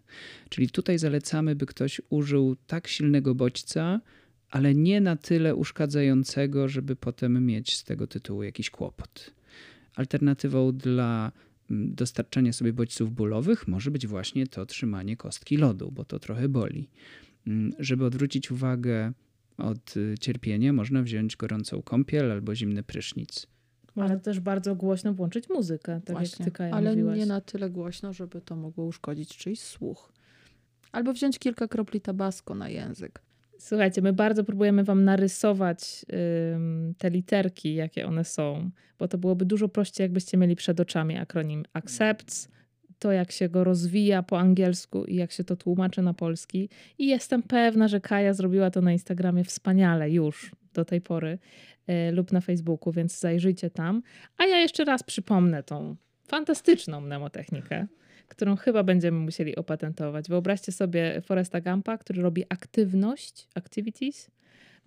Czyli 0.49 0.69
tutaj 0.69 0.97
zalecamy, 0.97 1.55
by 1.55 1.65
ktoś 1.65 2.01
użył 2.09 2.55
tak 2.67 2.87
silnego 2.87 3.35
bodźca, 3.35 4.01
ale 4.49 4.75
nie 4.75 5.01
na 5.01 5.15
tyle 5.15 5.55
uszkadzającego, 5.55 6.67
żeby 6.67 6.95
potem 6.95 7.45
mieć 7.45 7.77
z 7.77 7.83
tego 7.83 8.07
tytułu 8.07 8.43
jakiś 8.43 8.69
kłopot. 8.69 9.33
Alternatywą 9.95 10.71
dla 10.71 11.31
mm, 11.71 11.95
dostarczania 11.95 12.53
sobie 12.53 12.73
bodźców 12.73 13.13
bólowych 13.13 13.67
może 13.67 13.91
być 13.91 14.07
właśnie 14.07 14.47
to 14.47 14.65
trzymanie 14.65 15.17
kostki 15.17 15.57
lodu, 15.57 15.91
bo 15.91 16.05
to 16.05 16.19
trochę 16.19 16.49
boli. 16.49 16.89
Mm, 17.47 17.71
Żeby 17.79 18.05
odwrócić 18.05 18.51
uwagę 18.51 19.13
od 19.57 19.97
y, 19.97 20.15
cierpienia, 20.19 20.73
można 20.73 21.01
wziąć 21.03 21.35
gorącą 21.35 21.81
kąpiel 21.81 22.31
albo 22.31 22.55
zimny 22.55 22.83
prysznic. 22.83 23.47
Można 23.95 24.19
też 24.19 24.39
bardzo 24.39 24.75
głośno 24.75 25.13
włączyć 25.13 25.49
muzykę, 25.49 26.01
tak 26.05 26.21
jak 26.21 26.45
ty, 26.45 26.51
Kaja, 26.51 26.73
ale 26.73 26.89
mówiłaś. 26.89 27.17
nie 27.17 27.25
na 27.25 27.41
tyle 27.41 27.69
głośno, 27.69 28.13
żeby 28.13 28.41
to 28.41 28.55
mogło 28.55 28.85
uszkodzić 28.85 29.37
czyjś 29.37 29.59
słuch. 29.59 30.11
Albo 30.91 31.13
wziąć 31.13 31.39
kilka 31.39 31.67
kropli 31.67 32.01
tabasco 32.01 32.55
na 32.55 32.69
język. 32.69 33.21
Słuchajcie, 33.59 34.01
my 34.01 34.13
bardzo 34.13 34.43
próbujemy 34.43 34.83
wam 34.83 35.03
narysować 35.03 36.05
ym, 36.55 36.93
te 36.97 37.09
literki, 37.09 37.75
jakie 37.75 38.07
one 38.07 38.23
są, 38.23 38.69
bo 38.99 39.07
to 39.07 39.17
byłoby 39.17 39.45
dużo 39.45 39.69
prościej, 39.69 40.03
jakbyście 40.03 40.37
mieli 40.37 40.55
przed 40.55 40.79
oczami 40.79 41.17
akronim 41.17 41.65
accepts, 41.73 42.49
to 42.99 43.11
jak 43.11 43.31
się 43.31 43.49
go 43.49 43.63
rozwija 43.63 44.23
po 44.23 44.39
angielsku 44.39 45.05
i 45.05 45.15
jak 45.15 45.31
się 45.31 45.43
to 45.43 45.55
tłumaczy 45.55 46.01
na 46.01 46.13
polski. 46.13 46.69
I 46.97 47.07
jestem 47.07 47.43
pewna, 47.43 47.87
że 47.87 48.01
Kaja 48.01 48.33
zrobiła 48.33 48.71
to 48.71 48.81
na 48.81 48.91
Instagramie 48.91 49.43
wspaniale 49.43 50.11
już 50.11 50.51
do 50.73 50.85
tej 50.85 51.01
pory 51.01 51.39
y, 51.89 52.11
lub 52.11 52.31
na 52.31 52.41
Facebooku, 52.41 52.93
więc 52.93 53.19
zajrzyjcie 53.19 53.69
tam. 53.69 54.01
A 54.37 54.45
ja 54.45 54.57
jeszcze 54.57 54.85
raz 54.85 55.03
przypomnę 55.03 55.63
tą 55.63 55.95
fantastyczną 56.27 57.01
mnemotechnikę, 57.01 57.87
którą 58.29 58.55
chyba 58.55 58.83
będziemy 58.83 59.19
musieli 59.19 59.55
opatentować. 59.55 60.29
Wyobraźcie 60.29 60.71
sobie 60.71 61.21
Foresta 61.21 61.61
Gampa, 61.61 61.97
który 61.97 62.21
robi 62.21 62.43
aktywność, 62.49 63.47
activities, 63.55 64.31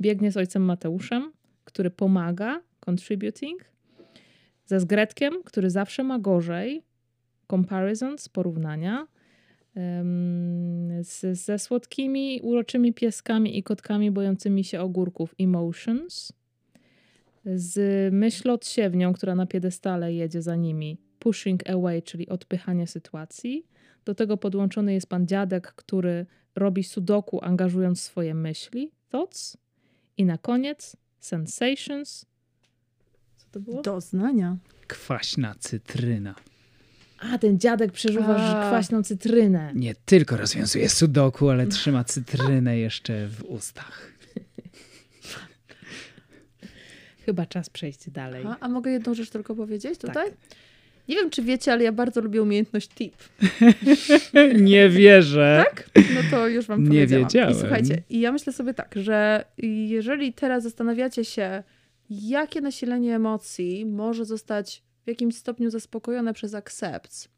biegnie 0.00 0.32
z 0.32 0.36
ojcem 0.36 0.62
Mateuszem, 0.62 1.32
który 1.64 1.90
pomaga, 1.90 2.60
contributing, 2.80 3.64
ze 4.66 4.80
Zgretkiem, 4.80 5.42
który 5.44 5.70
zawsze 5.70 6.02
ma 6.04 6.18
gorzej, 6.18 6.82
comparisons, 7.50 8.28
porównania, 8.28 9.06
z, 11.02 11.38
ze 11.38 11.58
słodkimi, 11.58 12.40
uroczymi 12.42 12.92
pieskami 12.92 13.58
i 13.58 13.62
kotkami 13.62 14.10
bojącymi 14.10 14.64
się 14.64 14.80
ogórków, 14.80 15.34
emotions, 15.38 16.32
z 17.44 18.14
myślodsiewnią, 18.14 19.12
która 19.12 19.34
na 19.34 19.46
piedestale 19.46 20.14
jedzie 20.14 20.42
za 20.42 20.56
nimi, 20.56 20.98
pushing 21.22 21.70
away, 21.70 22.02
czyli 22.02 22.28
odpychanie 22.28 22.86
sytuacji. 22.86 23.66
Do 24.04 24.14
tego 24.14 24.36
podłączony 24.36 24.94
jest 24.94 25.06
pan 25.06 25.26
dziadek, 25.26 25.72
który 25.72 26.26
robi 26.56 26.84
sudoku, 26.84 27.44
angażując 27.44 28.00
swoje 28.00 28.34
myśli, 28.34 28.90
thoughts. 29.10 29.56
I 30.16 30.24
na 30.24 30.38
koniec 30.38 30.96
sensations. 31.20 32.26
Co 33.36 33.46
to 33.50 33.60
było? 33.60 33.82
Doznania. 33.82 34.56
Kwaśna 34.86 35.54
cytryna. 35.58 36.34
A, 37.18 37.38
ten 37.38 37.58
dziadek 37.58 37.92
przeżuwa 37.92 38.36
A. 38.36 38.68
kwaśną 38.68 39.02
cytrynę. 39.02 39.72
Nie 39.74 39.94
tylko 39.94 40.36
rozwiązuje 40.36 40.88
sudoku, 40.88 41.48
ale 41.48 41.66
trzyma 41.66 42.04
cytrynę 42.04 42.78
jeszcze 42.78 43.28
w 43.28 43.44
ustach. 43.44 44.12
Chyba 47.26 47.46
czas 47.46 47.70
przejść 47.70 48.10
dalej. 48.10 48.44
A, 48.46 48.56
a 48.60 48.68
mogę 48.68 48.90
jedną 48.90 49.14
rzecz 49.14 49.30
tylko 49.30 49.54
powiedzieć 49.54 49.98
Tak. 49.98 50.14
Nie 51.08 51.16
wiem, 51.16 51.30
czy 51.30 51.42
wiecie, 51.42 51.72
ale 51.72 51.84
ja 51.84 51.92
bardzo 51.92 52.20
lubię 52.20 52.42
umiejętność 52.42 52.88
tip. 52.88 53.14
Nie 54.70 54.88
wierzę. 54.88 55.64
Tak? 55.66 55.90
No 55.94 56.20
to 56.30 56.48
już 56.48 56.66
wam 56.66 56.88
Nie 56.88 57.06
wiedziałem. 57.06 57.50
I 57.50 57.54
słuchajcie, 57.54 58.02
i 58.10 58.20
ja 58.20 58.32
myślę 58.32 58.52
sobie 58.52 58.74
tak, 58.74 58.94
że 58.96 59.44
jeżeli 59.58 60.32
teraz 60.32 60.62
zastanawiacie 60.62 61.24
się, 61.24 61.62
jakie 62.10 62.60
nasilenie 62.60 63.16
emocji 63.16 63.86
może 63.86 64.24
zostać 64.24 64.82
w 65.04 65.08
jakimś 65.08 65.36
stopniu 65.36 65.70
zaspokojone 65.70 66.34
przez 66.34 66.54
accepts, 66.54 67.28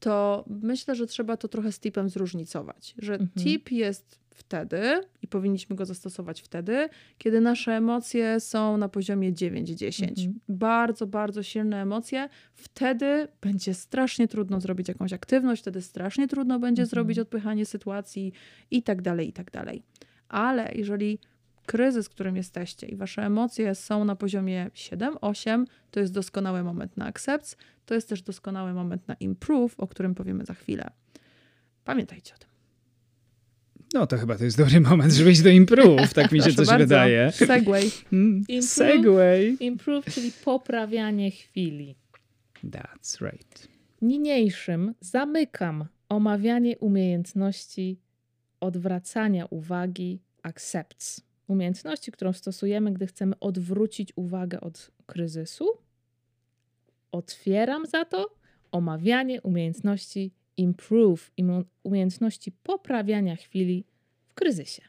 to 0.00 0.44
myślę, 0.48 0.94
że 0.94 1.06
trzeba 1.06 1.36
to 1.36 1.48
trochę 1.48 1.72
z 1.72 1.80
tipem 1.80 2.08
zróżnicować. 2.08 2.94
Że 2.98 3.12
Mhm. 3.12 3.30
tip 3.44 3.70
jest 3.72 4.18
wtedy 4.30 5.00
i 5.22 5.28
powinniśmy 5.28 5.76
go 5.76 5.84
zastosować 5.86 6.40
wtedy, 6.42 6.88
kiedy 7.18 7.40
nasze 7.40 7.72
emocje 7.72 8.40
są 8.40 8.76
na 8.76 8.88
poziomie 8.88 9.32
9-10. 9.32 10.08
Mhm. 10.08 10.40
Bardzo, 10.48 11.06
bardzo 11.06 11.42
silne 11.42 11.82
emocje. 11.82 12.28
Wtedy 12.54 13.28
będzie 13.40 13.74
strasznie 13.74 14.28
trudno 14.28 14.60
zrobić 14.60 14.88
jakąś 14.88 15.12
aktywność, 15.12 15.62
wtedy 15.62 15.82
strasznie 15.82 16.28
trudno 16.28 16.58
będzie 16.58 16.82
Mhm. 16.82 16.88
zrobić 16.90 17.18
odpychanie 17.18 17.66
sytuacji 17.66 18.32
i 18.70 18.82
tak 18.82 19.02
dalej, 19.02 19.28
i 19.28 19.32
tak 19.32 19.50
dalej. 19.50 19.82
Ale 20.28 20.72
jeżeli 20.74 21.18
kryzys, 21.66 22.06
w 22.06 22.10
którym 22.10 22.36
jesteście 22.36 22.86
i 22.86 22.96
wasze 22.96 23.22
emocje 23.22 23.74
są 23.74 24.04
na 24.04 24.16
poziomie 24.16 24.70
7-8, 24.74 25.64
to 25.90 26.00
jest 26.00 26.12
doskonały 26.12 26.62
moment 26.62 26.96
na 26.96 27.06
accepts, 27.06 27.56
to 27.86 27.94
jest 27.94 28.08
też 28.08 28.22
doskonały 28.22 28.72
moment 28.72 29.08
na 29.08 29.14
improve, 29.14 29.74
o 29.78 29.86
którym 29.86 30.14
powiemy 30.14 30.44
za 30.44 30.54
chwilę. 30.54 30.90
Pamiętajcie 31.84 32.34
o 32.34 32.38
tym. 32.38 32.48
No 33.94 34.06
to 34.06 34.18
chyba 34.18 34.38
to 34.38 34.44
jest 34.44 34.58
dobry 34.58 34.80
moment, 34.80 35.12
żeby 35.12 35.30
iść 35.30 35.42
do 35.42 35.50
improve, 35.50 36.14
tak 36.14 36.32
mi 36.32 36.42
się 36.42 36.52
coś 36.54 36.66
bardzo. 36.66 36.78
wydaje. 36.84 37.32
Segway. 37.32 37.90
Mm, 38.12 38.44
Improve? 38.48 38.64
Segway. 38.68 39.56
Improve, 39.60 40.04
czyli 40.14 40.32
poprawianie 40.44 41.30
chwili. 41.30 41.96
That's 42.64 43.30
right. 43.30 43.68
Niniejszym 44.02 44.94
zamykam 45.00 45.84
omawianie 46.08 46.78
umiejętności 46.78 48.00
odwracania 48.60 49.46
uwagi 49.46 50.20
accepts. 50.42 51.25
Umiejętności, 51.48 52.12
którą 52.12 52.32
stosujemy, 52.32 52.92
gdy 52.92 53.06
chcemy 53.06 53.38
odwrócić 53.40 54.12
uwagę 54.16 54.60
od 54.60 54.90
kryzysu. 55.06 55.66
Otwieram 57.12 57.86
za 57.86 58.04
to 58.04 58.30
omawianie 58.72 59.42
umiejętności 59.42 60.32
improve, 60.56 61.30
umiejętności 61.82 62.52
poprawiania 62.52 63.36
chwili 63.36 63.84
w 64.28 64.34
kryzysie. 64.34 64.82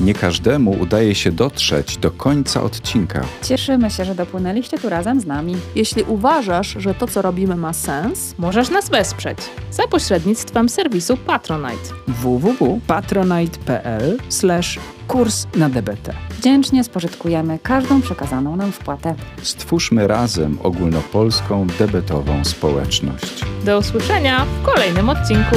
Nie 0.00 0.14
każdemu 0.14 0.70
udaje 0.80 1.14
się 1.14 1.32
dotrzeć 1.32 1.96
do 1.96 2.10
końca 2.10 2.62
odcinka. 2.62 3.24
Cieszymy 3.42 3.90
się, 3.90 4.04
że 4.04 4.14
dopłynęliście 4.14 4.78
tu 4.78 4.88
razem 4.88 5.20
z 5.20 5.26
nami. 5.26 5.56
Jeśli 5.74 6.02
uważasz, 6.02 6.74
że 6.78 6.94
to, 6.94 7.06
co 7.06 7.22
robimy, 7.22 7.56
ma 7.56 7.72
sens, 7.72 8.34
Możesz 8.38 8.70
nas 8.70 8.88
wesprzeć 8.88 9.38
za 9.70 9.86
pośrednictwem 9.86 10.68
serwisu 10.68 11.16
Patronite. 11.16 11.88
www.patronite.pl 12.08 14.18
kurs 15.08 15.46
na 15.56 15.68
DBT. 15.68 16.12
Wdzięcznie 16.38 16.84
spożytkujemy 16.84 17.58
każdą 17.62 18.02
przekazaną 18.02 18.56
nam 18.56 18.72
wpłatę. 18.72 19.14
Stwórzmy 19.42 20.08
razem 20.08 20.58
ogólnopolską 20.62 21.66
debetową 21.78 22.44
społeczność. 22.44 23.44
Do 23.64 23.78
usłyszenia 23.78 24.44
w 24.44 24.62
kolejnym 24.66 25.08
odcinku. 25.08 25.56